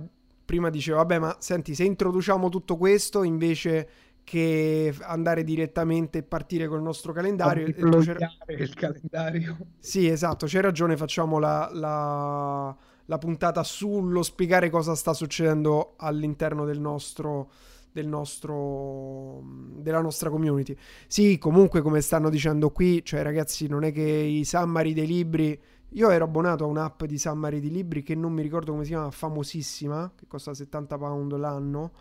prima 0.51 0.69
diceva 0.69 0.97
vabbè 0.97 1.21
ma 1.21 1.37
senti 1.39 1.77
se 1.77 1.85
introduciamo 1.85 2.49
tutto 2.49 2.77
questo 2.77 3.23
invece 3.23 3.89
che 4.25 4.93
andare 5.03 5.45
direttamente 5.45 6.19
e 6.19 6.23
partire 6.25 6.67
col 6.67 6.83
nostro 6.83 7.13
calendario. 7.13 7.67
il 7.69 8.75
calendario. 8.75 9.57
Sì, 9.79 10.09
esatto, 10.09 10.47
c'hai 10.49 10.61
ragione, 10.61 10.97
facciamo 10.97 11.39
la, 11.39 11.71
la, 11.73 12.77
la, 13.05 13.19
puntata 13.19 13.63
sullo 13.63 14.25
spiegare 14.25 14.71
cosa 14.71 14.97
sta 14.97 15.13
succedendo 15.15 15.95
all'interno 15.99 16.65
del 16.65 16.81
nostro, 16.81 17.51
del 17.93 18.09
nostro, 18.09 19.43
della 19.45 20.01
nostra 20.01 20.31
community. 20.31 20.77
Sì, 21.07 21.39
comunque 21.39 21.81
come 21.81 22.01
stanno 22.01 22.29
dicendo 22.29 22.71
qui, 22.71 23.05
cioè 23.05 23.23
ragazzi, 23.23 23.69
non 23.69 23.85
è 23.85 23.93
che 23.93 24.03
i 24.03 24.45
summary 24.45 24.93
dei 24.95 25.07
libri... 25.07 25.61
Io 25.95 26.11
ero 26.11 26.25
abbonato 26.25 26.65
a 26.65 26.67
un'app 26.67 27.05
di 27.05 27.19
summary 27.19 27.59
di 27.59 27.71
libri 27.71 28.03
che 28.03 28.15
non 28.15 28.33
mi 28.33 28.43
ricordo 28.43 28.73
come 28.73 28.85
si 28.85 28.91
chiama, 28.91 29.11
famosissima, 29.11 30.13
che 30.15 30.27
costa 30.29 30.55
70 30.55 30.99
pound 30.99 31.37
l'anno 31.37 31.93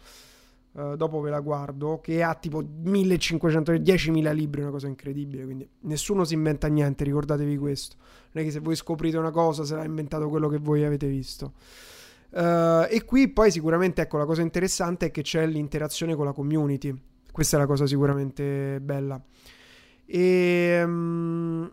Uh, 0.72 0.96
dopo 0.96 1.20
ve 1.20 1.32
la 1.32 1.40
guardo, 1.40 2.00
che 2.00 2.22
ha 2.22 2.36
tipo 2.36 2.64
1500, 2.64 3.72
10.000 3.74 4.34
libri, 4.34 4.62
una 4.62 4.70
cosa 4.70 4.86
incredibile, 4.86 5.44
quindi 5.44 5.68
nessuno 5.82 6.24
si 6.24 6.36
inventa 6.36 6.68
niente, 6.68 7.04
ricordatevi 7.04 7.58
questo. 7.58 7.96
Non 8.32 8.44
è 8.44 8.46
che 8.46 8.52
se 8.52 8.60
voi 8.60 8.76
scoprite 8.76 9.18
una 9.18 9.32
cosa, 9.32 9.66
sarà 9.66 9.84
inventato 9.84 10.30
quello 10.30 10.48
che 10.48 10.60
voi 10.60 10.84
avete 10.84 11.08
visto. 11.08 11.54
Uh, 12.30 12.86
e 12.88 13.02
qui 13.04 13.30
poi 13.30 13.50
sicuramente, 13.50 14.04
ecco, 14.04 14.20
la 14.20 14.26
cosa 14.26 14.44
interessante 14.44 15.08
è 15.08 15.12
che 15.12 15.24
c'è 15.24 15.48
l'interazione 15.48 16.14
con 16.16 16.26
la 16.26 16.34
community. 16.34 16.96
Questa 17.32 17.58
è 17.58 17.60
la 17.60 17.66
cosa 17.66 17.88
sicuramente 17.88 18.80
bella. 18.80 19.20
E... 20.06 20.82
Um, 20.86 21.72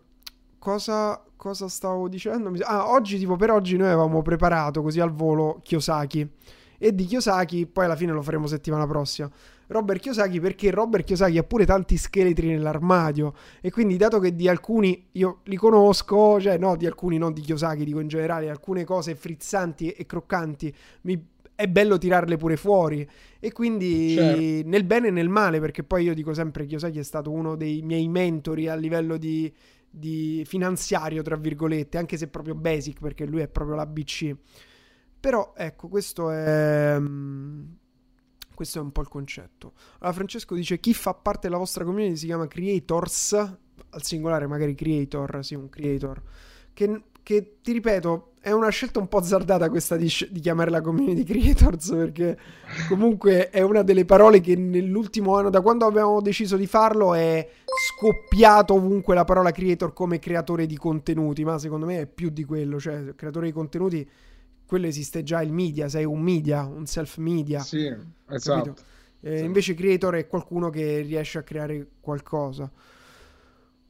cosa, 0.67 1.23
cosa 1.37 1.69
stavo 1.69 2.09
dicendo? 2.09 2.51
Ah, 2.63 2.91
oggi, 2.91 3.17
tipo 3.17 3.37
per 3.37 3.51
oggi 3.51 3.77
noi 3.77 3.87
avevamo 3.87 4.21
preparato 4.21 4.81
così 4.81 4.99
al 4.99 5.13
volo 5.13 5.61
Kiyosaki 5.63 6.29
e 6.77 6.93
di 6.93 7.05
Kiyosaki, 7.05 7.65
poi 7.67 7.85
alla 7.85 7.95
fine 7.95 8.11
lo 8.11 8.21
faremo 8.21 8.47
settimana 8.47 8.85
prossima. 8.85 9.31
Robert 9.67 10.01
Kiyosaki 10.01 10.41
perché 10.41 10.69
Robert 10.69 11.05
Kiyosaki 11.05 11.37
ha 11.37 11.43
pure 11.43 11.65
tanti 11.65 11.95
scheletri 11.95 12.47
nell'armadio 12.47 13.33
e 13.61 13.71
quindi 13.71 13.95
dato 13.95 14.19
che 14.19 14.35
di 14.35 14.49
alcuni 14.49 15.07
io 15.13 15.39
li 15.45 15.55
conosco, 15.55 16.39
cioè 16.41 16.57
no 16.57 16.75
di 16.75 16.85
alcuni 16.85 17.17
non 17.17 17.31
di 17.31 17.39
Kiyosaki, 17.39 17.85
dico 17.85 18.01
in 18.01 18.09
generale, 18.09 18.49
alcune 18.49 18.83
cose 18.83 19.15
frizzanti 19.15 19.91
e 19.91 20.05
croccanti 20.05 20.75
mi 21.03 21.25
è 21.55 21.67
bello 21.67 21.97
tirarle 21.97 22.35
pure 22.35 22.57
fuori 22.57 23.07
e 23.39 23.51
quindi 23.51 24.13
certo. 24.13 24.69
nel 24.69 24.83
bene 24.83 25.07
e 25.07 25.11
nel 25.11 25.29
male 25.29 25.59
perché 25.59 25.81
poi 25.83 26.03
io 26.03 26.13
dico 26.13 26.33
sempre 26.33 26.63
che 26.63 26.67
Kiyosaki 26.67 26.99
è 26.99 27.03
stato 27.03 27.31
uno 27.31 27.55
dei 27.55 27.81
miei 27.81 28.07
mentori 28.09 28.67
a 28.67 28.75
livello 28.75 29.17
di, 29.17 29.51
di 29.97 30.43
finanziario 30.45 31.21
tra 31.21 31.35
virgolette 31.35 31.97
anche 31.97 32.17
se 32.17 32.27
proprio 32.27 32.55
basic 32.55 32.99
perché 32.99 33.25
lui 33.25 33.41
è 33.41 33.47
proprio 33.47 33.75
l'ABC 33.75 34.35
però 35.19 35.53
ecco, 35.55 35.87
questo 35.87 36.31
è... 36.31 36.95
Mm, 36.99 37.63
questo 38.53 38.79
è 38.79 38.81
un 38.81 38.91
po' 38.91 39.01
il 39.01 39.07
concetto. 39.07 39.73
Allora, 39.99 40.13
Francesco 40.13 40.55
dice: 40.55 40.79
Chi 40.79 40.93
fa 40.93 41.13
parte 41.13 41.47
della 41.47 41.59
vostra 41.59 41.83
community 41.83 42.15
si 42.15 42.25
chiama 42.25 42.47
Creators. 42.47 43.33
Al 43.33 44.03
singolare, 44.03 44.47
magari 44.47 44.73
Creator, 44.73 45.45
sì, 45.45 45.53
un 45.53 45.69
creator. 45.69 46.21
Che, 46.73 47.03
che 47.21 47.57
ti 47.61 47.71
ripeto, 47.71 48.33
è 48.39 48.51
una 48.51 48.69
scelta 48.69 48.97
un 48.97 49.07
po' 49.07 49.19
azzardata 49.19 49.69
questa 49.69 49.95
di, 49.95 50.11
di, 50.31 50.39
chiamare 50.39 50.71
la 50.71 50.81
community 50.81 51.21
Creators. 51.29 51.89
Perché 51.89 52.39
comunque 52.89 53.51
è 53.51 53.61
una 53.61 53.83
delle 53.83 54.05
parole 54.05 54.41
che 54.41 54.55
nell'ultimo 54.55 55.35
anno, 55.35 55.51
da 55.51 55.61
quando 55.61 55.85
abbiamo 55.85 56.19
deciso 56.19 56.57
di 56.57 56.65
farlo, 56.65 57.13
è 57.13 57.47
scoppiato 57.97 58.75
ovunque 58.75 59.15
la 59.15 59.23
parola 59.23 59.51
creator 59.51 59.91
come 59.91 60.19
creatore 60.19 60.67
di 60.67 60.77
contenuti. 60.77 61.43
Ma 61.43 61.57
secondo 61.57 61.87
me 61.87 62.01
è 62.01 62.05
più 62.05 62.29
di 62.29 62.43
quello. 62.43 62.79
Cioè, 62.79 63.15
creatore 63.15 63.47
di 63.47 63.51
contenuti 63.51 64.09
quello 64.67 64.85
esiste 64.85 65.23
già 65.23 65.41
il 65.41 65.51
media, 65.51 65.89
sei 65.89 66.05
un 66.05 66.21
media, 66.21 66.65
un 66.65 66.85
self 66.85 67.17
media. 67.17 67.59
Sì, 67.59 67.91
esatto. 68.29 68.75
Eh, 69.21 69.37
sì. 69.39 69.43
Invece 69.45 69.73
creator 69.73 70.15
è 70.15 70.27
qualcuno 70.27 70.69
che 70.69 70.99
riesce 71.01 71.39
a 71.39 71.43
creare 71.43 71.87
qualcosa. 71.99 72.69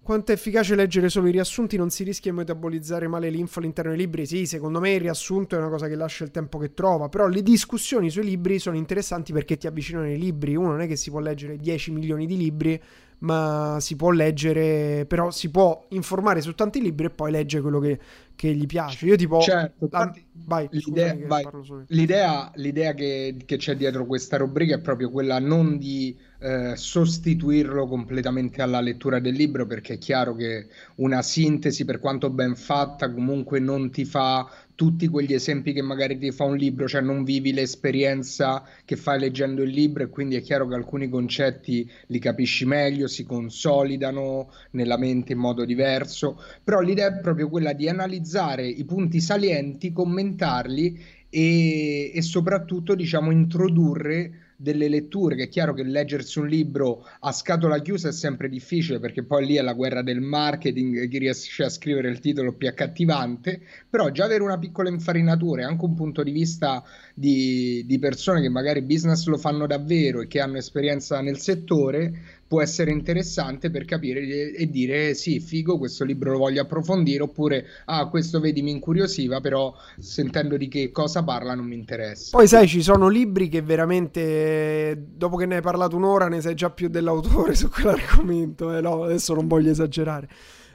Quanto 0.02 0.32
è 0.32 0.36
efficace 0.36 0.74
leggere 0.76 1.10
solo 1.10 1.28
i 1.28 1.32
riassunti? 1.32 1.76
Non 1.76 1.90
si 1.90 2.06
rischia 2.06 2.32
di 2.32 2.38
metabolizzare 2.38 3.10
male 3.10 3.30
l'info 3.30 3.60
all'interno 3.60 3.92
dei 3.92 4.00
libri? 4.00 4.26
Sì, 4.26 4.46
secondo 4.46 4.80
me 4.80 4.94
il 4.94 5.02
riassunto 5.02 5.56
è 5.56 5.58
una 5.58 5.68
cosa 5.68 5.90
che 5.90 5.96
lascia 5.96 6.24
il 6.24 6.32
tempo 6.32 6.58
che 6.60 6.74
trova, 6.74 7.10
però 7.10 7.28
le 7.28 7.42
discussioni 7.42 8.10
sui 8.10 8.24
libri 8.24 8.58
sono 8.58 8.78
interessanti 8.78 9.34
perché 9.34 9.58
ti 9.58 9.68
avvicinano 9.68 10.06
ai 10.06 10.18
libri. 10.18 10.56
Uno 10.56 10.70
non 10.70 10.80
è 10.80 10.88
che 10.88 10.96
si 10.96 11.10
può 11.10 11.20
leggere 11.20 11.58
10 11.58 11.92
milioni 11.92 12.26
di 12.26 12.38
libri, 12.38 12.82
ma 13.20 13.78
si 13.80 13.96
può 13.96 14.12
leggere, 14.12 15.06
però 15.08 15.32
si 15.32 15.50
può 15.50 15.88
informare 15.90 16.42
su 16.42 16.54
tanti 16.54 16.82
libri 16.82 17.08
e 17.08 17.10
poi 17.10 17.32
leggere 17.32 17.62
quello 17.62 17.80
che, 17.80 18.00
che 18.36 18.54
gli 18.54 18.66
piace. 18.66 19.06
Io 19.06 19.16
tipo... 19.16 19.40
Certo, 19.40 19.88
la... 19.90 20.14
vai, 20.46 20.68
l'idea, 20.72 21.18
vai. 21.26 21.48
l'idea, 21.88 22.52
l'idea 22.56 22.94
che, 22.94 23.36
che, 23.44 23.58
c'è 23.58 23.76
dietro 23.76 24.06
questa 24.06 24.38
rubrica 24.38 24.76
è 24.76 24.80
proprio 24.80 25.10
quella 25.10 25.40
non 25.40 25.80
di 25.80 26.16
eh, 26.40 26.76
sostituirlo 26.76 27.88
completamente 27.88 28.62
alla 28.62 28.82
lettura 28.82 29.20
del 29.20 29.34
libro, 29.34 29.66
perché 29.66 29.96
è 29.96 29.98
chiaro 29.98 30.36
che 30.36 30.68
una 30.96 31.24
sintesi, 31.24 31.86
per 31.86 32.00
quanto 32.00 32.30
ben 32.30 32.56
fatta, 32.56 33.12
comunque 33.12 33.60
non 33.60 33.90
ti 33.90 34.06
fa 34.06 34.48
tutti 34.78 35.08
quegli 35.08 35.34
esempi 35.34 35.74
che 35.74 35.82
magari 35.82 36.20
ti 36.20 36.32
fa 36.32 36.44
un 36.44 36.56
libro, 36.56 36.88
cioè 36.88 37.02
non 37.02 37.24
vivi 37.24 37.52
l'esperienza 37.52 38.64
che 38.86 38.96
fai 38.96 39.20
leggendo 39.20 39.64
il 39.64 39.72
libro 39.72 40.04
e 40.04 40.10
quindi 40.10 40.36
è 40.36 40.42
chiaro 40.42 40.68
che 40.68 40.76
alcuni 40.76 41.10
concetti 41.10 41.90
li 42.06 42.20
capisci 42.20 42.64
meglio, 42.64 43.08
si 43.08 43.26
consolidano 43.26 44.52
nella 44.72 45.00
mente 45.00 45.34
in 45.34 45.40
modo 45.40 45.66
diverso, 45.66 46.40
però 46.64 46.80
l'idea 46.80 47.08
è 47.08 47.20
proprio 47.22 47.50
quella 47.50 47.74
di 47.74 47.90
analizzare 47.90 48.68
i 48.68 48.86
punti 48.86 49.20
salienti, 49.20 49.92
commentarli 49.92 51.04
e, 51.28 52.12
e 52.14 52.22
soprattutto 52.22 52.94
diciamo 52.94 53.32
introdurre 53.32 54.47
delle 54.60 54.90
letture, 54.90 55.36
che 55.36 55.44
è 55.44 55.50
chiaro 55.50 55.76
che 55.76 55.84
leggersi 55.84 56.40
un 56.40 56.48
libro 56.48 57.08
a 57.20 57.32
scatola 57.32 57.80
chiusa 57.80 58.10
è 58.10 58.12
sempre 58.12 58.50
difficile 58.50 59.00
perché 59.00 59.24
poi 59.24 59.46
lì 59.46 59.56
è 59.56 59.62
la 59.62 59.74
guerra 59.74 60.02
del 60.02 60.20
marketing, 60.20 61.08
chi 61.08 61.20
riesce 61.20 61.64
a 61.64 61.70
scrivere 61.70 62.10
il 62.10 62.20
titolo 62.20 62.54
più 62.54 62.68
accattivante, 62.68 63.62
però 63.88 64.10
già 64.10 64.26
avere 64.26 64.42
una 64.42 64.58
piccola 64.58 64.90
infarinatura 64.90 65.62
e 65.62 65.66
anche 65.66 65.86
un 65.86 65.94
punto 65.94 66.24
di 66.24 66.32
vista 66.32 66.84
di, 67.14 67.84
di 67.86 68.00
persone 68.00 68.42
che 68.42 68.50
magari 68.50 68.82
business 68.82 69.28
lo 69.28 69.38
fanno 69.38 69.68
davvero 69.68 70.22
e 70.22 70.28
che 70.28 70.40
hanno 70.40 70.58
esperienza 70.58 71.22
nel 71.22 71.38
settore 71.38 72.37
può 72.48 72.62
essere 72.62 72.92
interessante 72.92 73.70
per 73.70 73.86
capire 73.86 74.54
e 74.54 74.70
dire 74.70 75.14
sì, 75.14 75.40
figo, 75.40 75.78
questo 75.78 76.06
libro 76.06 76.32
lo 76.32 76.38
voglio 76.38 76.62
approfondire, 76.62 77.24
oppure 77.24 77.66
ah, 77.86 78.08
questo 78.08 78.40
vedi 78.40 78.62
mi 78.62 78.72
incuriosiva, 78.72 79.42
però 79.42 79.76
sentendo 80.00 80.56
di 80.58 80.68
che 80.68 80.92
cosa 80.92 81.24
parla 81.24 81.54
non 81.56 81.66
mi 81.66 81.76
interessa. 81.76 82.38
Poi 82.38 82.48
sai, 82.48 82.68
ci 82.68 82.82
sono 82.82 83.10
libri 83.10 83.50
che 83.50 83.62
veramente 83.62 85.08
dopo 85.16 85.36
che 85.36 85.46
ne 85.46 85.56
hai 85.56 85.62
parlato 85.62 85.96
un'ora 85.96 86.28
ne 86.28 86.42
sai 86.42 86.56
già 86.56 86.70
più 86.70 86.88
dell'autore 86.88 87.54
su 87.56 87.70
quell'argomento, 87.70 88.76
eh, 88.76 88.82
no, 88.82 89.04
adesso 89.04 89.34
non 89.34 89.48
voglio 89.48 89.72
esagerare. 89.72 90.30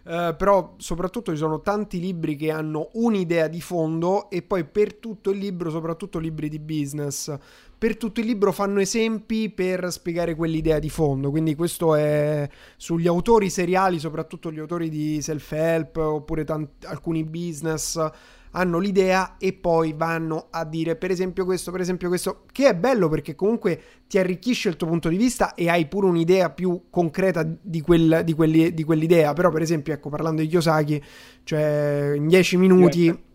Uh, 0.05 0.35
però 0.37 0.75
soprattutto 0.79 1.31
ci 1.31 1.37
sono 1.37 1.61
tanti 1.61 2.01
libri 2.01 2.35
che 2.35 2.51
hanno 2.51 2.91
un'idea 2.95 3.47
di 3.47 3.61
fondo 3.61 4.29
e 4.31 4.43
poi 4.43 4.65
per 4.65 4.95
tutto 4.95 5.31
il 5.31 5.39
libro, 5.39 5.71
soprattutto 5.71 6.19
libri 6.19 6.49
di 6.49 6.59
business, 6.59 7.33
per 7.79 7.97
tutto 7.97 8.19
il 8.19 8.27
libro 8.27 8.51
fanno 8.51 8.81
esempi 8.81 9.49
per 9.51 9.93
spiegare 9.93 10.35
quell'idea 10.35 10.81
di 10.81 10.91
fondo. 10.91 11.31
Quindi 11.31 11.55
questo 11.55 11.95
è 11.95 12.49
sugli 12.77 13.07
autori 13.07 13.49
seriali, 13.49 14.01
soprattutto 14.01 14.51
gli 14.51 14.59
autori 14.59 14.89
di 14.89 15.23
self-help 15.23 15.97
oppure 15.97 16.45
tanti, 16.45 16.87
alcuni 16.87 17.25
business 17.25 18.11
hanno 18.53 18.79
l'idea 18.79 19.37
e 19.39 19.53
poi 19.53 19.93
vanno 19.93 20.49
a 20.51 20.65
dire 20.65 20.97
per 20.97 21.11
esempio 21.11 21.45
questo, 21.45 21.71
per 21.71 21.81
esempio 21.81 22.09
questo, 22.09 22.45
che 22.51 22.69
è 22.69 22.75
bello 22.75 23.09
perché 23.09 23.35
comunque 23.35 23.81
ti 24.07 24.19
arricchisce 24.19 24.69
il 24.69 24.77
tuo 24.77 24.87
punto 24.87 25.09
di 25.09 25.17
vista 25.17 25.55
e 25.55 25.69
hai 25.69 25.87
pure 25.87 26.07
un'idea 26.07 26.51
più 26.51 26.85
concreta 26.91 27.43
di, 27.43 27.81
quel, 27.81 28.23
di, 28.25 28.33
quelli, 28.35 28.75
di 28.75 28.85
quell'idea. 28.85 29.33
Però 29.33 29.51
per 29.51 29.63
esempio, 29.63 29.93
ecco, 29.93 30.09
parlando 30.09 30.43
di 30.43 30.49
Kiyosaki, 30.49 31.03
cioè 31.45 32.13
in 32.17 32.29
dieci 32.29 32.57
minuti 32.57 33.31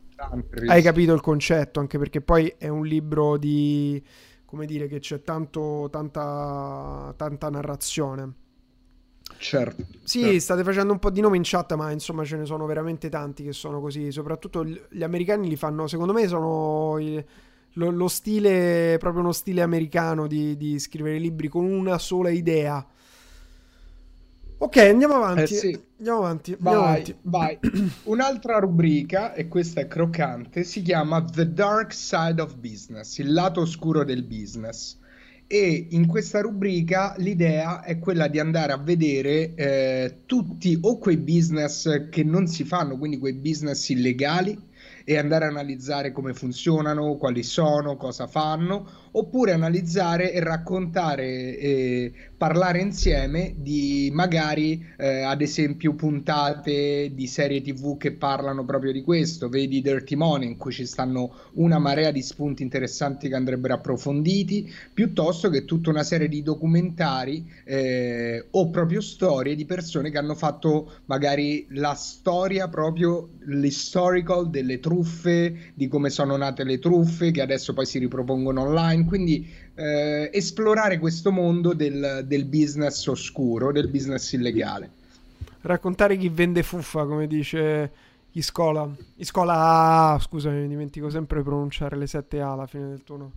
hai 0.67 0.81
capito 0.81 1.13
il 1.13 1.21
concetto, 1.21 1.79
anche 1.79 1.97
perché 1.97 2.21
poi 2.21 2.53
è 2.57 2.67
un 2.67 2.85
libro 2.85 3.37
di 3.37 4.03
come 4.45 4.65
dire 4.65 4.87
che 4.87 4.99
c'è 4.99 5.21
tanto, 5.23 5.89
tanta, 5.91 7.13
tanta 7.17 7.49
narrazione. 7.49 8.33
Certo. 9.37 9.85
Sì, 10.03 10.21
certo. 10.21 10.39
state 10.39 10.63
facendo 10.63 10.93
un 10.93 10.99
po' 10.99 11.09
di 11.09 11.21
nomi 11.21 11.37
in 11.37 11.43
chat, 11.45 11.73
ma 11.75 11.91
insomma 11.91 12.23
ce 12.23 12.37
ne 12.37 12.45
sono 12.45 12.65
veramente 12.65 13.09
tanti 13.09 13.43
che 13.43 13.53
sono 13.53 13.79
così. 13.79 14.11
Soprattutto 14.11 14.65
gli 14.65 15.03
americani 15.03 15.47
li 15.47 15.55
fanno, 15.55 15.87
secondo 15.87 16.13
me, 16.13 16.27
sono 16.27 16.97
il, 16.99 17.23
lo, 17.73 17.89
lo, 17.91 18.07
stile, 18.07 18.97
proprio 18.99 19.21
uno 19.21 19.31
stile 19.31 19.61
americano 19.61 20.27
di, 20.27 20.57
di, 20.57 20.79
scrivere 20.79 21.17
libri 21.17 21.47
con 21.47 21.65
una 21.65 21.97
sola 21.97 22.29
idea. 22.29 22.85
Ok, 24.59 24.77
andiamo 24.77 25.15
avanti. 25.15 25.53
Eh 25.53 25.57
sì. 25.57 25.81
Andiamo 25.97 26.19
avanti. 26.19 26.53
Andiamo 26.53 26.79
vai, 26.79 26.89
avanti. 26.89 27.15
vai. 27.21 27.59
Un'altra 28.03 28.57
rubrica, 28.59 29.33
e 29.33 29.47
questa 29.47 29.81
è 29.81 29.87
croccante, 29.87 30.63
si 30.63 30.81
chiama 30.81 31.23
The 31.23 31.53
Dark 31.53 31.93
Side 31.93 32.41
of 32.41 32.55
Business, 32.55 33.17
il 33.19 33.33
lato 33.33 33.61
oscuro 33.61 34.03
del 34.03 34.23
business. 34.23 34.97
E 35.49 35.87
in 35.91 36.07
questa 36.07 36.41
rubrica 36.41 37.15
l'idea 37.19 37.81
è 37.81 37.99
quella 37.99 38.27
di 38.27 38.37
andare 38.37 38.73
a 38.73 38.77
vedere 38.77 39.53
eh, 39.55 40.17
tutti 40.25 40.77
o 40.81 40.97
quei 40.97 41.15
business 41.15 42.09
che 42.09 42.23
non 42.25 42.47
si 42.47 42.65
fanno, 42.65 42.97
quindi 42.97 43.17
quei 43.17 43.33
business 43.33 43.87
illegali, 43.87 44.59
e 45.09 45.17
andare 45.17 45.45
a 45.45 45.47
analizzare 45.47 46.11
come 46.11 46.33
funzionano, 46.33 47.15
quali 47.15 47.41
sono, 47.41 47.95
cosa 47.95 48.27
fanno, 48.27 48.85
oppure 49.11 49.53
analizzare 49.53 50.33
e 50.33 50.41
raccontare 50.41 51.57
e 51.57 52.11
parlare 52.35 52.81
insieme 52.81 53.55
di 53.55 54.11
magari 54.13 54.85
eh, 54.97 55.21
ad 55.21 55.41
esempio 55.41 55.93
puntate 55.93 57.11
di 57.13 57.25
serie 57.25 57.61
tv 57.61 57.95
che 57.95 58.11
parlano 58.11 58.65
proprio 58.65 58.91
di 58.91 59.01
questo. 59.01 59.47
Vedi 59.47 59.81
Dirty 59.81 60.15
Money 60.15 60.49
in 60.49 60.57
cui 60.57 60.73
ci 60.73 60.85
stanno 60.85 61.33
una 61.53 61.79
marea 61.79 62.11
di 62.11 62.21
spunti 62.21 62.61
interessanti 62.61 63.29
che 63.29 63.35
andrebbero 63.35 63.75
approfonditi 63.75 64.69
piuttosto 64.93 65.49
che 65.49 65.63
tutta 65.63 65.89
una 65.89 66.03
serie 66.03 66.27
di 66.27 66.43
documentari 66.43 67.49
eh, 67.63 68.45
o 68.51 68.69
proprio 68.69 68.99
storie 68.99 69.55
di 69.55 69.65
persone 69.65 70.11
che 70.11 70.17
hanno 70.17 70.35
fatto 70.35 70.91
magari 71.05 71.65
la 71.69 71.93
storia 71.93 72.67
proprio 72.67 73.29
l'historical 73.45 74.49
delle 74.49 74.79
truffe 74.97 75.71
di 75.73 75.87
come 75.87 76.09
sono 76.09 76.35
nate 76.35 76.63
le 76.63 76.79
truffe 76.79 77.31
che 77.31 77.41
adesso 77.41 77.73
poi 77.73 77.85
si 77.85 77.99
ripropongono 77.99 78.61
online 78.61 79.05
quindi 79.05 79.47
eh, 79.75 80.29
esplorare 80.33 80.97
questo 80.97 81.31
mondo 81.31 81.73
del, 81.73 82.23
del 82.25 82.45
business 82.45 83.05
oscuro, 83.05 83.71
del 83.71 83.89
business 83.89 84.31
illegale. 84.33 84.89
Raccontare 85.61 86.17
chi 86.17 86.29
vende 86.29 86.63
fuffa, 86.63 87.05
come 87.05 87.27
dice 87.27 87.91
Iscola. 88.31 88.89
Iscola, 89.17 90.17
scusami, 90.19 90.61
mi 90.61 90.67
dimentico 90.67 91.09
sempre 91.09 91.39
di 91.39 91.43
pronunciare 91.43 91.97
le 91.97 92.05
7A 92.05 92.41
alla 92.41 92.67
fine 92.67 92.87
del 92.87 93.03
turno. 93.03 93.31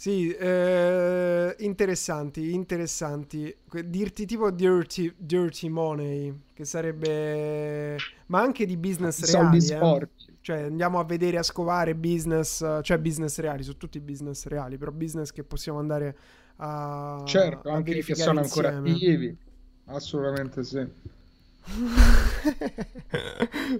Sì, 0.00 0.32
eh, 0.32 1.54
interessanti, 1.58 2.54
interessanti. 2.54 3.54
Dirti 3.84 4.24
tipo 4.24 4.50
dirty, 4.50 5.12
dirty 5.14 5.68
money, 5.68 6.34
che 6.54 6.64
sarebbe... 6.64 7.98
ma 8.28 8.40
anche 8.40 8.64
di 8.64 8.78
business 8.78 9.30
reali. 9.30 9.60
Soldi 9.60 9.74
eh. 9.74 9.76
sporchi. 9.76 10.38
Cioè 10.40 10.62
andiamo 10.62 11.00
a 11.00 11.04
vedere, 11.04 11.36
a 11.36 11.42
scovare 11.42 11.94
business, 11.94 12.64
cioè 12.80 12.96
business 12.96 13.38
reali, 13.40 13.62
su 13.62 13.76
tutti 13.76 13.98
i 13.98 14.00
business 14.00 14.46
reali, 14.46 14.78
però 14.78 14.90
business 14.90 15.32
che 15.32 15.44
possiamo 15.44 15.78
andare 15.78 16.16
a 16.56 17.22
Certo, 17.26 17.68
a 17.68 17.74
anche 17.74 18.02
che 18.02 18.14
sono 18.14 18.40
insieme. 18.40 18.68
ancora 18.68 18.90
attivi. 18.90 19.36
Assolutamente 19.84 20.64
sì. 20.64 20.78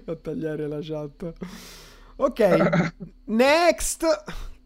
a 0.05 0.15
tagliare 0.17 0.67
la 0.67 0.79
chat. 0.83 1.33
Ok, 2.17 2.93
next, 3.25 4.05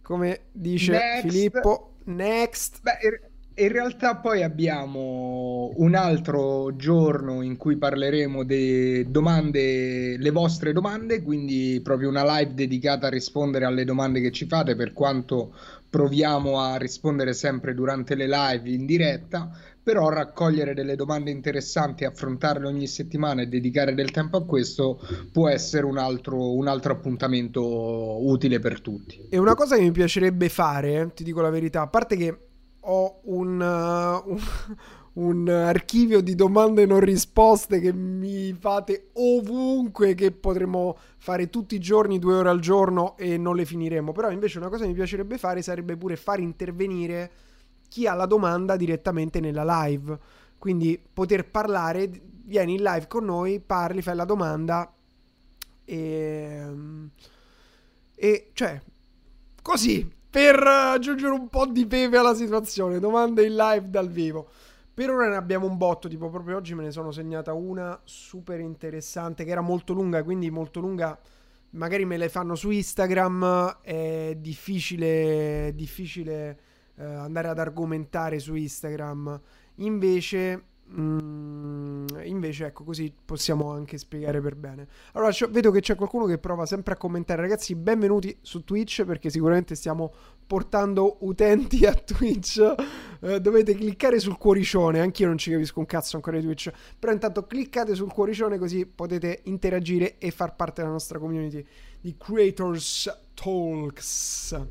come 0.06 0.42
dice 0.52 0.92
next. 0.92 1.28
Filippo, 1.28 1.94
next. 2.04 2.80
Beh, 2.84 3.64
in 3.64 3.72
realtà 3.72 4.18
poi 4.18 4.44
abbiamo 4.44 5.72
un 5.78 5.96
altro 5.96 6.76
giorno 6.76 7.42
in 7.42 7.58
cui 7.58 7.78
parleremo 7.78 8.44
delle 8.44 9.10
domande, 9.10 10.16
le 10.18 10.30
vostre 10.30 10.74
domande, 10.74 11.24
quindi 11.24 11.82
proprio 11.84 12.10
una 12.10 12.38
live 12.38 12.54
dedicata 12.54 13.08
a 13.08 13.10
rispondere 13.10 13.66
alle 13.66 13.84
domande 13.84 14.22
che 14.22 14.32
ci 14.32 14.46
fate, 14.46 14.76
per 14.76 14.94
quanto 14.94 15.56
proviamo 15.90 16.60
a 16.60 16.76
rispondere 16.76 17.34
sempre 17.34 17.74
durante 17.74 18.14
le 18.14 18.28
live 18.28 18.70
in 18.70 18.86
diretta, 18.86 19.50
però 19.86 20.10
raccogliere 20.10 20.74
delle 20.74 20.96
domande 20.96 21.30
interessanti, 21.30 22.06
affrontarle 22.06 22.66
ogni 22.66 22.88
settimana 22.88 23.44
e 23.44 23.46
dedicare 23.46 23.94
del 23.94 24.10
tempo 24.10 24.38
a 24.38 24.44
questo 24.44 25.00
può 25.32 25.48
essere 25.48 25.86
un 25.86 26.00
altro, 26.00 26.56
un 26.56 26.68
altro 26.68 26.94
appuntamento 26.94 28.26
utile 28.26 28.58
per 28.58 28.82
tutti. 28.82 29.28
E 29.30 29.38
una 29.38 29.54
cosa 29.54 29.76
che 29.76 29.84
mi 29.84 29.92
piacerebbe 29.92 30.50
fare, 30.50 31.12
ti 31.14 31.24
dico 31.24 31.40
la 31.40 31.52
verità, 31.52 31.82
a 31.82 31.88
parte 31.88 32.16
che 32.16 32.40
ho 32.80 33.20
un, 33.26 33.62
uh, 33.62 35.22
un, 35.22 35.48
archivio 35.54 36.22
di 36.22 36.34
domande 36.34 36.88
non 36.88 37.00
risposte 37.02 37.80
che 37.80 37.94
mi 37.94 38.58
fate 38.60 39.10
ovunque, 39.14 40.16
che 40.16 40.32
potremmo 40.32 40.98
fare 41.18 41.52
tutti 41.52 41.76
i 41.76 41.80
giorni, 41.80 42.18
due 42.18 42.34
ore 42.34 42.50
al 42.50 42.60
giorno 42.60 43.16
e 43.18 43.38
non 43.38 43.56
le 43.56 43.66
finiremo. 43.66 44.14
Però 44.14 44.32
invece 44.32 44.58
una 44.58 44.70
cosa 44.70 44.82
che 44.82 44.90
mi 44.90 44.96
piacerebbe 44.96 45.38
fare 45.38 45.62
sarebbe 45.62 45.96
pure 45.96 46.16
far 46.16 46.40
intervenire 46.40 47.30
chi 47.96 48.08
ha 48.08 48.14
la 48.14 48.26
domanda 48.26 48.76
direttamente 48.76 49.40
nella 49.40 49.64
live. 49.86 50.20
Quindi 50.58 51.02
poter 51.14 51.50
parlare, 51.50 52.10
vieni 52.44 52.74
in 52.74 52.84
live 52.84 53.08
con 53.08 53.24
noi, 53.24 53.62
parli, 53.62 54.02
fai 54.02 54.16
la 54.18 54.26
domanda 54.26 54.94
e... 55.86 56.68
E 58.18 58.50
cioè, 58.52 58.82
così, 59.62 60.10
per 60.30 60.62
aggiungere 60.62 61.32
un 61.32 61.48
po' 61.48 61.68
di 61.68 61.86
pepe 61.86 62.18
alla 62.18 62.36
situazione. 62.36 63.00
Domande 63.00 63.46
in 63.46 63.56
live 63.56 63.90
dal 63.90 64.10
vivo. 64.10 64.50
Per 64.94 65.10
ora 65.10 65.30
ne 65.30 65.38
abbiamo 65.38 65.66
un 65.66 65.78
botto, 65.78 66.10
tipo 66.10 66.30
proprio 66.30 66.58
oggi 66.58 66.76
me 66.76 66.84
ne 66.84 66.92
sono 66.92 67.12
segnata 67.12 67.54
una 67.54 67.98
super 68.04 68.60
interessante 68.60 69.46
che 69.46 69.52
era 69.52 69.62
molto 69.62 69.94
lunga, 69.94 70.22
quindi 70.22 70.50
molto 70.50 70.82
lunga. 70.82 71.18
Magari 71.72 72.04
me 72.04 72.18
le 72.18 72.28
fanno 72.28 72.56
su 72.56 72.72
Instagram, 72.72 73.80
è 73.82 74.36
difficile, 74.38 75.72
difficile 75.76 76.60
eh, 76.98 77.04
andare 77.04 77.48
ad 77.50 77.60
argomentare 77.60 78.40
su 78.40 78.56
Instagram. 78.56 79.40
Invece 79.76 80.64
Mm, 80.88 82.06
invece, 82.26 82.68
ecco, 82.68 82.84
così 82.84 83.12
possiamo 83.26 83.72
anche 83.72 83.98
spiegare 83.98 84.40
per 84.40 84.56
bene. 84.56 84.88
Allora, 85.14 85.34
vedo 85.50 85.72
che 85.72 85.80
c'è 85.82 85.96
qualcuno 85.96 86.26
che 86.26 86.38
prova 86.38 86.66
sempre 86.68 86.94
a 86.94 86.98
commentare. 86.98 87.42
Ragazzi, 87.42 87.74
benvenuti 87.74 88.38
su 88.42 88.64
Twitch 88.64 89.04
perché 89.04 89.32
sicuramente 89.32 89.74
stiamo 89.74 90.14
portando 90.46 91.18
utenti 91.22 91.86
a 91.86 91.94
Twitch. 91.94 92.76
Eh, 93.22 93.42
dovete 93.42 93.74
cliccare 93.74 94.20
sul 94.20 94.38
cuoricione. 94.38 95.00
Anch'io 95.00 95.26
non 95.26 95.40
ci 95.40 95.50
capisco 95.50 95.80
un 95.80 95.88
cazzo 95.88 96.18
ancora 96.18 96.38
di 96.38 96.44
Twitch. 96.44 96.72
Però 97.00 97.12
intanto 97.12 97.46
cliccate 97.48 97.96
sul 97.96 98.12
cuoricione 98.12 98.60
così 98.60 98.86
potete 98.86 99.42
interagire 99.46 100.20
e 100.20 100.30
far 100.30 100.56
parte 100.56 100.82
della 100.82 100.94
nostra 100.94 101.18
community 101.18 101.66
di 102.00 102.16
Creators 102.16 103.12
Talks. 103.34 104.66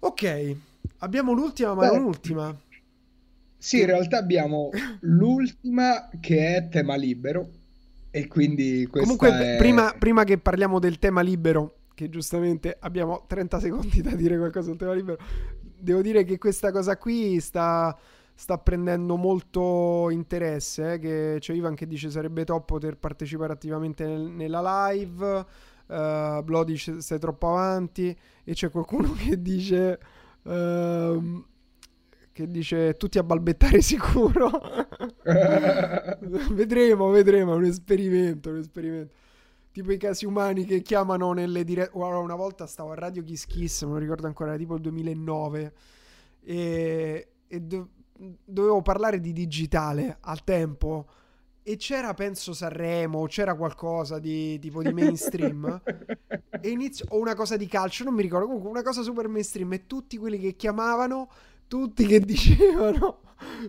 Ok, 0.00 0.56
abbiamo 0.98 1.32
l'ultima, 1.32 1.74
ma 1.74 1.88
non 1.88 2.02
l'ultima. 2.02 2.56
Sì, 3.58 3.80
in 3.80 3.86
realtà 3.86 4.18
abbiamo 4.18 4.70
l'ultima 5.00 6.08
che 6.20 6.56
è 6.56 6.68
tema 6.68 6.94
libero 6.96 7.50
e 8.10 8.28
quindi 8.28 8.88
Comunque, 8.90 9.28
è... 9.28 9.56
prima, 9.58 9.94
prima 9.98 10.24
che 10.24 10.38
parliamo 10.38 10.78
del 10.78 10.98
tema 10.98 11.20
libero, 11.20 11.80
che 11.94 12.08
giustamente 12.08 12.76
abbiamo 12.80 13.24
30 13.26 13.60
secondi 13.60 14.00
da 14.00 14.14
dire 14.14 14.38
qualcosa 14.38 14.68
sul 14.68 14.78
tema 14.78 14.94
libero, 14.94 15.18
devo 15.78 16.00
dire 16.00 16.24
che 16.24 16.38
questa 16.38 16.70
cosa 16.70 16.96
qui 16.96 17.40
sta, 17.40 17.94
sta 18.34 18.56
prendendo 18.58 19.16
molto 19.16 20.08
interesse, 20.10 20.94
eh, 20.94 20.98
che 20.98 21.36
c'è 21.40 21.52
Ivan 21.52 21.74
che 21.74 21.86
dice 21.86 22.08
sarebbe 22.08 22.44
top 22.44 22.64
poter 22.64 22.96
partecipare 22.96 23.52
attivamente 23.52 24.06
nel, 24.06 24.22
nella 24.22 24.88
live, 24.90 25.46
uh, 25.88 26.42
Bloody 26.42 26.76
stai 26.76 27.18
troppo 27.18 27.48
avanti 27.48 28.16
e 28.44 28.52
c'è 28.54 28.70
qualcuno 28.70 29.12
che 29.18 29.42
dice... 29.42 29.98
Uh, 30.46 31.44
che 32.36 32.46
dice 32.48 32.94
tutti 32.94 33.18
a 33.18 33.22
balbettare 33.22 33.80
sicuro. 33.80 34.50
vedremo, 36.52 37.08
vedremo, 37.08 37.54
è 37.54 37.56
un 37.56 37.64
esperimento, 37.64 38.50
un 38.50 38.58
esperimento. 38.58 39.14
Tipo 39.72 39.92
i 39.92 39.96
casi 39.96 40.26
umani 40.26 40.64
che 40.64 40.82
chiamano 40.82 41.32
nelle 41.32 41.64
dirette... 41.64 41.96
Una 41.96 42.34
volta 42.34 42.66
stavo 42.66 42.92
a 42.92 42.94
Radio 42.94 43.22
Kiss 43.22 43.46
Kiss, 43.46 43.84
lo 43.84 43.96
ricordo 43.96 44.26
ancora, 44.26 44.50
era 44.50 44.58
tipo 44.58 44.74
il 44.74 44.82
2009, 44.82 45.72
e, 46.44 47.28
e 47.46 47.60
do... 47.60 47.88
dovevo 48.44 48.82
parlare 48.82 49.20
di 49.20 49.32
digitale 49.32 50.18
al 50.20 50.44
tempo 50.44 51.06
e 51.68 51.76
c'era 51.76 52.14
penso 52.14 52.54
Sanremo 52.54 53.26
c'era 53.26 53.56
qualcosa 53.56 54.20
di 54.20 54.56
tipo 54.60 54.84
di 54.84 54.92
mainstream 54.92 55.82
e 56.62 56.68
inizio 56.68 57.06
o 57.08 57.18
una 57.18 57.34
cosa 57.34 57.56
di 57.56 57.66
calcio 57.66 58.04
non 58.04 58.14
mi 58.14 58.22
ricordo 58.22 58.46
comunque 58.46 58.70
una 58.70 58.84
cosa 58.84 59.02
super 59.02 59.26
mainstream 59.26 59.72
e 59.72 59.84
tutti 59.84 60.16
quelli 60.16 60.38
che 60.38 60.54
chiamavano 60.54 61.28
tutti 61.66 62.06
che 62.06 62.20
dicevano 62.24 63.22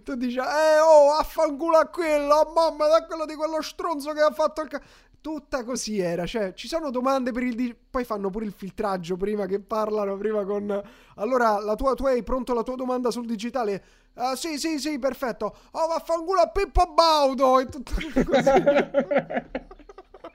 tu 0.03 0.13
dici 0.13 0.37
eh 0.37 0.79
oh 0.79 1.13
affanculo 1.13 1.77
a 1.77 1.87
quello 1.87 2.51
mamma 2.53 2.87
da 2.87 3.03
quello 3.07 3.25
di 3.25 3.33
quello 3.33 3.63
stronzo 3.63 4.13
che 4.13 4.21
ha 4.21 4.31
fatto 4.31 4.61
il 4.61 4.67
ca-". 4.69 4.81
tutta 5.27 5.65
così 5.65 5.99
era 5.99 6.25
cioè 6.25 6.53
ci 6.53 6.69
sono 6.69 6.89
domande 6.89 7.33
per 7.33 7.43
il 7.43 7.53
di- 7.53 7.75
poi 7.75 8.05
fanno 8.05 8.29
pure 8.29 8.45
il 8.45 8.53
filtraggio 8.53 9.17
prima 9.17 9.45
che 9.45 9.59
parlano 9.59 10.15
prima 10.15 10.45
con 10.45 10.81
allora 11.15 11.59
la 11.59 11.75
tua 11.75 11.95
tu 11.95 12.05
hai 12.05 12.23
pronto 12.23 12.53
la 12.53 12.63
tua 12.63 12.75
domanda 12.75 13.11
sul 13.11 13.25
digitale? 13.25 13.83
Uh, 14.13 14.35
sì 14.35 14.57
sì 14.57 14.79
sì 14.79 14.97
perfetto. 14.99 15.53
Oh 15.71 15.87
vaffanculo 15.87 16.39
a 16.39 16.47
Pippo 16.47 16.93
Baudo 16.93 17.59
e 17.59 17.65
tutto 17.65 17.91
così. 17.91 18.51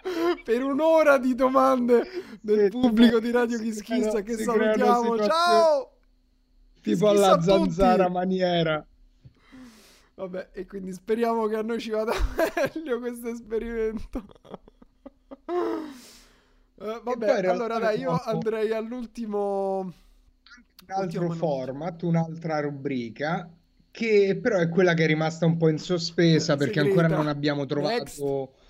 Per 0.45 0.63
un'ora 0.63 1.17
di 1.17 1.35
domande 1.35 2.03
del 2.43 2.69
pubblico 2.71 3.19
di 3.19 3.31
Radio 3.31 3.59
Kischissa 3.59 4.21
che 4.21 4.37
salutiamo. 4.37 5.19
Ciao! 5.19 5.93
tipo 6.83 7.09
alla 7.09 7.41
zanzara 7.41 8.09
maniera. 8.11 8.85
Vabbè, 10.17 10.51
e 10.53 10.67
quindi 10.67 10.93
speriamo 10.93 11.47
che 11.47 11.57
a 11.57 11.63
noi 11.63 11.81
ci 11.81 11.91
vada 11.91 12.13
meglio 12.75 13.01
questo 13.01 13.29
esperimento. 13.29 14.23
Uh, 15.47 17.03
vabbè, 17.03 17.47
allora 17.47 17.79
dai, 17.79 18.01
io 18.01 18.19
andrei 18.25 18.73
all'ultimo... 18.73 19.93
Un 20.85 20.95
altro 20.95 21.31
format, 21.31 22.03
un'altra 22.03 22.61
rubrica, 22.61 23.49
che 23.91 24.39
però 24.43 24.59
è 24.59 24.69
quella 24.69 24.95
che 24.95 25.05
è 25.05 25.07
rimasta 25.07 25.47
un 25.47 25.57
po' 25.57 25.69
in 25.69 25.79
sospesa 25.79 26.57
perché 26.57 26.81
Segreta. 26.81 27.01
ancora 27.01 27.17
non 27.17 27.29
abbiamo 27.29 27.67
trovato... 27.67 27.97
Next. 27.97 28.61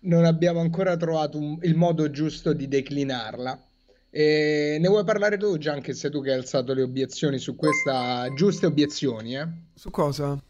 Non 0.00 0.24
abbiamo 0.24 0.60
ancora 0.60 0.96
trovato 0.96 1.38
un, 1.38 1.58
il 1.62 1.74
modo 1.74 2.10
giusto 2.10 2.52
di 2.52 2.68
declinarla. 2.68 3.66
E 4.10 4.76
ne 4.80 4.88
vuoi 4.88 5.04
parlare 5.04 5.36
tu, 5.38 5.58
Gian, 5.58 5.80
che 5.80 5.92
sei 5.94 6.10
tu 6.10 6.22
che 6.22 6.32
hai 6.32 6.38
alzato 6.38 6.72
le 6.74 6.82
obiezioni 6.82 7.38
su 7.38 7.56
questa... 7.56 8.28
Giuste 8.34 8.66
obiezioni, 8.66 9.36
eh? 9.36 9.48
Su 9.74 9.90
cosa? 9.90 10.40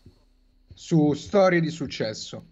Su 0.75 1.13
storie 1.15 1.61
di 1.61 1.71
successo. 1.71 2.45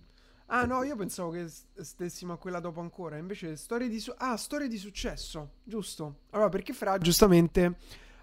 Ah 0.49 0.65
no, 0.65 0.85
io 0.85 0.95
pensavo 0.95 1.31
che 1.31 1.47
stessimo 1.49 2.35
a 2.35 2.39
quella 2.39 2.61
dopo 2.61 2.81
ancora, 2.81 3.17
invece 3.17 3.57
storie 3.57 3.89
di, 3.89 3.99
su- 3.99 4.15
ah, 4.17 4.37
storie 4.37 4.69
di 4.69 4.79
successo, 4.79 5.55
giusto. 5.65 6.21
Allora, 6.31 6.49
perché 6.49 6.73
Fra 6.73 6.99
giustamente 6.99 7.77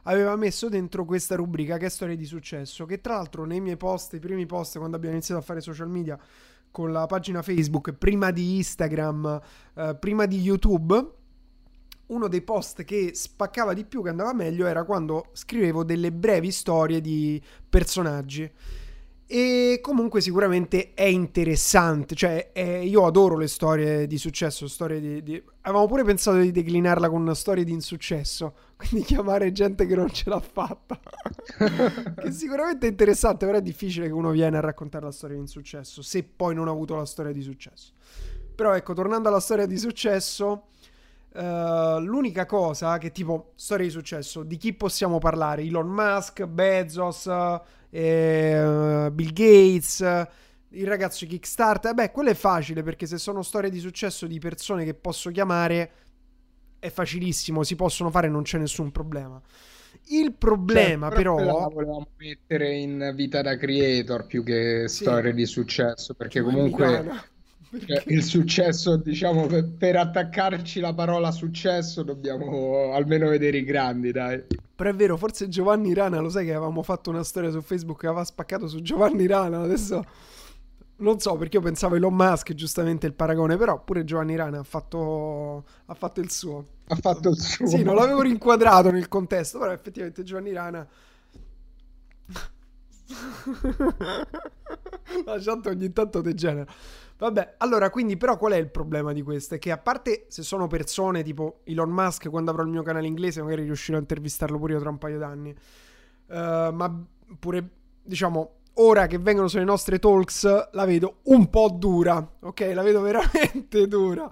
aveva 0.04 0.36
messo 0.38 0.70
dentro 0.70 1.04
questa 1.04 1.36
rubrica 1.36 1.78
che 1.78 1.88
è 1.88 1.90
storie 1.90 2.16
di 2.16 2.26
successo, 2.26 2.86
che 2.86 3.02
tra 3.02 3.16
l'altro 3.16 3.44
nei 3.44 3.60
miei 3.60 3.76
post, 3.76 4.14
i 4.14 4.20
primi 4.20 4.46
post 4.46 4.78
quando 4.78 4.96
abbiamo 4.96 5.16
iniziato 5.16 5.42
a 5.42 5.44
fare 5.44 5.60
social 5.60 5.90
media 5.90 6.18
con 6.72 6.94
la 6.94 7.06
pagina 7.08 7.42
Facebook, 7.42 7.92
prima 7.92 8.32
di 8.32 8.56
Instagram, 8.56 9.42
eh, 9.76 9.98
prima 10.00 10.26
di 10.26 10.40
YouTube, 10.40 11.12
uno 12.08 12.28
dei 12.30 12.42
post 12.42 12.84
che 12.84 13.12
spaccava 13.14 13.74
di 13.74 13.84
più, 13.84 14.02
che 14.02 14.10
andava 14.10 14.34
meglio, 14.34 14.66
era 14.66 14.86
quando 14.86 15.28
scrivevo 15.34 15.84
delle 15.84 16.12
brevi 16.12 16.52
storie 16.52 17.02
di 17.02 17.42
personaggi. 17.70 18.50
E 19.36 19.80
comunque 19.82 20.22
sicuramente 20.22 20.94
è 20.94 21.06
interessante, 21.06 22.14
cioè 22.14 22.52
è, 22.52 22.62
io 22.62 23.08
adoro 23.08 23.36
le 23.36 23.48
storie 23.48 24.06
di 24.06 24.20
successo, 24.20 24.68
storie 24.68 25.00
di, 25.00 25.24
di... 25.24 25.44
avevamo 25.62 25.88
pure 25.88 26.04
pensato 26.04 26.38
di 26.38 26.52
declinarla 26.52 27.10
con 27.10 27.22
una 27.22 27.34
storia 27.34 27.64
di 27.64 27.72
insuccesso, 27.72 28.54
quindi 28.78 29.02
chiamare 29.02 29.52
gente 29.52 29.88
che 29.88 29.96
non 29.96 30.12
ce 30.12 30.30
l'ha 30.30 30.40
fatta, 30.40 31.00
che 32.22 32.32
sicuramente 32.32 32.86
è 32.86 32.92
interessante, 32.92 33.48
però 33.48 33.58
è 33.58 33.64
difficile 33.64 34.06
che 34.06 34.14
uno 34.14 34.30
viene 34.30 34.58
a 34.58 34.60
raccontare 34.60 35.06
la 35.06 35.12
storia 35.12 35.36
di 35.36 35.42
insuccesso 35.42 36.04
se 36.04 36.22
poi 36.22 36.54
non 36.54 36.68
ha 36.68 36.72
avuto 36.72 36.94
la 36.94 37.06
storia 37.06 37.32
di 37.32 37.42
successo. 37.42 37.94
Però 38.54 38.76
ecco, 38.76 38.94
tornando 38.94 39.30
alla 39.30 39.40
storia 39.40 39.66
di 39.66 39.80
successo, 39.80 40.68
Uh, 41.34 42.00
l'unica 42.00 42.46
cosa 42.46 43.00
che 43.00 43.12
tipo 43.12 43.54
storia 43.56 43.86
di 43.86 43.92
successo 43.92 44.44
di 44.44 44.56
chi 44.56 44.72
possiamo 44.74 45.18
parlare 45.18 45.64
Elon 45.64 45.88
Musk, 45.88 46.46
Bezos, 46.46 47.28
eh, 47.94 49.10
Bill 49.12 49.32
Gates, 49.34 50.28
il 50.70 50.88
ragazzo 50.88 51.28
Kickstarter. 51.28 51.94
Beh, 51.94 52.12
quello 52.12 52.32
è 52.32 52.34
facile 52.34 52.82
perché 52.82 53.06
se 53.06 53.20
sono 53.20 53.44
storie 53.44 53.70
di 53.70 53.80
successo 53.80 54.26
di 54.26 54.40
persone 54.40 54.84
che 54.84 54.96
posso 54.96 55.30
chiamare 55.30 55.92
è 56.80 56.90
facilissimo, 56.90 57.64
si 57.64 57.76
possono 57.76 58.10
fare, 58.10 58.28
non 58.28 58.42
c'è 58.42 58.58
nessun 58.58 58.92
problema. 58.92 59.40
Il 60.08 60.34
problema 60.34 61.08
cioè, 61.08 61.16
però... 61.16 61.36
però... 61.36 61.70
volevamo 61.70 62.08
mettere 62.18 62.76
in 62.76 63.14
vita 63.16 63.42
da 63.42 63.56
creator 63.56 64.26
più 64.26 64.44
che 64.44 64.86
storie 64.88 65.30
sì. 65.30 65.38
di 65.38 65.46
successo 65.46 66.16
perché 66.16 66.42
comunque 66.42 67.32
perché... 67.74 68.04
il 68.14 68.24
successo, 68.24 68.98
diciamo, 68.98 69.48
per, 69.48 69.68
per, 69.76 69.96
attaccarci 69.96 70.80
la 70.80 70.94
parola 70.94 71.32
successo 71.32 72.04
dobbiamo 72.04 72.94
almeno 72.94 73.30
vedere 73.30 73.58
i 73.58 73.64
grandi, 73.64 74.12
dai. 74.12 74.44
Però 74.76 74.90
è 74.90 74.94
vero, 74.94 75.18
forse 75.18 75.48
Giovanni 75.48 75.92
Rana, 75.94 76.20
lo 76.20 76.30
sai 76.30 76.46
che 76.46 76.54
avevamo 76.54 76.84
fatto 76.84 77.10
una 77.10 77.24
storia 77.24 77.50
su 77.50 77.62
Facebook 77.62 78.02
che 78.02 78.08
aveva 78.08 78.24
spaccato 78.24 78.68
su 78.68 78.80
Giovanni 78.82 79.26
Rana, 79.26 79.62
adesso 79.62 80.06
non 80.98 81.20
so 81.20 81.36
perché 81.36 81.58
io 81.58 81.64
pensavo 81.64 81.96
Elon 81.96 82.14
Musk, 82.14 82.54
giustamente 82.54 83.08
il 83.08 83.14
paragone, 83.14 83.58
però 83.58 83.84
pure 83.84 84.04
Giovanni 84.04 84.36
Rana 84.36 84.60
ha 84.60 84.64
fatto, 84.64 85.66
ha 85.86 85.94
fatto 85.96 86.20
il 86.20 86.30
suo. 86.30 86.66
Ha 86.88 86.96
fatto 86.96 87.30
il 87.30 87.40
suo. 87.40 87.66
Sì, 87.66 87.82
non 87.82 87.96
l'avevo 87.96 88.22
rinquadrato 88.22 88.92
nel 88.92 89.08
contesto, 89.08 89.58
però 89.58 89.72
effettivamente 89.72 90.22
Giovanni 90.22 90.54
Rana... 90.54 90.88
La 95.26 95.40
chat 95.40 95.66
ogni 95.68 95.92
tanto 95.92 96.22
degenera. 96.22 96.72
Vabbè, 97.18 97.56
allora, 97.58 97.90
quindi 97.90 98.18
però 98.18 98.38
qual 98.38 98.54
è 98.54 98.58
il 98.58 98.70
problema 98.70 99.14
di 99.14 99.22
questo? 99.22 99.56
È 99.56 99.60
che 99.60 99.72
a 99.72 99.78
parte 99.78 100.26
se 100.30 100.44
sono 100.44 100.68
persone 100.68 101.24
tipo 101.24 101.62
Elon 101.64 101.90
Musk, 101.90 102.30
quando 102.30 102.52
avrò 102.52 102.64
il 102.64 102.70
mio 102.70 102.82
canale 102.82 103.08
inglese 103.08 103.42
magari 103.42 103.64
riuscirò 103.64 103.98
a 103.98 104.02
intervistarlo 104.02 104.58
pure 104.58 104.74
io 104.74 104.80
tra 104.80 104.90
un 104.90 104.98
paio 104.98 105.20
d'anni, 105.20 105.50
uh, 105.50 106.74
ma 106.74 107.06
pure, 107.40 107.70
diciamo, 108.04 108.56
ora 108.76 109.08
che 109.08 109.20
vengono 109.20 109.48
sulle 109.48 109.64
nostre 109.64 110.00
talks 110.00 110.70
la 110.72 110.86
vedo 110.86 111.20
un 111.24 111.50
po' 111.50 111.74
dura, 111.78 112.36
ok? 112.42 112.72
La 112.74 112.82
vedo 112.82 113.00
veramente 113.02 113.88
dura. 113.88 114.28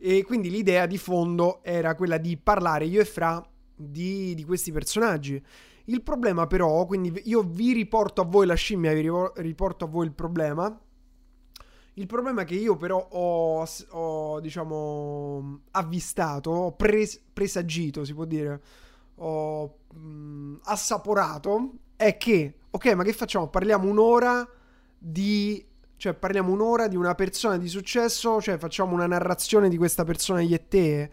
E 0.00 0.22
quindi 0.22 0.50
l'idea 0.50 0.86
di 0.86 0.98
fondo 0.98 1.60
era 1.62 1.96
quella 1.96 2.18
di 2.18 2.36
parlare 2.36 2.84
io 2.84 3.00
e 3.00 3.04
Fra 3.04 3.44
di, 3.74 4.34
di 4.34 4.44
questi 4.44 4.70
personaggi. 4.70 5.42
Il 5.88 6.02
problema 6.02 6.46
però, 6.46 6.84
quindi 6.84 7.22
io 7.24 7.42
vi 7.42 7.72
riporto 7.72 8.20
a 8.20 8.24
voi 8.24 8.46
la 8.46 8.54
scimmia, 8.54 8.92
vi 8.92 9.10
riporto 9.36 9.86
a 9.86 9.88
voi 9.88 10.04
il 10.04 10.12
problema, 10.12 10.78
il 11.94 12.06
problema 12.06 12.44
che 12.44 12.54
io 12.54 12.76
però 12.76 13.08
ho, 13.10 13.66
ho 13.90 14.40
diciamo, 14.40 15.60
avvistato, 15.70 16.50
ho 16.50 16.72
pres- 16.72 17.22
presagito, 17.32 18.04
si 18.04 18.12
può 18.12 18.26
dire, 18.26 18.60
ho 19.16 19.78
mh, 19.94 20.60
assaporato, 20.64 21.72
è 21.96 22.18
che, 22.18 22.58
ok, 22.70 22.92
ma 22.92 23.02
che 23.02 23.12
facciamo? 23.14 23.48
Parliamo 23.48 23.88
un'ora 23.88 24.46
di... 24.98 25.64
Cioè, 25.96 26.14
parliamo 26.14 26.52
un'ora 26.52 26.86
di 26.86 26.94
una 26.94 27.16
persona 27.16 27.56
di 27.56 27.66
successo, 27.66 28.40
cioè 28.40 28.56
facciamo 28.58 28.92
una 28.94 29.06
narrazione 29.08 29.68
di 29.68 29.76
questa 29.76 30.04
persona 30.04 30.40
io 30.42 30.54
e 30.54 30.68
te. 30.68 31.10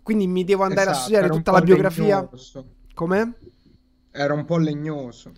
Quindi 0.00 0.28
mi 0.28 0.44
devo 0.44 0.62
andare 0.62 0.90
esatto, 0.90 0.96
a 0.96 1.00
studiare 1.00 1.28
tutta 1.28 1.50
la 1.50 1.60
biografia. 1.60 2.20
Legnoso. 2.20 2.66
Era 4.12 4.34
un 4.34 4.44
po' 4.44 4.58
legnoso. 4.58 5.32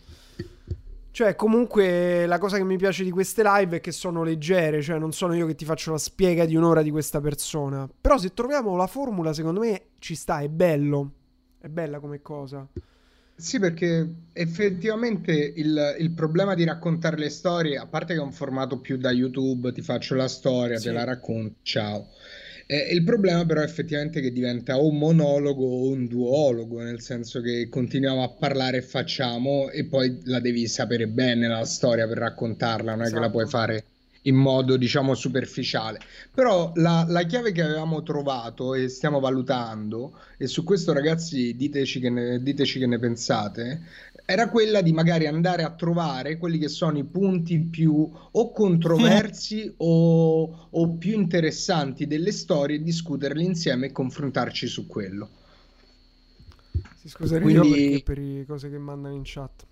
Cioè, 1.11 1.37
comunque, 1.37 2.27
la 2.27 2.39
cosa 2.39 2.57
che 2.57 2.65
mi 2.65 2.77
piace 2.77 3.05
di 3.05 3.13
queste 3.13 3.45
live 3.45 3.77
è 3.77 3.81
che 3.81 3.93
sono 3.93 4.25
leggere, 4.25 4.83
cioè 4.83 4.99
non 4.99 5.13
sono 5.13 5.33
io 5.35 5.47
che 5.47 5.55
ti 5.55 5.65
faccio 5.65 5.93
la 5.93 5.99
spiega 5.99 6.45
di 6.45 6.57
un'ora 6.57 6.83
di 6.83 6.91
questa 6.91 7.21
persona. 7.21 7.89
Però 8.01 8.19
se 8.19 8.35
troviamo 8.35 8.75
la 8.75 8.89
formula, 8.89 9.33
secondo 9.33 9.61
me 9.61 9.91
ci 10.01 10.17
sta, 10.17 10.41
è 10.41 10.49
bello. 10.49 11.13
È 11.61 11.69
bella 11.69 12.01
come 12.01 12.21
cosa. 12.21 12.67
Sì, 13.37 13.61
perché 13.61 14.13
effettivamente 14.33 15.33
il, 15.33 15.97
il, 16.01 16.11
problema 16.11 16.55
di 16.55 16.65
raccontare 16.65 17.17
le 17.17 17.31
storie, 17.31 17.79
a 17.79 17.87
parte 17.87 18.15
che 18.15 18.21
è 18.21 18.23
un 18.23 18.33
formato 18.33 18.79
più 18.79 18.97
da 18.97 19.13
YouTube, 19.13 19.73
ti 19.73 19.83
faccio 19.83 20.17
la 20.17 20.29
storia, 20.29 20.79
sì. 20.79 20.87
te 20.87 20.93
la 20.93 21.05
racconto, 21.05 21.57
ciao. 21.63 22.09
Eh, 22.67 22.89
il 22.93 23.05
problema 23.05 23.45
però 23.45 23.61
è 23.61 23.65
effettivamente 23.65 24.21
che 24.21 24.33
diventa 24.33 24.79
o 24.79 24.87
un 24.87 24.99
monologo 24.99 25.65
o 25.65 25.89
un 25.89 26.07
duologo, 26.07 26.81
nel 26.81 27.01
senso 27.01 27.41
che 27.41 27.69
continuiamo 27.69 28.23
a 28.23 28.31
parlare 28.31 28.79
e 28.79 28.83
facciamo 28.83 29.69
e 29.71 29.85
poi 29.85 30.21
la 30.25 30.41
devi 30.41 30.67
sapere 30.67 31.07
bene 31.07 31.47
la 31.47 31.65
storia 31.65 32.07
per 32.09 32.19
raccontarla, 32.19 32.93
non 32.93 33.01
è 33.01 33.05
esatto. 33.05 33.17
che 33.17 33.27
la 33.27 33.31
puoi 33.31 33.45
esatto. 33.45 33.59
fare 33.59 33.85
in 34.27 34.37
modo 34.37 34.77
diciamo 34.77 35.15
superficiale. 35.15 36.01
Però 36.33 36.73
la, 36.77 37.05
la, 37.09 37.23
chiave 37.25 37.53
che 37.53 37.63
avevamo 37.63 38.03
trovato 38.03 38.75
e 38.75 38.89
stiamo 38.89 39.21
valutando, 39.21 40.19
e 40.37 40.47
su 40.47 40.65
questo 40.65 40.93
ragazzi 40.93 41.55
diteci 41.57 42.01
che 42.01 42.11
ne, 42.11 42.43
diteci 42.43 42.79
che 42.79 42.87
ne 42.87 42.99
pensate, 42.99 43.83
era 44.27 44.49
quella 44.49 44.81
di 44.81 44.93
magari 44.93 45.27
andare 45.27 45.63
a 45.63 45.75
trovare 45.75 46.39
quelli 46.39 46.59
che 46.59 46.69
sono 46.69 46.97
i 46.97 47.05
punti 47.05 47.61
più 47.61 48.11
o 48.31 48.53
controversi 48.53 49.73
o, 49.79 50.69
o, 50.71 50.97
più 50.97 51.13
interessanti 51.13 52.07
delle 52.07 52.33
storie, 52.33 52.83
discuterli 52.83 53.45
insieme 53.45 53.87
e 53.87 53.93
confrontarci 53.93 54.67
su 54.67 54.87
quello. 54.87 55.29
Si 56.97 57.09
scusa 57.09 57.39
Quindi... 57.39 58.01
per 58.03 58.19
le 58.19 58.47
cose 58.47 58.71
che 58.71 58.79
mandano 58.79 59.15
in 59.15 59.23
chat. 59.25 59.67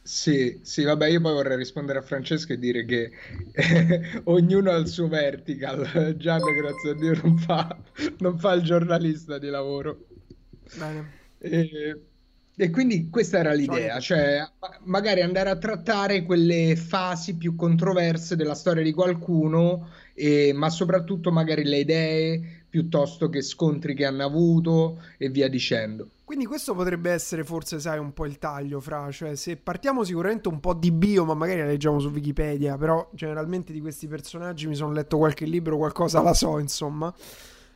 Sì, 0.00 0.60
sì, 0.62 0.82
vabbè, 0.82 1.08
io 1.08 1.20
poi 1.20 1.32
vorrei 1.32 1.56
rispondere 1.56 1.98
a 1.98 2.02
Francesco 2.02 2.52
e 2.52 2.58
dire 2.58 2.84
che 2.84 3.10
eh, 3.52 4.20
ognuno 4.24 4.70
ha 4.70 4.76
il 4.76 4.86
suo 4.86 5.08
vertical. 5.08 6.14
Gianni, 6.16 6.52
grazie 6.54 6.90
a 6.90 6.94
Dio, 6.94 7.20
non 7.22 7.38
fa, 7.38 7.76
non 8.18 8.38
fa 8.38 8.52
il 8.52 8.62
giornalista 8.62 9.38
di 9.38 9.48
lavoro. 9.48 10.06
Bene. 10.76 11.22
E, 11.38 12.00
e 12.56 12.70
quindi 12.70 13.08
questa 13.10 13.38
era 13.38 13.52
l'idea, 13.52 13.98
cioè 13.98 14.48
magari 14.84 15.22
andare 15.22 15.50
a 15.50 15.56
trattare 15.56 16.22
quelle 16.22 16.76
fasi 16.76 17.36
più 17.36 17.56
controverse 17.56 18.36
della 18.36 18.54
storia 18.54 18.82
di 18.82 18.92
qualcuno, 18.92 19.88
e, 20.14 20.52
ma 20.54 20.70
soprattutto 20.70 21.32
magari 21.32 21.64
le 21.64 21.78
idee 21.78 22.64
piuttosto 22.68 23.28
che 23.28 23.42
scontri 23.42 23.94
che 23.94 24.04
hanno 24.04 24.24
avuto 24.24 25.00
e 25.18 25.28
via 25.28 25.48
dicendo. 25.48 26.08
Quindi 26.24 26.46
questo 26.46 26.74
potrebbe 26.74 27.10
essere 27.10 27.44
forse, 27.44 27.78
sai, 27.78 27.98
un 27.98 28.12
po' 28.12 28.24
il 28.24 28.38
taglio 28.38 28.80
fra, 28.80 29.10
cioè 29.10 29.36
se 29.36 29.56
partiamo 29.56 30.04
sicuramente 30.04 30.48
un 30.48 30.58
po' 30.58 30.74
di 30.74 30.90
bio, 30.90 31.24
ma 31.24 31.34
magari 31.34 31.60
la 31.60 31.66
leggiamo 31.66 31.98
su 31.98 32.08
Wikipedia, 32.08 32.76
però 32.78 33.10
generalmente 33.12 33.72
di 33.72 33.80
questi 33.80 34.06
personaggi 34.08 34.66
mi 34.66 34.74
sono 34.74 34.92
letto 34.92 35.18
qualche 35.18 35.44
libro, 35.44 35.76
qualcosa 35.76 36.22
la 36.22 36.34
so, 36.34 36.58
insomma. 36.58 37.12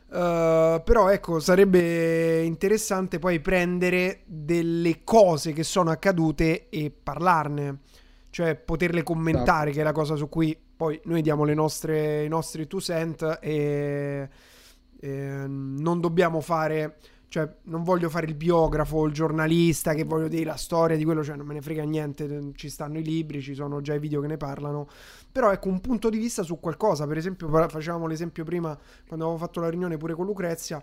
Uh, 0.09 0.81
però 0.83 1.09
ecco, 1.09 1.39
sarebbe 1.39 2.41
interessante 2.41 3.19
poi 3.19 3.39
prendere 3.39 4.21
delle 4.25 5.03
cose 5.03 5.53
che 5.53 5.63
sono 5.63 5.91
accadute 5.91 6.69
e 6.69 6.91
parlarne. 6.91 7.79
cioè 8.29 8.55
poterle 8.55 9.03
commentare, 9.03 9.71
che 9.71 9.81
è 9.81 9.83
la 9.83 9.91
cosa 9.91 10.15
su 10.15 10.29
cui 10.29 10.57
poi 10.75 10.99
noi 11.05 11.21
diamo 11.21 11.43
le 11.43 11.53
nostre, 11.53 12.23
i 12.23 12.27
nostri 12.27 12.67
two 12.67 12.79
cent 12.79 13.39
e, 13.41 14.29
e 14.99 15.43
non 15.47 15.99
dobbiamo 15.99 16.39
fare 16.39 16.97
cioè 17.29 17.47
non 17.63 17.83
voglio 17.83 18.09
fare 18.09 18.25
il 18.25 18.33
biografo, 18.33 19.05
il 19.05 19.13
giornalista 19.13 19.93
che 19.93 20.03
voglio 20.03 20.27
dire 20.27 20.45
la 20.45 20.55
storia 20.55 20.97
di 20.97 21.05
quello, 21.05 21.23
cioè 21.23 21.35
non 21.35 21.45
me 21.45 21.53
ne 21.53 21.61
frega 21.61 21.83
niente, 21.83 22.51
ci 22.55 22.69
stanno 22.69 22.97
i 22.97 23.03
libri, 23.03 23.41
ci 23.41 23.53
sono 23.53 23.81
già 23.81 23.93
i 23.93 23.99
video 23.99 24.19
che 24.19 24.27
ne 24.27 24.37
parlano, 24.37 24.87
però 25.31 25.51
ecco 25.51 25.69
un 25.69 25.79
punto 25.79 26.09
di 26.09 26.17
vista 26.17 26.41
su 26.41 26.59
qualcosa, 26.59 27.05
per 27.07 27.17
esempio 27.17 27.47
facevamo 27.69 28.07
l'esempio 28.07 28.43
prima 28.43 28.77
quando 29.07 29.25
avevo 29.25 29.39
fatto 29.39 29.59
la 29.59 29.69
riunione 29.69 29.97
pure 29.97 30.15
con 30.15 30.25
Lucrezia 30.25 30.81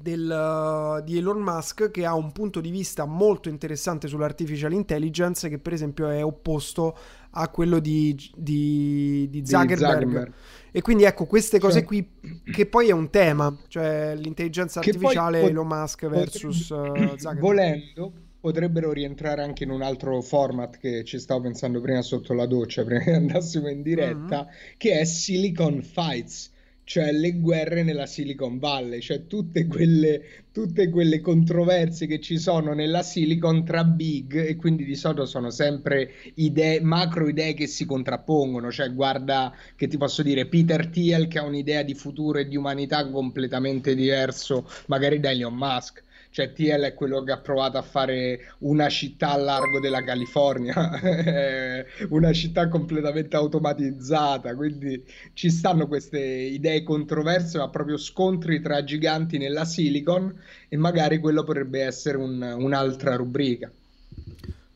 del, 0.00 1.02
di 1.04 1.18
Elon 1.18 1.40
Musk 1.40 1.90
che 1.90 2.04
ha 2.04 2.14
un 2.14 2.32
punto 2.32 2.60
di 2.60 2.70
vista 2.70 3.04
molto 3.04 3.48
interessante 3.48 4.08
sull'artificial 4.08 4.72
intelligence 4.72 5.48
che 5.48 5.58
per 5.58 5.72
esempio 5.72 6.08
è 6.08 6.24
opposto 6.24 6.96
a 7.38 7.48
quello 7.48 7.78
di, 7.78 8.16
di, 8.34 9.28
di 9.30 9.46
Zuckerberg. 9.46 9.92
Zuckerberg. 9.92 10.32
E 10.72 10.82
quindi 10.82 11.04
ecco 11.04 11.26
queste 11.26 11.58
cose 11.58 11.78
cioè, 11.78 11.86
qui 11.86 12.08
che 12.50 12.66
poi 12.66 12.88
è 12.88 12.92
un 12.92 13.10
tema, 13.10 13.54
cioè 13.68 14.14
l'intelligenza 14.16 14.80
artificiale 14.80 15.40
pot- 15.40 15.50
Elon 15.50 15.66
Musk 15.66 16.08
versus 16.08 16.68
uh, 16.70 16.92
Zuckerberg. 17.16 17.40
Volendo 17.40 18.12
potrebbero 18.40 18.92
rientrare 18.92 19.42
anche 19.42 19.64
in 19.64 19.70
un 19.70 19.82
altro 19.82 20.20
format 20.20 20.78
che 20.78 21.04
ci 21.04 21.18
stavo 21.18 21.42
pensando 21.42 21.80
prima 21.80 22.02
sotto 22.02 22.32
la 22.32 22.46
doccia, 22.46 22.84
prima 22.84 23.00
che 23.00 23.12
andassimo 23.12 23.68
in 23.68 23.82
diretta, 23.82 24.44
mm-hmm. 24.44 24.76
che 24.76 25.00
è 25.00 25.04
Silicon 25.04 25.82
Fights 25.82 26.52
cioè 26.86 27.10
le 27.10 27.32
guerre 27.40 27.82
nella 27.82 28.06
Silicon 28.06 28.60
Valley, 28.60 29.00
cioè 29.00 29.26
tutte 29.26 29.66
quelle, 29.66 30.44
tutte 30.52 30.88
quelle 30.88 31.20
controversie 31.20 32.06
che 32.06 32.20
ci 32.20 32.38
sono 32.38 32.74
nella 32.74 33.02
Silicon 33.02 33.64
tra 33.64 33.82
big 33.82 34.36
e 34.36 34.54
quindi 34.54 34.84
di 34.84 34.94
solito 34.94 35.26
sono 35.26 35.50
sempre 35.50 36.12
idee, 36.34 36.80
macro 36.80 37.26
idee 37.26 37.54
che 37.54 37.66
si 37.66 37.84
contrappongono, 37.86 38.70
cioè 38.70 38.94
guarda 38.94 39.52
che 39.74 39.88
ti 39.88 39.96
posso 39.96 40.22
dire 40.22 40.46
Peter 40.46 40.86
Thiel 40.86 41.26
che 41.26 41.40
ha 41.40 41.42
un'idea 41.42 41.82
di 41.82 41.94
futuro 41.94 42.38
e 42.38 42.46
di 42.46 42.56
umanità 42.56 43.10
completamente 43.10 43.96
diverso 43.96 44.70
magari 44.86 45.18
da 45.18 45.32
Elon 45.32 45.56
Musk 45.56 46.04
cioè 46.36 46.52
TL 46.52 46.82
è 46.82 46.92
quello 46.92 47.22
che 47.22 47.32
ha 47.32 47.38
provato 47.38 47.78
a 47.78 47.82
fare 47.82 48.40
una 48.58 48.90
città 48.90 49.30
a 49.30 49.38
largo 49.38 49.80
della 49.80 50.04
California, 50.04 50.74
una 52.10 52.30
città 52.34 52.68
completamente 52.68 53.36
automatizzata, 53.36 54.54
quindi 54.54 55.02
ci 55.32 55.48
stanno 55.48 55.86
queste 55.86 56.20
idee 56.20 56.82
controverse, 56.82 57.56
ma 57.56 57.70
proprio 57.70 57.96
scontri 57.96 58.60
tra 58.60 58.84
giganti 58.84 59.38
nella 59.38 59.64
Silicon 59.64 60.38
e 60.68 60.76
magari 60.76 61.20
quello 61.20 61.42
potrebbe 61.42 61.80
essere 61.80 62.18
un, 62.18 62.42
un'altra 62.42 63.16
rubrica. 63.16 63.72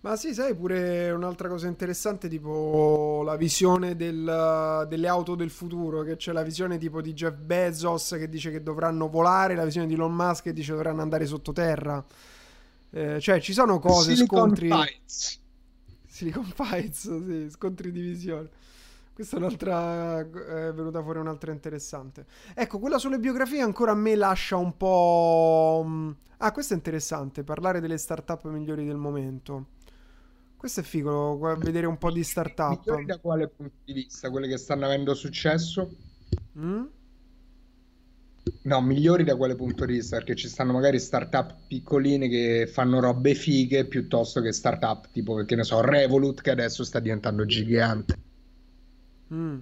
Ma 0.03 0.17
sì, 0.17 0.33
sai, 0.33 0.55
pure 0.55 1.11
un'altra 1.11 1.47
cosa 1.49 1.67
interessante, 1.67 2.29
tipo 2.29 3.21
la 3.23 3.37
visione 3.37 3.97
del, 3.97 4.87
delle 4.89 5.09
auto 5.09 5.35
del 5.35 5.51
futuro, 5.51 6.03
che 6.03 6.17
c'è 6.17 6.33
la 6.33 6.43
visione 6.43 6.79
tipo 6.79 7.03
di 7.03 7.13
Jeff 7.13 7.35
Bezos 7.35 8.17
che 8.19 8.29
dice 8.31 8.51
che 8.51 8.63
dovranno 8.63 9.11
volare, 9.11 9.55
la 9.55 9.65
visione 9.65 9.87
di 9.87 9.93
Elon 9.93 10.15
Musk 10.15 10.45
che 10.45 10.53
dice 10.55 10.71
che 10.71 10.77
dovranno 10.77 11.03
andare 11.03 11.27
sottoterra. 11.27 12.03
Eh, 12.93 13.21
cioè, 13.21 13.41
ci 13.41 13.53
sono 13.53 13.79
cose, 13.79 14.15
Silicon 14.15 14.39
scontri... 14.39 14.69
Fights. 14.69 15.41
Silicon 16.07 16.45
Fights, 16.45 17.03
sì, 17.23 17.51
scontri 17.51 17.93
di 17.93 18.01
visione. 18.01 18.49
Questa 19.13 19.37
è 19.37 19.39
un'altra, 19.39 20.21
è 20.21 20.73
venuta 20.73 21.03
fuori 21.03 21.19
un'altra 21.19 21.53
interessante. 21.53 22.25
Ecco, 22.55 22.79
quella 22.79 22.97
sulle 22.97 23.19
biografie 23.19 23.61
ancora 23.61 23.93
a 23.93 23.97
me 23.97 24.15
lascia 24.15 24.57
un 24.57 24.75
po'... 24.79 25.85
Mm, 25.87 26.11
ah, 26.39 26.53
questo 26.53 26.73
è 26.73 26.77
interessante, 26.77 27.45
parlare 27.45 27.81
delle 27.81 27.99
startup 27.99 28.49
migliori 28.49 28.87
del 28.87 28.97
momento. 28.97 29.67
Questo 30.61 30.81
è 30.81 30.83
figo, 30.83 31.39
vedere 31.57 31.87
un 31.87 31.97
po' 31.97 32.13
di 32.13 32.23
startup. 32.23 32.85
Migliori 32.85 33.07
da 33.07 33.19
quale 33.19 33.49
punto 33.49 33.77
di 33.83 33.95
vista? 33.95 34.29
Quelle 34.29 34.47
che 34.47 34.59
stanno 34.59 34.85
avendo 34.85 35.15
successo? 35.15 35.91
Mm? 36.59 36.85
No, 38.65 38.83
migliori 38.83 39.25
da 39.25 39.37
quale 39.37 39.55
punto 39.55 39.87
di 39.87 39.95
vista? 39.95 40.19
Perché 40.19 40.35
ci 40.35 40.49
stanno 40.49 40.73
magari 40.73 41.01
startup 41.01 41.57
piccoline 41.67 42.29
che 42.29 42.69
fanno 42.71 43.01
robe 43.01 43.35
fighe 43.35 43.87
piuttosto 43.87 44.43
che 44.43 44.53
startup 44.53 45.09
tipo, 45.11 45.43
che 45.47 45.57
ne 45.57 45.65
so, 45.65 45.81
Revolut 45.81 46.43
che 46.43 46.51
adesso 46.51 46.85
sta 46.85 47.01
diventando 47.01 47.47
gigante. 47.47 48.19
Mm. 49.33 49.59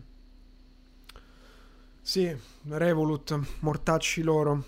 Sì, 2.02 2.36
Revolut, 2.70 3.38
mortacci 3.60 4.22
loro. 4.22 4.64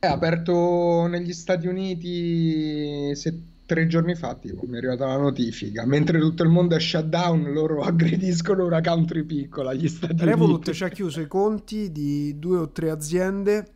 È 0.00 0.06
aperto 0.08 1.06
negli 1.06 1.32
Stati 1.32 1.68
Uniti 1.68 3.14
se 3.14 3.50
tre 3.72 3.86
giorni 3.86 4.14
fa, 4.14 4.34
tipo, 4.34 4.66
mi 4.66 4.74
è 4.74 4.76
arrivata 4.78 5.06
la 5.06 5.16
notifica. 5.16 5.86
Mentre 5.86 6.18
tutto 6.18 6.42
il 6.42 6.50
mondo 6.50 6.76
è 6.76 6.80
shutdown, 6.80 7.52
loro 7.52 7.80
aggrediscono 7.82 8.66
una 8.66 8.82
country 8.82 9.24
piccola, 9.24 9.72
gli 9.72 9.88
Stati 9.88 10.24
Revolut 10.24 10.56
Uniti. 10.56 10.74
ci 10.74 10.84
ha 10.84 10.88
chiuso 10.88 11.20
i 11.22 11.26
conti 11.26 11.90
di 11.90 12.38
due 12.38 12.58
o 12.58 12.70
tre 12.70 12.90
aziende 12.90 13.66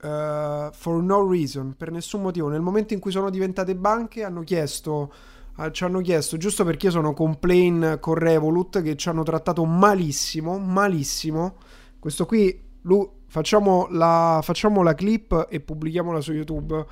uh, 0.00 0.70
for 0.72 1.02
no 1.02 1.28
reason, 1.28 1.74
per 1.76 1.90
nessun 1.90 2.22
motivo. 2.22 2.48
Nel 2.48 2.60
momento 2.60 2.94
in 2.94 3.00
cui 3.00 3.10
sono 3.10 3.30
diventate 3.30 3.74
banche 3.74 4.22
hanno 4.22 4.42
chiesto 4.42 5.12
uh, 5.56 5.70
ci 5.70 5.82
hanno 5.82 6.00
chiesto, 6.00 6.36
giusto 6.36 6.64
perché 6.64 6.86
io 6.86 6.92
sono 6.92 7.14
complain 7.14 7.96
con 7.98 8.14
Revolut, 8.14 8.80
che 8.80 8.94
ci 8.94 9.08
hanno 9.08 9.24
trattato 9.24 9.64
malissimo, 9.64 10.56
malissimo. 10.58 11.56
Questo 11.98 12.26
qui, 12.26 12.62
Lu, 12.82 13.22
facciamo 13.26 13.88
la, 13.90 14.38
facciamo 14.40 14.82
la 14.82 14.94
clip 14.94 15.48
e 15.50 15.58
pubblichiamola 15.58 16.20
su 16.20 16.32
YouTube. 16.32 16.86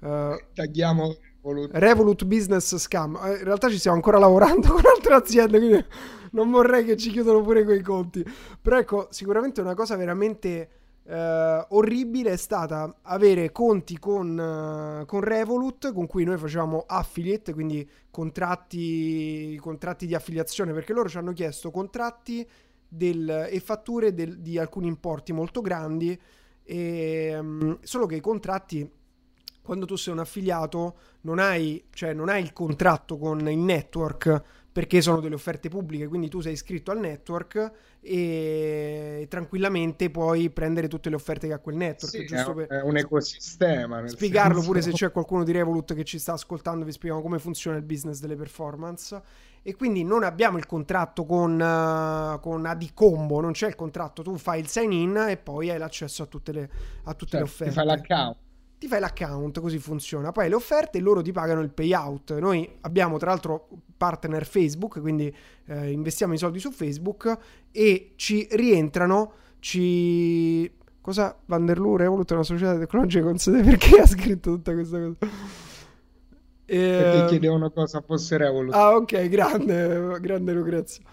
Uh, 0.00 0.36
Tagliamo 0.52 1.16
Revolut. 1.46 1.70
Revolut 1.72 2.24
Business 2.24 2.76
Scam. 2.76 3.18
Eh, 3.22 3.38
in 3.38 3.44
realtà 3.44 3.68
ci 3.68 3.78
stiamo 3.78 3.96
ancora 3.96 4.18
lavorando 4.18 4.68
con 4.74 4.82
altre 4.84 5.14
aziende, 5.14 5.58
quindi 5.58 5.84
non 6.32 6.50
vorrei 6.50 6.84
che 6.84 6.96
ci 6.96 7.10
chiudano 7.10 7.40
pure 7.42 7.64
quei 7.64 7.82
conti. 7.82 8.24
Però 8.60 8.76
ecco, 8.76 9.06
sicuramente 9.10 9.60
una 9.60 9.74
cosa 9.74 9.94
veramente 9.96 10.70
eh, 11.04 11.66
orribile 11.68 12.32
è 12.32 12.36
stata 12.36 12.98
avere 13.02 13.52
conti 13.52 13.98
con, 13.98 14.36
uh, 14.36 15.06
con, 15.06 15.20
Revolut, 15.20 15.92
con 15.92 16.06
cui 16.06 16.24
noi 16.24 16.36
facevamo 16.36 16.84
affiliate, 16.86 17.54
quindi 17.54 17.88
contratti, 18.10 19.56
contratti 19.60 20.06
di 20.06 20.14
affiliazione, 20.14 20.72
perché 20.72 20.92
loro 20.92 21.08
ci 21.08 21.18
hanno 21.18 21.32
chiesto 21.32 21.70
contratti 21.70 22.46
del, 22.88 23.48
e 23.50 23.60
fatture 23.60 24.14
del, 24.14 24.38
di 24.38 24.58
alcuni 24.58 24.88
importi 24.88 25.32
molto 25.32 25.60
grandi. 25.60 26.18
E, 26.68 27.36
um, 27.38 27.78
solo 27.82 28.06
che 28.06 28.16
i 28.16 28.20
contratti 28.20 28.90
quando 29.66 29.84
tu 29.84 29.96
sei 29.96 30.14
un 30.14 30.20
affiliato 30.20 30.96
non 31.22 31.38
hai, 31.38 31.84
cioè 31.90 32.14
non 32.14 32.30
hai 32.30 32.42
il 32.42 32.54
contratto 32.54 33.18
con 33.18 33.46
il 33.50 33.58
network 33.58 34.42
perché 34.76 35.00
sono 35.00 35.20
delle 35.20 35.34
offerte 35.34 35.70
pubbliche, 35.70 36.06
quindi 36.06 36.28
tu 36.28 36.40
sei 36.40 36.52
iscritto 36.52 36.90
al 36.90 36.98
network 36.98 37.72
e 38.02 39.26
tranquillamente 39.28 40.10
puoi 40.10 40.50
prendere 40.50 40.86
tutte 40.86 41.08
le 41.08 41.14
offerte 41.14 41.46
che 41.46 41.54
ha 41.54 41.58
quel 41.58 41.76
network. 41.76 42.14
Sì, 42.14 42.26
giusto 42.26 42.50
è, 42.60 42.66
per... 42.66 42.84
un 42.84 42.98
ecosistema. 42.98 44.06
Spiegarlo 44.06 44.56
senso... 44.56 44.68
pure 44.68 44.82
se 44.82 44.92
c'è 44.94 45.10
qualcuno 45.10 45.44
di 45.44 45.52
Revolut 45.52 45.94
che 45.94 46.04
ci 46.04 46.18
sta 46.18 46.34
ascoltando, 46.34 46.84
vi 46.84 46.92
spieghiamo 46.92 47.22
come 47.22 47.38
funziona 47.38 47.78
il 47.78 47.84
business 47.84 48.20
delle 48.20 48.36
performance. 48.36 49.18
E 49.62 49.74
quindi 49.74 50.04
non 50.04 50.22
abbiamo 50.22 50.58
il 50.58 50.66
contratto 50.66 51.24
con, 51.24 51.54
uh, 51.54 52.38
con 52.40 52.66
Adicombo, 52.66 53.40
non 53.40 53.52
c'è 53.52 53.68
il 53.68 53.74
contratto, 53.74 54.22
tu 54.22 54.36
fai 54.36 54.60
il 54.60 54.68
sign 54.68 54.92
in 54.92 55.16
e 55.28 55.38
poi 55.38 55.70
hai 55.70 55.78
l'accesso 55.78 56.22
a 56.22 56.26
tutte 56.26 56.52
le, 56.52 56.70
a 57.04 57.14
tutte 57.14 57.30
cioè, 57.30 57.40
le 57.40 57.46
offerte. 57.46 57.72
Ti 57.72 57.78
fai 57.78 57.86
l'account 57.86 58.36
ti 58.78 58.88
fai 58.88 59.00
l'account, 59.00 59.60
così 59.60 59.78
funziona. 59.78 60.32
Poi 60.32 60.48
le 60.48 60.54
offerte 60.54 61.00
loro 61.00 61.22
ti 61.22 61.32
pagano 61.32 61.60
il 61.60 61.70
payout. 61.70 62.38
Noi 62.38 62.68
abbiamo 62.82 63.18
tra 63.18 63.30
l'altro 63.30 63.68
partner 63.96 64.44
Facebook, 64.44 65.00
quindi 65.00 65.34
eh, 65.66 65.90
investiamo 65.90 66.34
i 66.34 66.38
soldi 66.38 66.58
su 66.58 66.70
Facebook 66.70 67.36
e 67.70 68.12
ci 68.16 68.46
rientrano, 68.50 69.32
ci... 69.60 70.70
Cosa? 71.00 71.38
Vanderloo 71.46 71.96
Revolut 71.96 72.28
è 72.30 72.34
una 72.34 72.42
società 72.42 72.76
tecnologica 72.76 73.22
con 73.22 73.38
sede 73.38 73.62
perché 73.62 74.00
ha 74.00 74.06
scritto 74.06 74.50
tutta 74.56 74.72
questa 74.72 74.98
cosa? 74.98 75.16
E... 76.64 76.76
Perché 76.76 77.26
chiedevano 77.28 77.70
cosa 77.70 78.02
fosse 78.04 78.36
Revolut. 78.36 78.74
Ah 78.74 78.96
ok, 78.96 79.28
grande, 79.28 80.18
grande 80.20 80.52
Lucrezia. 80.52 81.04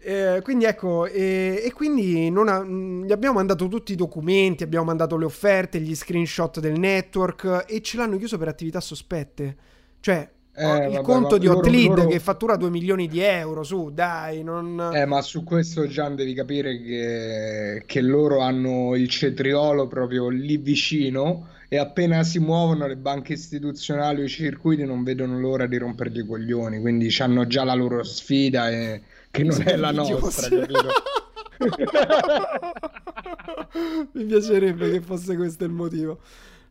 Eh, 0.00 0.40
quindi 0.42 0.64
ecco, 0.64 1.06
e, 1.06 1.62
e 1.64 1.72
quindi 1.72 2.32
ha, 2.32 2.64
mm, 2.64 3.04
gli 3.04 3.12
abbiamo 3.12 3.34
mandato 3.36 3.66
tutti 3.68 3.92
i 3.92 3.96
documenti, 3.96 4.62
abbiamo 4.62 4.86
mandato 4.86 5.16
le 5.16 5.24
offerte, 5.24 5.80
gli 5.80 5.94
screenshot 5.94 6.60
del 6.60 6.78
network 6.78 7.64
e 7.66 7.82
ce 7.82 7.96
l'hanno 7.96 8.16
chiuso 8.16 8.38
per 8.38 8.48
attività 8.48 8.80
sospette. 8.80 9.56
Cioè, 10.00 10.30
eh, 10.54 10.86
il 10.86 10.92
vabbè, 10.92 11.02
conto 11.02 11.38
di 11.38 11.46
Hotlead 11.46 11.88
loro... 11.88 12.06
che 12.06 12.18
fattura 12.18 12.56
2 12.56 12.70
milioni 12.70 13.06
di 13.08 13.20
euro, 13.20 13.62
su, 13.62 13.90
dai, 13.92 14.42
non... 14.42 14.90
Eh, 14.92 15.04
ma 15.04 15.20
su 15.22 15.44
questo 15.44 15.86
Gian 15.86 16.16
devi 16.16 16.34
capire 16.34 16.80
che, 16.80 17.82
che 17.86 18.00
loro 18.00 18.40
hanno 18.40 18.94
il 18.96 19.08
cetriolo 19.08 19.86
proprio 19.86 20.28
lì 20.28 20.56
vicino 20.56 21.48
e 21.68 21.76
appena 21.76 22.22
si 22.22 22.38
muovono 22.38 22.86
le 22.86 22.96
banche 22.96 23.34
istituzionali 23.34 24.22
o 24.22 24.24
i 24.24 24.28
circuiti 24.28 24.84
non 24.84 25.04
vedono 25.04 25.38
l'ora 25.38 25.66
di 25.66 25.76
rompergli 25.76 26.20
i 26.20 26.26
coglioni, 26.26 26.80
quindi 26.80 27.14
hanno 27.18 27.46
già 27.46 27.62
la 27.62 27.74
loro 27.74 28.02
sfida 28.02 28.70
e 28.70 29.02
che 29.30 29.44
non 29.44 29.62
è 29.62 29.76
la 29.76 29.92
nostra, 29.92 30.48
capito? 30.48 30.88
Mi 34.12 34.24
piacerebbe 34.24 34.90
che 34.90 35.00
fosse 35.00 35.36
questo 35.36 35.64
il 35.64 35.72
motivo. 35.72 36.20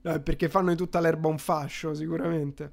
No, 0.01 0.21
perché 0.21 0.49
fanno 0.49 0.69
di 0.69 0.75
tutta 0.75 0.99
l'erba 0.99 1.27
un 1.27 1.37
fascio, 1.37 1.93
sicuramente. 1.93 2.71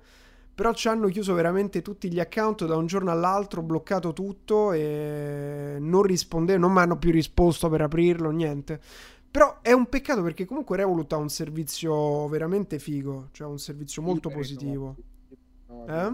però 0.55 0.73
ci 0.73 0.89
hanno 0.89 1.09
chiuso 1.09 1.35
veramente 1.35 1.83
tutti 1.83 2.11
gli 2.13 2.21
account 2.21 2.65
da 2.65 2.77
un 2.77 2.87
giorno 2.87 3.11
all'altro, 3.11 3.63
bloccato 3.63 4.13
tutto 4.13 4.73
e 4.73 5.77
non 5.81 6.03
rispondevano, 6.03 6.67
non 6.67 6.75
mi 6.75 6.81
hanno 6.83 6.97
più 6.99 7.11
risposto 7.11 7.69
per 7.69 7.81
aprirlo, 7.81 8.31
niente. 8.31 8.81
Però 9.31 9.59
è 9.63 9.73
un 9.73 9.89
peccato 9.89 10.23
perché 10.23 10.45
comunque 10.45 10.77
Revolut 10.77 11.13
ha 11.13 11.17
un 11.17 11.29
servizio 11.29 12.29
veramente 12.29 12.79
figo, 12.79 13.29
cioè 13.33 13.49
un 13.49 13.59
servizio 13.59 14.01
molto 14.01 14.29
positivo. 14.29 14.97
Eh? 15.89 16.13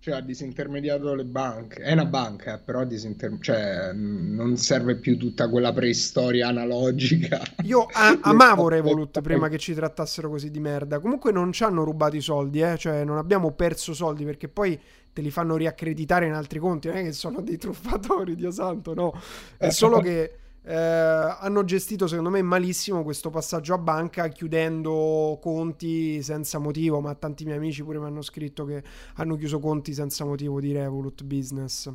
Cioè 0.00 0.14
ha 0.14 0.20
disintermediato 0.20 1.14
le 1.14 1.24
banche. 1.24 1.82
È 1.82 1.92
una 1.92 2.04
banca, 2.04 2.58
però 2.58 2.84
disinter... 2.84 3.36
cioè, 3.40 3.92
non 3.92 4.56
serve 4.56 4.96
più 4.96 5.18
tutta 5.18 5.48
quella 5.48 5.72
preistoria 5.72 6.48
analogica. 6.48 7.42
Io 7.64 7.86
a- 7.90 8.18
amavo 8.22 8.68
Revolut 8.68 9.20
prima 9.20 9.48
che 9.48 9.58
ci 9.58 9.74
trattassero 9.74 10.30
così 10.30 10.50
di 10.50 10.60
merda. 10.60 11.00
Comunque 11.00 11.32
non 11.32 11.52
ci 11.52 11.64
hanno 11.64 11.82
rubato 11.82 12.16
i 12.16 12.20
soldi, 12.20 12.60
eh? 12.60 12.76
cioè 12.78 13.04
non 13.04 13.16
abbiamo 13.16 13.50
perso 13.52 13.92
soldi 13.92 14.24
perché 14.24 14.48
poi 14.48 14.78
te 15.12 15.20
li 15.20 15.30
fanno 15.30 15.56
riaccreditare 15.56 16.26
in 16.26 16.32
altri 16.32 16.60
conti. 16.60 16.86
Non 16.88 16.98
è 16.98 17.02
che 17.02 17.12
sono 17.12 17.40
dei 17.40 17.56
truffatori, 17.56 18.36
Dio 18.36 18.52
santo, 18.52 18.94
no. 18.94 19.12
È 19.56 19.70
solo 19.70 19.98
che 19.98 20.32
eh, 20.68 20.74
hanno 20.74 21.64
gestito 21.64 22.06
secondo 22.06 22.28
me 22.28 22.42
malissimo 22.42 23.02
questo 23.02 23.30
passaggio 23.30 23.72
a 23.72 23.78
banca 23.78 24.28
chiudendo 24.28 25.38
conti 25.40 26.22
senza 26.22 26.58
motivo, 26.58 27.00
ma 27.00 27.14
tanti 27.14 27.44
miei 27.44 27.56
amici 27.56 27.82
pure 27.82 27.98
mi 27.98 28.04
hanno 28.04 28.20
scritto 28.20 28.66
che 28.66 28.82
hanno 29.14 29.36
chiuso 29.36 29.60
conti 29.60 29.94
senza 29.94 30.26
motivo 30.26 30.60
di 30.60 30.72
Revolut 30.72 31.24
Business. 31.24 31.90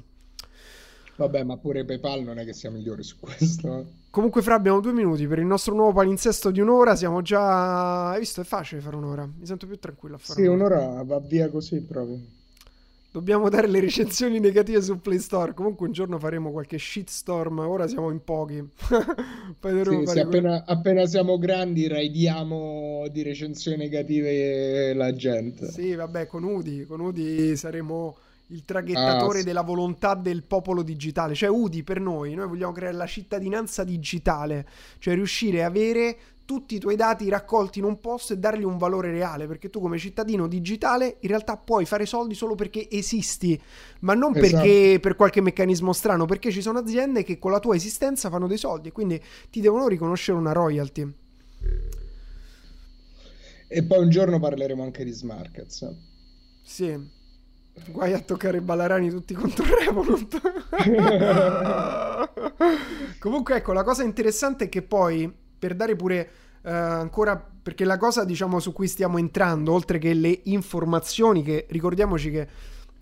Vabbè, 1.16 1.44
ma 1.44 1.58
pure 1.58 1.86
PayPal 1.86 2.24
non 2.24 2.40
è 2.40 2.46
che 2.46 2.54
sia 2.54 2.72
migliore 2.72 3.04
su 3.04 3.18
questo. 3.20 3.86
Comunque, 4.10 4.42
Fra, 4.42 4.56
abbiamo 4.56 4.80
due 4.80 4.94
minuti 4.94 5.28
per 5.28 5.40
il 5.40 5.46
nostro 5.46 5.76
nuovo 5.76 5.94
palinsesto 5.94 6.50
di 6.52 6.60
un'ora. 6.60 6.96
Siamo 6.96 7.22
già. 7.22 8.10
Hai 8.12 8.20
visto? 8.20 8.42
È 8.42 8.44
facile 8.44 8.82
fare 8.82 8.96
un'ora. 8.96 9.26
Mi 9.26 9.46
sento 9.46 9.68
più 9.68 9.78
tranquillo 9.78 10.16
a 10.16 10.20
fare 10.20 10.42
Sì, 10.42 10.48
un'ora, 10.48 10.80
un'ora 10.80 11.04
va 11.04 11.20
via 11.20 11.50
così 11.50 11.82
proprio. 11.82 12.20
Dobbiamo 13.14 13.48
dare 13.48 13.68
le 13.68 13.80
recensioni 13.80 14.40
negative 14.40 14.82
su 14.82 15.00
Play 15.00 15.20
Store. 15.20 15.54
Comunque 15.54 15.86
un 15.86 15.94
giorno 15.94 16.18
faremo 16.18 16.50
qualche 16.50 16.80
shitstorm. 16.80 17.60
Ora 17.60 17.88
siamo 17.88 18.10
in 18.10 18.24
pochi. 18.24 18.56
Poi 19.60 19.84
sì, 19.86 20.08
sì, 20.08 20.20
appena, 20.20 20.64
appena, 20.66 21.06
siamo 21.06 21.38
grandi 21.38 21.88
raidiamo 21.88 23.06
di 23.12 23.22
recensioni 23.22 23.78
negative 23.78 24.96
la 24.96 25.14
gente. 25.14 25.70
Sì, 25.70 25.94
vabbè, 25.94 26.26
con 26.26 26.42
Udi, 26.44 26.88
con 26.88 27.02
Udi 27.02 27.56
saremo 27.56 28.18
il 28.48 28.66
traghettatore 28.66 29.38
ah, 29.38 29.42
sì. 29.42 29.46
della 29.46 29.62
volontà 29.62 30.16
del 30.16 30.42
popolo 30.42 30.82
digitale. 30.82 31.36
Cioè 31.36 31.50
Udi 31.50 31.84
per 31.84 32.00
noi, 32.00 32.34
noi 32.34 32.48
vogliamo 32.48 32.72
creare 32.72 32.96
la 32.96 33.06
cittadinanza 33.06 33.84
digitale. 33.84 34.66
Cioè 34.98 35.14
riuscire 35.14 35.62
a 35.62 35.68
avere 35.68 36.18
tutti 36.46 36.76
i 36.76 36.80
tuoi 36.80 36.96
dati 36.96 37.30
raccolti 37.30 37.80
in 37.80 37.86
un 37.86 38.00
posto 38.00 38.34
e 38.34 38.38
dargli 38.38 38.64
un 38.64 38.78
valore 38.78 39.12
reale, 39.12 39.48
perché 39.48 39.70
tu 39.70 39.80
come 39.80 39.98
cittadino 39.98 40.48
digitale 40.48 41.18
in 41.22 41.30
realtà 41.30 41.58
puoi 41.58 41.86
fare 41.86 42.06
soldi 42.06 42.34
solo 42.34 42.56
perché 42.56 42.90
esisti, 42.90 43.60
ma 44.02 44.14
non 44.14 44.36
esatto. 44.36 44.62
perché 44.62 45.00
per 45.00 45.16
qualche 45.16 45.42
meccanismo 45.42 45.94
strano, 45.94 46.26
perché 46.26 46.52
ci 46.52 46.62
sono 46.62 46.80
aziende 46.80 47.24
che 47.24 47.40
con 47.40 47.52
la 47.52 47.60
tua 47.60 47.76
esistenza 47.76 48.30
fanno 48.30 48.48
dei 48.48 48.58
soldi 48.58 48.90
e 48.90 48.92
quindi 48.92 49.22
ti 49.50 49.62
devono 49.62 49.88
riconoscere 49.88 50.38
una 50.38 50.52
royalty. 50.52 51.14
E 53.68 53.84
poi 53.84 54.00
un 54.00 54.10
giorno 54.10 54.40
parleremo 54.40 54.84
anche 54.84 55.04
di 55.04 55.12
Smarkets. 55.12 55.96
Sì. 56.62 57.22
Guai 57.88 58.14
a 58.14 58.20
toccare 58.20 58.58
i 58.58 58.62
ballarani 58.62 59.10
tutti 59.10 59.34
contro 59.34 59.66
Revolut. 59.66 60.40
Comunque, 63.20 63.56
ecco, 63.56 63.74
la 63.74 63.84
cosa 63.84 64.04
interessante 64.04 64.66
è 64.66 64.70
che 64.70 64.82
poi 64.84 65.42
per 65.64 65.76
dare 65.76 65.96
pure 65.96 66.30
uh, 66.64 66.68
ancora 66.68 67.42
perché 67.64 67.86
la 67.86 67.96
cosa 67.96 68.26
diciamo 68.26 68.60
su 68.60 68.74
cui 68.74 68.90
stiamo 68.90 69.18
entrando 69.18 69.72
oltre 69.72 69.98
che 69.98 70.14
le 70.14 70.42
informazioni 70.44 71.42
che 71.42 71.68
ricordiamoci 71.70 72.32
che 72.32 72.48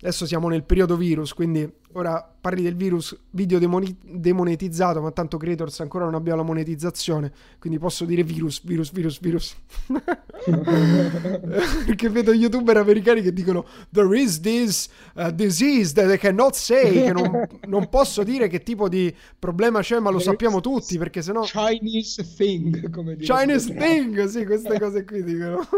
adesso 0.02 0.26
siamo 0.26 0.48
nel 0.48 0.64
periodo 0.64 0.96
virus 0.96 1.32
quindi 1.32 1.80
ora 1.92 2.26
parli 2.40 2.62
del 2.62 2.74
virus 2.74 3.16
video 3.30 3.58
demoni- 3.58 3.96
demonetizzato, 4.02 5.00
ma 5.00 5.12
tanto 5.12 5.36
Creators 5.36 5.80
ancora 5.80 6.04
non 6.04 6.14
abbiamo 6.14 6.38
la 6.38 6.44
monetizzazione, 6.44 7.32
quindi 7.58 7.78
posso 7.78 8.04
dire 8.04 8.24
virus, 8.24 8.64
virus, 8.64 8.90
virus, 8.92 9.20
virus. 9.20 9.56
Perché 11.86 12.08
vedo 12.08 12.32
youtuber 12.32 12.78
americani 12.78 13.22
che 13.22 13.32
dicono 13.32 13.64
there 13.92 14.18
is 14.18 14.40
this 14.40 14.88
uh, 15.14 15.30
disease 15.30 15.92
that 15.94 16.12
I 16.12 16.18
cannot 16.18 16.54
say, 16.54 17.04
che 17.04 17.12
non, 17.12 17.46
non, 17.68 17.88
posso 17.88 18.24
dire 18.24 18.48
che 18.48 18.62
tipo 18.62 18.88
di 18.88 19.14
problema 19.38 19.80
c'è, 19.80 20.00
ma 20.00 20.10
lo 20.10 20.18
sappiamo 20.18 20.60
tutti, 20.60 20.98
perché 20.98 21.22
sennò... 21.22 21.42
Chinese 21.42 22.26
thing, 22.36 22.90
come 22.90 23.14
dire. 23.16 23.32
Chinese 23.32 23.72
thing, 23.74 24.24
sì, 24.24 24.44
queste 24.44 24.80
cose 24.80 25.04
qui 25.04 25.22
dicono. 25.22 25.60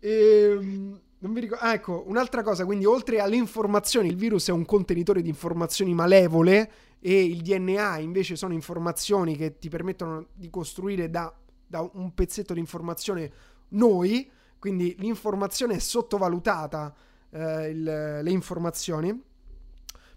e... 0.00 1.04
Non 1.18 1.32
mi 1.32 1.40
ricordo. 1.40 1.64
Ah, 1.64 1.72
ecco, 1.72 2.04
un'altra 2.06 2.42
cosa, 2.42 2.64
quindi 2.66 2.84
oltre 2.84 3.20
alle 3.20 3.36
informazioni, 3.36 4.08
il 4.08 4.16
virus 4.16 4.48
è 4.48 4.52
un 4.52 4.66
contenitore 4.66 5.22
di 5.22 5.28
informazioni 5.28 5.94
malevole 5.94 6.70
e 7.00 7.24
il 7.24 7.40
DNA 7.40 7.98
invece 7.98 8.36
sono 8.36 8.52
informazioni 8.52 9.36
che 9.36 9.58
ti 9.58 9.68
permettono 9.68 10.26
di 10.34 10.50
costruire 10.50 11.08
da, 11.08 11.32
da 11.66 11.88
un 11.94 12.12
pezzetto 12.12 12.52
di 12.52 12.60
informazione 12.60 13.32
noi, 13.68 14.30
quindi 14.58 14.94
l'informazione 14.98 15.76
è 15.76 15.78
sottovalutata, 15.78 16.94
eh, 17.30 17.68
il, 17.70 17.82
le 18.22 18.30
informazioni. 18.30 19.22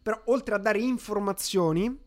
Però 0.01 0.19
oltre 0.25 0.55
a 0.55 0.57
dare 0.57 0.79
informazioni, 0.79 1.97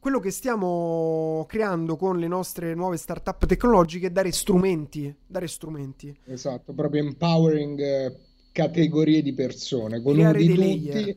quello 0.00 0.18
che 0.18 0.30
stiamo 0.30 1.44
creando 1.46 1.96
con 1.96 2.18
le 2.18 2.26
nostre 2.26 2.74
nuove 2.74 2.96
startup 2.96 3.44
tecnologiche 3.44 4.06
è 4.06 4.10
dare 4.10 4.32
strumenti, 4.32 5.14
dare 5.26 5.46
strumenti. 5.46 6.16
Esatto, 6.24 6.72
proprio 6.72 7.04
empowering 7.04 7.78
eh, 7.78 8.16
categorie 8.50 9.22
di 9.22 9.34
persone, 9.34 10.00
con 10.00 10.18
uno 10.18 10.32
di 10.32 10.46
tutti. 10.46 10.58
Layer. 10.58 11.16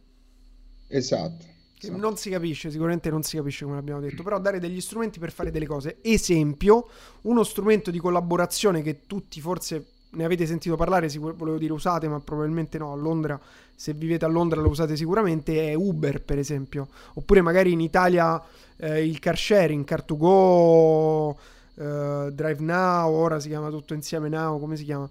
Esatto. 0.89 1.51
Esatto. 1.85 1.99
non 1.99 2.15
si 2.15 2.29
capisce, 2.29 2.71
sicuramente 2.71 3.09
non 3.09 3.23
si 3.23 3.35
capisce 3.35 3.65
come 3.65 3.77
abbiamo 3.77 3.99
detto, 3.99 4.23
però 4.23 4.39
dare 4.39 4.59
degli 4.59 4.79
strumenti 4.79 5.19
per 5.19 5.31
fare 5.31 5.51
delle 5.51 5.65
cose. 5.65 5.97
Esempio, 6.01 6.87
uno 7.23 7.43
strumento 7.43 7.91
di 7.91 7.99
collaborazione 7.99 8.81
che 8.81 9.01
tutti 9.05 9.41
forse 9.41 9.85
ne 10.13 10.25
avete 10.25 10.45
sentito 10.45 10.75
parlare, 10.75 11.09
sicur- 11.09 11.35
volevo 11.35 11.57
dire 11.57 11.73
usate, 11.73 12.07
ma 12.07 12.19
probabilmente 12.19 12.77
no. 12.77 12.91
A 12.91 12.95
Londra, 12.95 13.39
se 13.75 13.93
vivete 13.93 14.25
a 14.25 14.27
Londra 14.27 14.61
lo 14.61 14.69
usate 14.69 14.95
sicuramente, 14.95 15.69
è 15.69 15.73
Uber 15.73 16.21
per 16.21 16.39
esempio. 16.39 16.87
Oppure 17.13 17.41
magari 17.41 17.71
in 17.71 17.81
Italia 17.81 18.41
eh, 18.77 19.05
il 19.05 19.19
car 19.19 19.37
sharing, 19.37 19.85
Car2Go, 19.85 21.35
eh, 21.75 22.31
Drive 22.31 22.61
Now, 22.61 23.11
ora 23.13 23.39
si 23.39 23.49
chiama 23.49 23.69
tutto 23.69 23.93
insieme 23.93 24.29
Now, 24.29 24.59
come 24.59 24.75
si 24.75 24.83
chiama? 24.83 25.09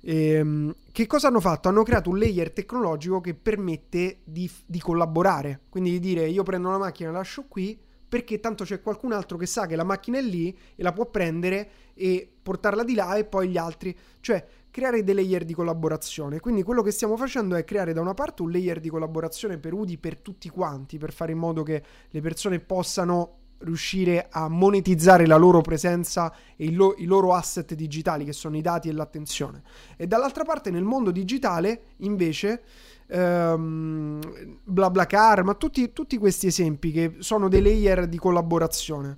E, 0.00 0.32
ehm, 0.32 0.74
che 0.90 1.06
cosa 1.06 1.28
hanno 1.28 1.40
fatto? 1.40 1.68
Hanno 1.68 1.82
creato 1.84 2.10
un 2.10 2.18
layer 2.18 2.50
tecnologico 2.50 3.20
che 3.20 3.34
permette 3.34 4.18
di, 4.24 4.50
di 4.66 4.80
collaborare. 4.80 5.60
Quindi 5.68 5.90
di 5.92 6.00
dire 6.00 6.28
io 6.28 6.42
prendo 6.42 6.68
una 6.68 6.78
macchina 6.78 7.08
e 7.08 7.12
la 7.12 7.18
lascio 7.18 7.44
qui 7.48 7.78
perché 8.12 8.40
tanto 8.40 8.64
c'è 8.64 8.82
qualcun 8.82 9.12
altro 9.12 9.38
che 9.38 9.46
sa 9.46 9.64
che 9.64 9.74
la 9.74 9.84
macchina 9.84 10.18
è 10.18 10.22
lì 10.22 10.54
e 10.74 10.82
la 10.82 10.92
può 10.92 11.06
prendere 11.06 11.70
e 11.94 12.31
portarla 12.42 12.84
di 12.84 12.94
là 12.94 13.14
e 13.16 13.24
poi 13.24 13.48
gli 13.48 13.56
altri. 13.56 13.96
Cioè, 14.20 14.44
creare 14.70 15.04
dei 15.04 15.14
layer 15.14 15.44
di 15.44 15.54
collaborazione. 15.54 16.40
Quindi 16.40 16.62
quello 16.62 16.82
che 16.82 16.90
stiamo 16.90 17.16
facendo 17.16 17.54
è 17.54 17.64
creare 17.64 17.92
da 17.92 18.00
una 18.00 18.14
parte 18.14 18.42
un 18.42 18.50
layer 18.50 18.80
di 18.80 18.88
collaborazione 18.88 19.58
per 19.58 19.74
UDI 19.74 19.98
per 19.98 20.18
tutti 20.18 20.48
quanti, 20.48 20.98
per 20.98 21.12
fare 21.12 21.32
in 21.32 21.38
modo 21.38 21.62
che 21.62 21.82
le 22.08 22.20
persone 22.20 22.58
possano 22.58 23.36
riuscire 23.62 24.26
a 24.30 24.48
monetizzare 24.48 25.26
la 25.26 25.36
loro 25.36 25.60
presenza 25.60 26.34
e 26.56 26.72
lo- 26.72 26.94
i 26.98 27.04
loro 27.04 27.34
asset 27.34 27.74
digitali, 27.74 28.24
che 28.24 28.32
sono 28.32 28.56
i 28.56 28.60
dati 28.60 28.88
e 28.88 28.92
l'attenzione. 28.92 29.62
E 29.96 30.06
dall'altra 30.06 30.44
parte 30.44 30.70
nel 30.70 30.84
mondo 30.84 31.10
digitale, 31.10 31.82
invece, 31.98 32.62
ehm, 33.08 34.20
BlaBlaCar, 34.64 35.44
ma 35.44 35.54
tutti, 35.54 35.92
tutti 35.92 36.18
questi 36.18 36.46
esempi 36.46 36.92
che 36.92 37.16
sono 37.18 37.48
dei 37.48 37.62
layer 37.62 38.06
di 38.06 38.18
collaborazione. 38.18 39.16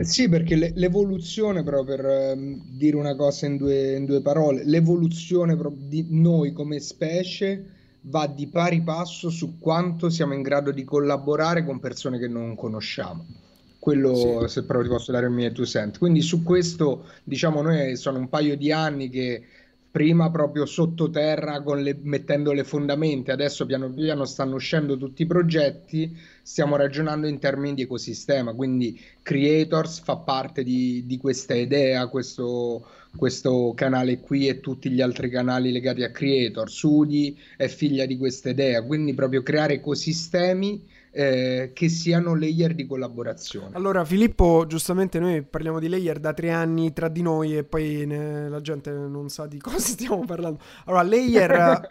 Sì, 0.00 0.28
perché 0.28 0.72
l'evoluzione, 0.74 1.62
proprio 1.62 1.96
per 1.96 2.06
ehm, 2.06 2.62
dire 2.70 2.96
una 2.96 3.14
cosa 3.14 3.46
in 3.46 3.56
due, 3.56 3.96
in 3.96 4.04
due 4.04 4.20
parole, 4.20 4.64
l'evoluzione 4.64 5.56
di 5.88 6.06
noi 6.10 6.52
come 6.52 6.80
specie 6.80 7.64
va 8.02 8.26
di 8.26 8.46
pari 8.48 8.82
passo 8.82 9.30
su 9.30 9.58
quanto 9.58 10.10
siamo 10.10 10.34
in 10.34 10.42
grado 10.42 10.72
di 10.72 10.84
collaborare 10.84 11.64
con 11.64 11.80
persone 11.80 12.18
che 12.18 12.28
non 12.28 12.54
conosciamo. 12.54 13.24
Quello, 13.78 14.46
sì. 14.46 14.48
se 14.48 14.64
proprio 14.64 14.88
ti 14.88 14.96
posso 14.96 15.12
dare 15.12 15.26
il 15.26 15.32
mio 15.32 15.52
two 15.52 15.64
cent. 15.64 15.98
Quindi 15.98 16.22
su 16.22 16.42
questo, 16.42 17.04
diciamo, 17.22 17.60
noi 17.62 17.96
sono 17.96 18.18
un 18.18 18.28
paio 18.28 18.56
di 18.56 18.72
anni 18.72 19.10
che 19.10 19.42
prima 19.94 20.28
proprio 20.28 20.66
sottoterra 20.66 21.62
le, 21.76 21.96
mettendo 22.02 22.50
le 22.50 22.64
fondamenta, 22.64 23.32
adesso 23.32 23.64
piano 23.64 23.90
piano 23.90 24.24
stanno 24.24 24.56
uscendo 24.56 24.96
tutti 24.96 25.22
i 25.22 25.26
progetti, 25.26 26.18
stiamo 26.42 26.74
ragionando 26.74 27.28
in 27.28 27.38
termini 27.38 27.74
di 27.74 27.82
ecosistema, 27.82 28.52
quindi 28.54 29.00
Creators 29.22 30.00
fa 30.00 30.16
parte 30.16 30.64
di, 30.64 31.04
di 31.06 31.16
questa 31.16 31.54
idea, 31.54 32.08
questo, 32.08 32.84
questo, 33.14 33.72
canale 33.76 34.18
qui 34.18 34.48
e 34.48 34.58
tutti 34.58 34.90
gli 34.90 35.00
altri 35.00 35.30
canali 35.30 35.70
legati 35.70 36.02
a 36.02 36.10
Creators, 36.10 36.82
Udi 36.82 37.38
è 37.56 37.68
figlia 37.68 38.04
di 38.04 38.16
questa 38.16 38.48
idea, 38.48 38.82
quindi 38.82 39.14
proprio 39.14 39.44
creare 39.44 39.74
ecosistemi 39.74 40.84
eh, 41.16 41.70
che 41.72 41.88
siano 41.88 42.34
layer 42.34 42.74
di 42.74 42.86
collaborazione. 42.86 43.76
Allora, 43.76 44.04
Filippo, 44.04 44.64
giustamente 44.66 45.20
noi 45.20 45.42
parliamo 45.42 45.78
di 45.78 45.88
layer 45.88 46.18
da 46.18 46.34
tre 46.34 46.50
anni 46.50 46.92
tra 46.92 47.06
di 47.08 47.22
noi 47.22 47.56
e 47.56 47.62
poi 47.62 48.04
ne, 48.04 48.48
la 48.48 48.60
gente 48.60 48.90
non 48.90 49.28
sa 49.28 49.46
di 49.46 49.58
cosa 49.62 49.78
stiamo 49.78 50.24
parlando. 50.24 50.58
Allora, 50.86 51.04
layer, 51.04 51.88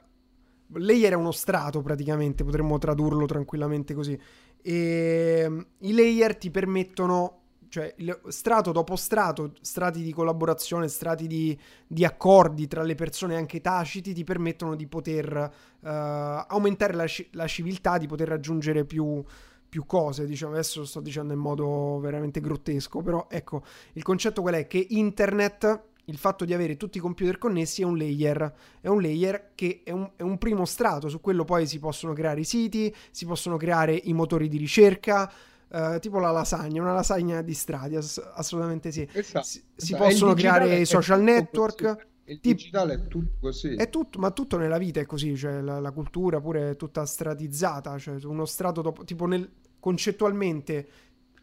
layer 0.74 1.14
è 1.14 1.16
uno 1.16 1.32
strato 1.32 1.82
praticamente, 1.82 2.44
potremmo 2.44 2.78
tradurlo 2.78 3.26
tranquillamente 3.26 3.94
così. 3.94 4.20
E 4.62 5.66
i 5.78 5.94
layer 5.94 6.36
ti 6.36 6.52
permettono 6.52 7.43
cioè 7.74 7.96
strato 8.28 8.72
dopo 8.72 8.96
strato, 8.96 9.54
strati 9.62 10.04
di 10.04 10.14
collaborazione, 10.14 10.88
strati 10.88 11.26
di, 11.26 11.58
di, 11.88 12.06
accordi 12.06 12.68
tra 12.68 12.84
le 12.84 12.94
persone 12.94 13.36
anche 13.36 13.62
taciti 13.62 14.14
ti 14.14 14.24
permettono 14.24 14.76
di 14.76 14.86
poter 14.86 15.52
uh, 15.80 15.88
aumentare 15.88 16.94
la, 16.94 17.08
la, 17.32 17.48
civiltà, 17.48 17.98
di 17.98 18.06
poter 18.06 18.28
raggiungere 18.28 18.86
più, 18.86 19.24
più 19.68 19.88
cose, 19.88 20.28
diciamo, 20.28 20.52
adesso 20.52 20.82
lo 20.82 20.86
sto 20.86 21.00
dicendo 21.00 21.34
in 21.34 21.40
modo 21.40 21.98
veramente 21.98 22.42
grottesco, 22.42 23.02
però 23.02 23.26
ecco, 23.28 23.64
il 23.94 24.04
concetto 24.04 24.42
qual 24.42 24.54
è? 24.54 24.68
Che 24.68 24.86
internet, 24.92 25.86
il 26.06 26.18
fatto 26.20 26.46
di 26.46 26.54
avere 26.54 26.78
tutti 26.78 27.00
i 27.00 27.02
computer 27.02 27.40
connessi 27.40 27.82
è 27.82 27.86
un 27.86 27.98
layer, 27.98 28.54
è 28.82 28.88
un 28.88 29.02
layer 29.02 29.50
che 29.56 29.82
è 29.84 29.90
un, 29.90 30.12
è 30.16 30.22
un 30.22 30.38
primo 30.38 30.66
strato, 30.66 31.10
su 31.10 31.20
quello 31.20 31.44
poi 31.44 31.66
si 31.66 31.80
possono 31.80 32.14
creare 32.14 32.42
i 32.42 32.46
siti, 32.46 32.96
si 33.10 33.26
possono 33.26 33.58
creare 33.58 33.96
i 33.96 34.14
motori 34.14 34.48
di 34.48 34.58
ricerca, 34.58 35.32
Uh, 35.74 35.98
tipo 35.98 36.20
la 36.20 36.30
lasagna, 36.30 36.84
una 36.84 36.94
lasagna 36.94 37.42
di 37.42 37.56
strati, 37.56 37.96
ass- 37.96 38.22
assolutamente 38.36 38.92
sì. 38.92 39.08
Esatto, 39.12 39.44
si, 39.44 39.58
esatto. 39.58 39.74
si 39.76 39.96
possono 39.96 40.34
creare 40.36 40.78
i 40.78 40.86
social 40.86 41.22
network. 41.24 42.08
Il 42.26 42.40
digitale 42.40 42.94
è 42.94 43.08
tutto 43.08 43.38
così. 43.40 43.74
È 43.74 43.90
tutto, 43.90 44.20
ma 44.20 44.30
tutto 44.30 44.58
nella 44.58 44.78
vita 44.78 45.00
è 45.00 45.06
così, 45.06 45.36
cioè 45.36 45.62
la, 45.62 45.80
la 45.80 45.92
cultura 45.92 46.40
pure 46.40 46.70
è 46.70 46.76
tutta 46.76 47.06
stratizzata, 47.06 47.98
cioè 47.98 48.24
uno 48.24 48.46
strato 48.46 48.82
dopo, 48.84 49.04
tipo 49.04 49.26
nel, 49.26 49.50
concettualmente 49.80 50.88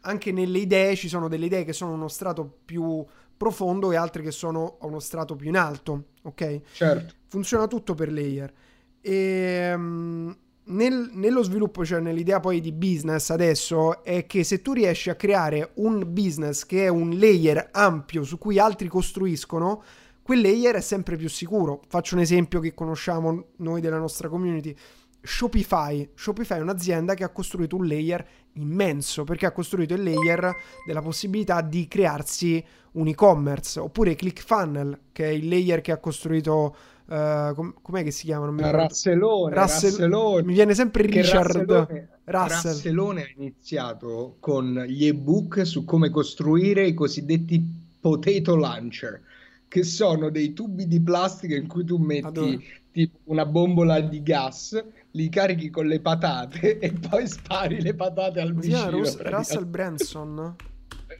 anche 0.01 0.31
nelle 0.31 0.59
idee 0.59 0.95
ci 0.95 1.07
sono 1.07 1.27
delle 1.27 1.45
idee 1.45 1.65
che 1.65 1.73
sono 1.73 1.91
uno 1.91 2.07
strato 2.07 2.59
più 2.65 3.05
profondo 3.35 3.91
e 3.91 3.95
altre 3.95 4.21
che 4.21 4.31
sono 4.31 4.77
a 4.79 4.85
uno 4.85 4.99
strato 4.99 5.35
più 5.35 5.49
in 5.49 5.57
alto, 5.57 6.05
ok? 6.21 6.61
Certo. 6.73 7.13
Funziona 7.27 7.67
tutto 7.67 7.95
per 7.95 8.11
layer. 8.11 8.53
E, 9.01 9.73
um, 9.75 10.35
nel, 10.65 11.09
nello 11.13 11.43
sviluppo, 11.43 11.83
cioè 11.85 11.99
nell'idea 11.99 12.39
poi 12.39 12.61
di 12.61 12.71
business 12.71 13.29
adesso, 13.29 14.03
è 14.03 14.25
che 14.25 14.43
se 14.43 14.61
tu 14.61 14.73
riesci 14.73 15.09
a 15.09 15.15
creare 15.15 15.71
un 15.75 16.03
business 16.07 16.65
che 16.65 16.85
è 16.85 16.87
un 16.87 17.17
layer 17.17 17.69
ampio 17.71 18.23
su 18.23 18.37
cui 18.37 18.59
altri 18.59 18.87
costruiscono, 18.87 19.83
quel 20.21 20.41
layer 20.41 20.75
è 20.75 20.81
sempre 20.81 21.17
più 21.17 21.29
sicuro. 21.29 21.81
Faccio 21.87 22.15
un 22.15 22.21
esempio 22.21 22.59
che 22.59 22.73
conosciamo 22.73 23.47
noi 23.57 23.81
della 23.81 23.97
nostra 23.97 24.29
community. 24.29 24.75
Shopify. 25.23 26.09
Shopify 26.15 26.57
è 26.57 26.61
un'azienda 26.61 27.13
che 27.13 27.23
ha 27.23 27.29
costruito 27.29 27.75
un 27.75 27.87
layer 27.87 28.27
immenso 28.53 29.23
perché 29.23 29.45
ha 29.45 29.51
costruito 29.51 29.93
il 29.93 30.03
layer 30.03 30.55
della 30.85 31.01
possibilità 31.01 31.61
di 31.61 31.87
crearsi 31.87 32.63
un 32.93 33.07
e-commerce 33.07 33.79
oppure 33.79 34.15
ClickFunnel 34.15 34.99
che 35.11 35.25
è 35.25 35.29
il 35.29 35.47
layer 35.47 35.81
che 35.81 35.91
ha 35.91 35.97
costruito 35.97 36.75
Uh, 37.05 37.53
com- 37.55 37.73
com'è 37.81 38.03
che 38.03 38.11
si 38.11 38.25
chiamano? 38.25 38.55
Rasselone, 38.57 39.53
Rassel- 39.53 39.91
Rasselone. 39.91 40.43
Mi 40.43 40.53
viene 40.53 40.73
sempre 40.73 41.03
Richard 41.03 41.51
Rasselone, 41.59 42.09
Rasselone 42.23 43.21
ha 43.23 43.29
iniziato 43.35 44.37
con 44.39 44.85
gli 44.87 45.05
ebook 45.05 45.65
su 45.65 45.83
come 45.83 46.09
costruire 46.09 46.87
i 46.87 46.93
cosiddetti 46.93 47.61
potato 47.99 48.55
launcher, 48.55 49.21
che 49.67 49.83
sono 49.83 50.29
dei 50.29 50.53
tubi 50.53 50.87
di 50.87 51.01
plastica 51.01 51.55
in 51.55 51.67
cui 51.67 51.83
tu 51.83 51.97
metti 51.97 52.63
tipo 52.91 53.17
una 53.25 53.45
bombola 53.45 53.99
di 53.99 54.21
gas, 54.21 54.81
li 55.11 55.29
carichi 55.29 55.69
con 55.69 55.87
le 55.87 55.99
patate 55.99 56.79
e 56.79 56.93
poi 56.93 57.27
spari 57.27 57.81
le 57.81 57.93
patate 57.93 58.39
al 58.39 58.53
vicino. 58.53 58.89
Rus- 58.89 59.19
Russell 59.21 59.65
Branson. 59.65 60.55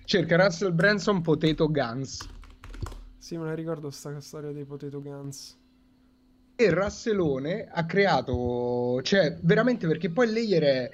Cerca 0.05 0.35
Russell 0.37 0.73
Branson 0.73 1.21
Potato 1.21 1.69
Guns. 1.69 2.27
Sì, 3.17 3.37
me 3.37 3.45
la 3.45 3.53
ricordo 3.53 3.89
sta 3.91 4.19
storia 4.19 4.51
dei 4.51 4.65
Potato 4.65 5.01
Guns 5.01 5.59
e 6.63 6.69
Rasselone 6.69 7.67
ha 7.71 7.85
creato, 7.85 9.01
cioè 9.03 9.37
veramente 9.41 9.87
perché 9.87 10.09
poi 10.09 10.31
Layer 10.31 10.63
è 10.63 10.91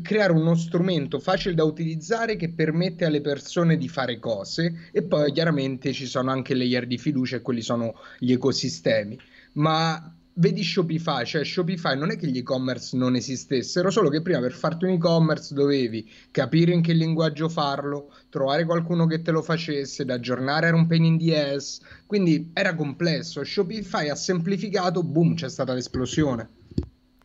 creare 0.00 0.32
uno 0.32 0.54
strumento 0.54 1.18
facile 1.18 1.54
da 1.54 1.64
utilizzare 1.64 2.36
che 2.36 2.50
permette 2.52 3.04
alle 3.04 3.20
persone 3.20 3.76
di 3.76 3.88
fare 3.88 4.18
cose 4.18 4.88
e 4.92 5.02
poi 5.02 5.32
chiaramente 5.32 5.92
ci 5.92 6.06
sono 6.06 6.30
anche 6.30 6.54
layer 6.54 6.86
di 6.86 6.96
fiducia 6.96 7.36
e 7.36 7.42
quelli 7.42 7.60
sono 7.60 7.94
gli 8.18 8.32
ecosistemi. 8.32 9.18
Ma 9.54 10.14
vedi 10.34 10.62
Shopify, 10.62 11.24
cioè 11.24 11.44
Shopify 11.44 11.96
non 11.96 12.10
è 12.10 12.16
che 12.16 12.26
gli 12.26 12.38
e-commerce 12.38 12.96
non 12.96 13.14
esistessero, 13.16 13.90
solo 13.90 14.08
che 14.08 14.22
prima 14.22 14.40
per 14.40 14.52
farti 14.52 14.84
un 14.84 14.92
e-commerce 14.92 15.54
dovevi 15.54 16.10
capire 16.30 16.72
in 16.72 16.82
che 16.82 16.92
linguaggio 16.92 17.48
farlo, 17.48 18.12
trovare 18.28 18.64
qualcuno 18.64 19.06
che 19.06 19.22
te 19.22 19.30
lo 19.30 19.42
facesse, 19.42 20.04
da 20.04 20.14
aggiornare 20.14 20.68
era 20.68 20.76
un 20.76 20.86
pain 20.86 21.04
in 21.04 21.18
the 21.18 21.54
ass, 21.54 21.80
quindi 22.06 22.50
era 22.52 22.74
complesso. 22.74 23.44
Shopify 23.44 24.08
ha 24.08 24.14
semplificato, 24.14 25.02
boom, 25.02 25.34
c'è 25.34 25.48
stata 25.48 25.74
l'esplosione. 25.74 26.48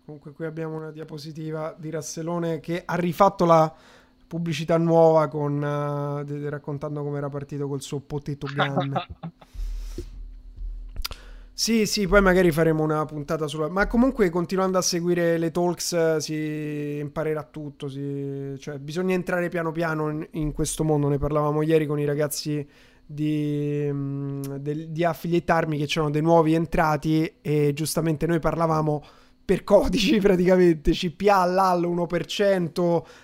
Comunque 0.05 0.31
qui 0.31 0.45
abbiamo 0.45 0.75
una 0.75 0.91
diapositiva 0.91 1.75
di 1.77 1.89
Rasselone 1.89 2.59
che 2.59 2.83
ha 2.85 2.95
rifatto 2.95 3.45
la 3.45 3.73
pubblicità 4.25 4.77
nuova 4.77 5.27
con, 5.27 5.55
uh, 5.55 6.49
raccontando 6.49 7.03
come 7.03 7.17
era 7.17 7.29
partito 7.29 7.67
col 7.67 7.81
suo 7.81 7.99
potato 7.99 8.47
gun. 8.53 8.93
Sì, 11.59 11.87
sì, 11.87 12.05
poi 12.07 12.21
magari 12.21 12.51
faremo 12.51 12.83
una 12.83 13.03
puntata 13.05 13.47
sulla... 13.47 13.67
Ma 13.67 13.87
comunque 13.87 14.29
continuando 14.29 14.77
a 14.77 14.81
seguire 14.83 15.39
le 15.39 15.49
talks 15.49 16.17
si 16.17 16.99
imparerà 16.99 17.41
tutto, 17.41 17.89
si... 17.89 18.53
cioè 18.59 18.77
bisogna 18.77 19.15
entrare 19.15 19.49
piano 19.49 19.71
piano 19.71 20.07
in, 20.11 20.27
in, 20.33 20.51
questo 20.51 20.83
mondo, 20.83 21.07
ne 21.07 21.17
parlavamo 21.17 21.63
ieri 21.63 21.87
con 21.87 21.99
i 21.99 22.05
ragazzi 22.05 22.63
di, 23.03 23.89
mm, 23.91 24.41
di, 24.57 24.91
di 24.91 25.03
Affiliate 25.03 25.51
Army 25.51 25.79
che 25.79 25.87
c'erano 25.87 26.11
dei 26.11 26.21
nuovi 26.21 26.53
entrati 26.53 27.37
e 27.41 27.71
giustamente 27.73 28.27
noi 28.27 28.37
parlavamo 28.37 29.03
per 29.43 29.63
codici 29.63 30.19
praticamente, 30.21 30.91
CPA, 30.91 31.43
LAL 31.45 31.81
1%, 31.85 32.79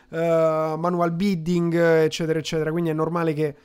uh, 0.10 0.80
manual 0.80 1.12
bidding, 1.12 1.76
eccetera, 1.76 2.40
eccetera, 2.40 2.72
quindi 2.72 2.90
è 2.90 2.94
normale 2.94 3.34
che 3.34 3.56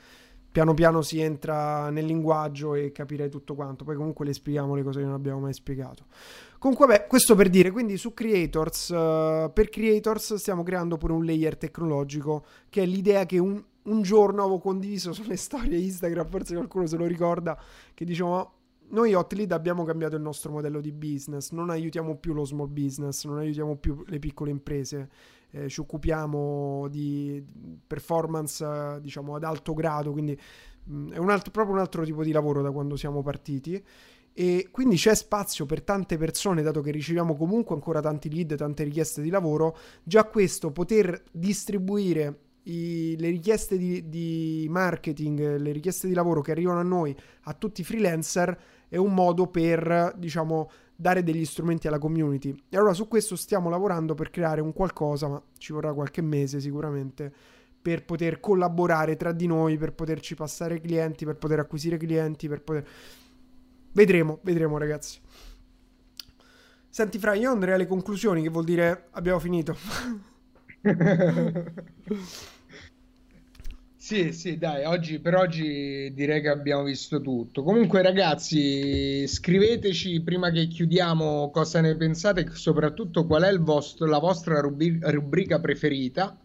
piano 0.51 0.73
piano 0.73 1.01
si 1.01 1.19
entra 1.19 1.89
nel 1.89 2.05
linguaggio 2.05 2.75
e 2.75 2.91
capirei 2.91 3.29
tutto 3.29 3.55
quanto. 3.55 3.83
Poi 3.83 3.95
comunque 3.95 4.25
le 4.25 4.33
spieghiamo 4.33 4.75
le 4.75 4.83
cose 4.83 4.99
che 4.99 5.05
non 5.05 5.13
abbiamo 5.13 5.39
mai 5.39 5.53
spiegato. 5.53 6.05
Comunque, 6.57 6.87
beh, 6.87 7.05
questo 7.07 7.35
per 7.35 7.49
dire, 7.49 7.71
quindi 7.71 7.97
su 7.97 8.13
Creators, 8.13 8.89
uh, 8.89 9.51
per 9.53 9.69
Creators 9.69 10.35
stiamo 10.35 10.63
creando 10.63 10.97
pure 10.97 11.13
un 11.13 11.23
layer 11.23 11.57
tecnologico, 11.57 12.45
che 12.69 12.83
è 12.83 12.85
l'idea 12.85 13.25
che 13.25 13.37
un, 13.37 13.63
un 13.83 14.01
giorno 14.01 14.41
avevo 14.41 14.59
condiviso 14.59 15.13
sulle 15.13 15.37
storie 15.37 15.77
Instagram, 15.77 16.27
forse 16.27 16.55
qualcuno 16.55 16.85
se 16.85 16.97
lo 16.97 17.05
ricorda, 17.05 17.57
che 17.93 18.03
diciamo 18.03 18.53
noi 18.89 19.13
Hotlead 19.13 19.51
abbiamo 19.51 19.83
cambiato 19.83 20.15
il 20.15 20.21
nostro 20.21 20.51
modello 20.51 20.81
di 20.81 20.91
business, 20.91 21.51
non 21.51 21.69
aiutiamo 21.69 22.15
più 22.15 22.33
lo 22.33 22.43
small 22.43 22.71
business, 22.71 23.25
non 23.25 23.37
aiutiamo 23.37 23.75
più 23.75 24.03
le 24.07 24.19
piccole 24.19 24.49
imprese, 24.49 25.09
eh, 25.51 25.69
ci 25.69 25.79
occupiamo 25.79 26.87
di 26.89 27.43
performance 27.85 28.63
eh, 28.63 29.01
diciamo 29.01 29.35
ad 29.35 29.43
alto 29.43 29.73
grado, 29.73 30.11
quindi 30.11 30.37
mh, 30.83 30.95
mm, 30.95 31.11
è 31.11 31.17
un 31.17 31.29
altro, 31.29 31.51
proprio 31.51 31.75
un 31.75 31.81
altro 31.81 32.03
tipo 32.03 32.23
di 32.23 32.31
lavoro 32.31 32.61
da 32.61 32.71
quando 32.71 32.95
siamo 32.95 33.21
partiti. 33.21 33.83
E 34.31 34.69
quindi 34.71 34.95
c'è 34.95 35.15
spazio 35.15 35.65
per 35.65 35.81
tante 35.81 36.17
persone 36.17 36.61
dato 36.61 36.81
che 36.81 36.91
riceviamo 36.91 37.35
comunque 37.35 37.75
ancora 37.75 37.99
tanti 37.99 38.33
lead, 38.33 38.55
tante 38.55 38.83
richieste 38.83 39.21
di 39.21 39.29
lavoro, 39.29 39.75
già 40.03 40.23
questo 40.25 40.71
poter 40.71 41.23
distribuire 41.31 42.39
i, 42.63 43.15
le 43.17 43.29
richieste 43.29 43.77
di, 43.77 44.07
di, 44.07 44.67
marketing, 44.69 45.57
le 45.57 45.71
richieste 45.71 46.07
di 46.07 46.13
lavoro 46.13 46.41
che 46.41 46.51
arrivano 46.51 46.79
a 46.79 46.83
noi, 46.83 47.15
a 47.43 47.53
tutti 47.53 47.81
i 47.81 47.83
freelancer, 47.83 48.57
è 48.87 48.97
un 48.97 49.13
modo 49.13 49.47
per, 49.47 50.13
diciamo, 50.15 50.69
dare 50.99 51.23
degli 51.23 51.45
strumenti 51.45 51.87
alla 51.87 51.97
community. 51.97 52.53
E 52.67 52.75
allora 52.75 52.91
su 52.91 53.07
questo 53.07 53.37
stiamo 53.37 53.69
lavorando 53.69 54.15
per 54.15 54.29
creare 54.29 54.59
un 54.59 54.73
qualcosa, 54.73 55.29
ma 55.29 55.41
ci 55.57 55.71
vorrà 55.71 55.93
qualche 55.93 56.21
mese 56.21 56.59
sicuramente, 56.59 57.31
per 57.81 58.03
poter 58.03 58.41
collaborare 58.41 59.15
tra 59.15 59.31
di 59.31 59.47
noi, 59.47 59.77
per 59.77 59.93
poterci 59.93 60.35
passare 60.35 60.81
clienti, 60.81 61.23
per 61.23 61.37
poter 61.37 61.59
acquisire 61.59 61.95
clienti, 61.95 62.49
per 62.49 62.61
poter... 62.63 62.85
Vedremo, 63.93 64.39
vedremo 64.41 64.77
ragazzi. 64.77 65.21
Senti 66.89 67.17
Fra, 67.17 67.33
io 67.33 67.49
andrei 67.49 67.75
alle 67.75 67.87
conclusioni, 67.87 68.41
che 68.41 68.49
vuol 68.49 68.65
dire 68.65 69.07
abbiamo 69.11 69.39
finito. 69.39 69.77
Sì, 74.09 74.33
sì, 74.33 74.57
dai, 74.57 74.85
oggi, 74.85 75.19
per 75.19 75.35
oggi 75.35 76.11
direi 76.15 76.41
che 76.41 76.49
abbiamo 76.49 76.81
visto 76.81 77.21
tutto. 77.21 77.61
Comunque, 77.61 78.01
ragazzi, 78.01 79.27
scriveteci 79.27 80.19
prima 80.21 80.49
che 80.49 80.65
chiudiamo 80.65 81.51
cosa 81.51 81.79
ne 81.79 81.95
pensate, 81.95 82.49
soprattutto 82.53 83.27
qual 83.27 83.43
è 83.43 83.55
vostro, 83.59 84.07
la 84.07 84.17
vostra 84.17 84.61
rubri- 84.61 84.97
rubrica 84.99 85.59
preferita 85.59 86.35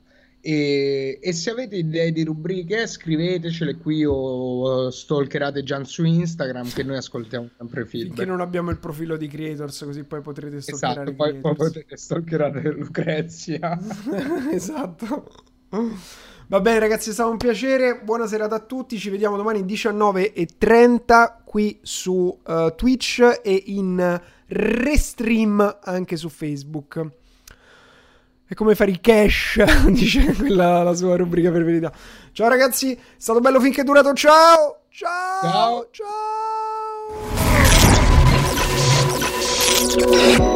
E, 0.43 1.19
e, 1.23 1.33
se 1.33 1.51
avete 1.53 1.77
idee 1.77 2.13
di 2.13 2.23
rubriche 2.23 2.87
scrivetecele 2.87 3.77
qui 3.77 4.05
o 4.05 4.91
stalkerate 4.91 5.63
già 5.63 5.83
su 5.85 6.05
Instagram 6.05 6.71
che 6.71 6.83
noi 6.83 6.99
ascoltiamo 6.99 7.49
sempre 7.57 7.87
feedback. 7.87 8.17
Finché 8.17 8.31
non 8.31 8.43
abbiamo 8.43 8.69
il 8.73 8.79
profilo 8.79 9.17
di 9.17 9.27
creators 9.27 9.85
così 9.87 10.05
poi 10.05 10.21
potrete 10.21 10.61
stalkerare 10.61 11.13
esatto, 11.13 11.15
poi, 11.15 11.41
poi, 11.41 11.55
potete 11.55 11.97
stalkerare 11.97 12.73
Lucrezia. 12.73 13.81
esatto. 14.53 15.33
Va 16.47 16.61
bene 16.61 16.79
ragazzi, 16.79 17.09
è 17.09 17.13
stato 17.15 17.31
un 17.31 17.39
piacere, 17.39 18.01
buona 18.03 18.27
serata 18.27 18.57
a 18.57 18.61
tutti, 18.61 18.99
ci 18.99 19.09
vediamo 19.09 19.37
domani 19.37 19.65
19.30 19.65 21.37
qui 21.43 21.79
su 21.83 22.39
uh, 22.45 22.75
Twitch 22.75 23.41
e 23.43 23.63
in 23.67 24.21
restream 24.49 25.79
anche 25.85 26.17
su 26.17 26.29
Facebook. 26.29 27.03
È 28.47 28.53
come 28.53 28.75
fare 28.75 28.91
i 28.91 29.01
cash, 29.01 29.63
dice 29.89 30.35
quella 30.35 30.83
la 30.83 30.95
sua 30.95 31.17
rubrica 31.17 31.51
preferita. 31.51 31.91
Ciao 32.33 32.49
ragazzi, 32.49 32.93
è 32.93 32.99
stato 33.17 33.41
bello 33.41 33.59
finché 33.59 33.81
è 33.81 33.85
durato, 33.85 34.13
ciao! 34.13 34.83
Ciao! 34.91 35.89
Ciao! 35.91 37.23
ciao. 40.37 40.54